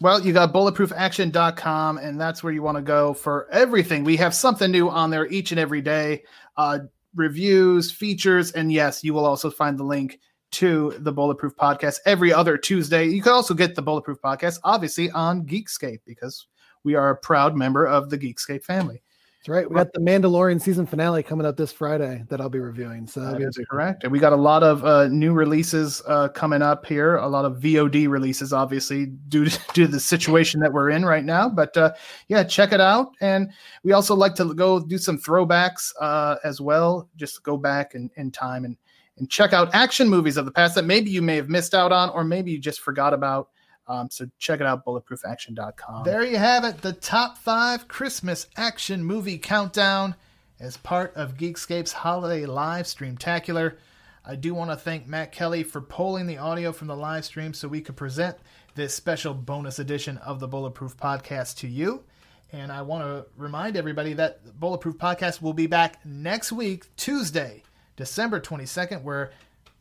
Well, 0.00 0.20
you 0.20 0.32
got 0.32 0.52
bulletproofaction.com, 0.52 1.98
and 1.98 2.20
that's 2.20 2.42
where 2.42 2.52
you 2.52 2.62
want 2.62 2.76
to 2.76 2.82
go 2.82 3.14
for 3.14 3.48
everything. 3.52 4.02
We 4.02 4.16
have 4.16 4.34
something 4.34 4.70
new 4.70 4.90
on 4.90 5.10
there 5.10 5.26
each 5.28 5.52
and 5.52 5.60
every 5.60 5.82
day 5.82 6.24
uh, 6.56 6.80
reviews, 7.14 7.92
features, 7.92 8.50
and 8.52 8.72
yes, 8.72 9.04
you 9.04 9.14
will 9.14 9.24
also 9.24 9.50
find 9.50 9.78
the 9.78 9.84
link 9.84 10.18
to 10.52 10.94
the 10.98 11.12
Bulletproof 11.12 11.54
Podcast 11.56 11.98
every 12.06 12.32
other 12.32 12.58
Tuesday. 12.58 13.06
You 13.06 13.22
can 13.22 13.32
also 13.32 13.54
get 13.54 13.76
the 13.76 13.82
Bulletproof 13.82 14.18
Podcast, 14.20 14.58
obviously, 14.64 15.10
on 15.12 15.46
Geekscape 15.46 16.00
because 16.04 16.48
we 16.82 16.96
are 16.96 17.10
a 17.10 17.16
proud 17.16 17.56
member 17.56 17.86
of 17.86 18.10
the 18.10 18.18
Geekscape 18.18 18.64
family. 18.64 19.03
That's 19.44 19.56
right. 19.58 19.68
We 19.68 19.76
got 19.76 19.92
the 19.92 20.00
Mandalorian 20.00 20.58
season 20.58 20.86
finale 20.86 21.22
coming 21.22 21.46
up 21.46 21.58
this 21.58 21.70
Friday 21.70 22.24
that 22.30 22.40
I'll 22.40 22.48
be 22.48 22.60
reviewing. 22.60 23.06
So 23.06 23.20
that 23.20 23.42
is 23.42 23.60
correct. 23.70 24.02
And 24.02 24.10
we 24.10 24.18
got 24.18 24.32
a 24.32 24.36
lot 24.36 24.62
of 24.62 24.82
uh, 24.86 25.08
new 25.08 25.34
releases 25.34 26.00
uh, 26.06 26.28
coming 26.28 26.62
up 26.62 26.86
here. 26.86 27.16
A 27.16 27.28
lot 27.28 27.44
of 27.44 27.58
VOD 27.58 28.08
releases, 28.08 28.54
obviously, 28.54 29.04
due 29.04 29.44
to, 29.44 29.60
due 29.74 29.84
to 29.84 29.92
the 29.92 30.00
situation 30.00 30.60
that 30.60 30.72
we're 30.72 30.88
in 30.88 31.04
right 31.04 31.26
now. 31.26 31.50
But 31.50 31.76
uh, 31.76 31.92
yeah, 32.28 32.42
check 32.42 32.72
it 32.72 32.80
out. 32.80 33.12
And 33.20 33.50
we 33.82 33.92
also 33.92 34.14
like 34.14 34.34
to 34.36 34.54
go 34.54 34.80
do 34.80 34.96
some 34.96 35.18
throwbacks 35.18 35.92
uh, 36.00 36.36
as 36.42 36.62
well. 36.62 37.10
Just 37.16 37.42
go 37.42 37.58
back 37.58 37.94
in, 37.94 38.10
in 38.16 38.30
time 38.30 38.64
and 38.64 38.78
and 39.18 39.30
check 39.30 39.52
out 39.52 39.74
action 39.74 40.08
movies 40.08 40.38
of 40.38 40.46
the 40.46 40.50
past 40.50 40.74
that 40.74 40.86
maybe 40.86 41.10
you 41.10 41.20
may 41.20 41.36
have 41.36 41.50
missed 41.50 41.74
out 41.74 41.92
on, 41.92 42.08
or 42.10 42.24
maybe 42.24 42.50
you 42.50 42.58
just 42.58 42.80
forgot 42.80 43.12
about. 43.12 43.50
Um, 43.86 44.08
so 44.10 44.26
check 44.38 44.60
it 44.60 44.66
out, 44.66 44.84
bulletproofaction.com. 44.84 46.04
There 46.04 46.24
you 46.24 46.38
have 46.38 46.64
it, 46.64 46.80
the 46.80 46.92
top 46.92 47.38
five 47.38 47.86
Christmas 47.88 48.46
action 48.56 49.04
movie 49.04 49.38
countdown 49.38 50.14
as 50.58 50.76
part 50.78 51.14
of 51.14 51.36
Geekscape's 51.36 51.92
holiday 51.92 52.46
live 52.46 52.86
stream 52.86 53.16
tacular. 53.16 53.76
I 54.24 54.36
do 54.36 54.54
want 54.54 54.70
to 54.70 54.76
thank 54.76 55.06
Matt 55.06 55.32
Kelly 55.32 55.62
for 55.62 55.82
pulling 55.82 56.26
the 56.26 56.38
audio 56.38 56.72
from 56.72 56.88
the 56.88 56.96
live 56.96 57.26
stream 57.26 57.52
so 57.52 57.68
we 57.68 57.82
could 57.82 57.96
present 57.96 58.38
this 58.74 58.94
special 58.94 59.34
bonus 59.34 59.78
edition 59.78 60.16
of 60.18 60.40
the 60.40 60.48
Bulletproof 60.48 60.96
Podcast 60.96 61.58
to 61.58 61.68
you. 61.68 62.04
And 62.50 62.72
I 62.72 62.82
want 62.82 63.04
to 63.04 63.26
remind 63.36 63.76
everybody 63.76 64.14
that 64.14 64.58
Bulletproof 64.58 64.96
Podcast 64.96 65.42
will 65.42 65.52
be 65.52 65.66
back 65.66 66.04
next 66.06 66.52
week, 66.52 66.86
Tuesday, 66.96 67.64
December 67.96 68.40
22nd, 68.40 69.02
where 69.02 69.32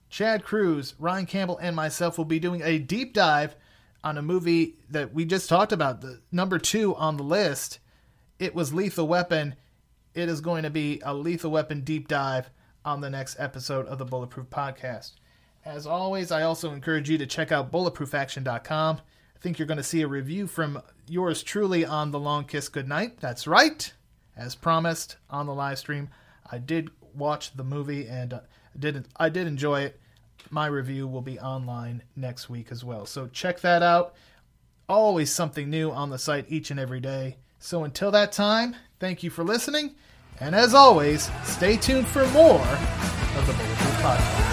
Chad 0.10 0.44
Cruz, 0.44 0.94
Ryan 1.00 1.26
Campbell, 1.26 1.58
and 1.60 1.76
myself 1.76 2.18
will 2.18 2.26
be 2.26 2.40
doing 2.40 2.62
a 2.62 2.80
deep 2.80 3.14
dive 3.14 3.56
on 4.04 4.18
a 4.18 4.22
movie 4.22 4.76
that 4.90 5.14
we 5.14 5.26
just 5.26 5.48
talked 5.50 5.72
about, 5.72 6.02
the 6.02 6.22
number 6.32 6.60
two 6.60 6.96
on 6.96 7.18
the 7.18 7.24
list. 7.24 7.80
It 8.40 8.54
was 8.54 8.74
Lethal 8.74 9.08
Weapon. 9.08 9.56
It 10.14 10.30
is 10.30 10.42
going 10.42 10.64
to 10.64 10.70
be 10.70 11.02
a 11.04 11.14
Lethal 11.14 11.52
Weapon 11.52 11.82
deep 11.82 12.08
dive 12.08 12.50
on 12.84 13.02
the 13.02 13.10
next 13.10 13.40
episode 13.40 13.86
of 13.88 13.98
the 13.98 14.06
Bulletproof 14.06 14.50
Podcast. 14.50 15.14
As 15.66 15.88
always, 15.88 16.32
I 16.32 16.44
also 16.44 16.72
encourage 16.72 17.10
you 17.10 17.18
to 17.18 17.26
check 17.26 17.52
out 17.52 17.72
bulletproofaction.com. 17.72 18.98
I 18.98 19.40
think 19.40 19.58
you're 19.58 19.68
going 19.68 19.78
to 19.78 19.84
see 19.84 20.02
a 20.02 20.08
review 20.08 20.48
from 20.48 20.82
yours 21.08 21.42
truly 21.42 21.86
on 21.86 22.12
The 22.12 22.20
Long 22.20 22.44
Kiss 22.44 22.68
Goodnight. 22.68 23.20
That's 23.20 23.48
right. 23.48 23.94
As 24.36 24.56
promised 24.56 25.18
on 25.30 25.46
the 25.46 25.54
live 25.54 25.80
stream, 25.80 26.10
I 26.52 26.58
did 26.58 26.90
watch 27.14 27.56
the 27.56 27.64
movie 27.64 28.08
and 28.08 28.34
uh, 28.34 28.40
did 28.78 29.08
I 29.16 29.30
did 29.30 29.48
enjoy 29.48 29.82
it 29.82 30.00
my 30.54 30.68
review 30.68 31.08
will 31.08 31.22
be 31.22 31.40
online 31.40 32.04
next 32.16 32.50
week 32.50 32.72
as 32.72 32.84
well. 32.86 33.06
So 33.06 33.28
check 33.28 33.60
that 33.62 33.82
out. 33.82 34.14
Always 34.88 35.32
something 35.32 35.70
new 35.70 35.92
on 35.92 36.12
the 36.12 36.20
site 36.20 36.46
each 36.48 36.70
and 36.70 36.80
every 36.80 37.00
day. 37.00 37.38
So 37.60 37.84
until 37.84 38.12
that 38.12 38.32
time, 38.32 38.76
thank 39.00 39.24
you 39.24 39.30
for 39.30 39.44
listening. 39.44 39.96
And 40.40 40.54
as 40.54 40.74
always, 40.74 41.30
stay 41.44 41.78
tuned 41.78 42.08
for 42.08 42.28
more 42.28 42.62
of 42.62 43.48
the 43.48 43.54
Bulletproof 43.54 43.96
Podcast. 44.02 44.53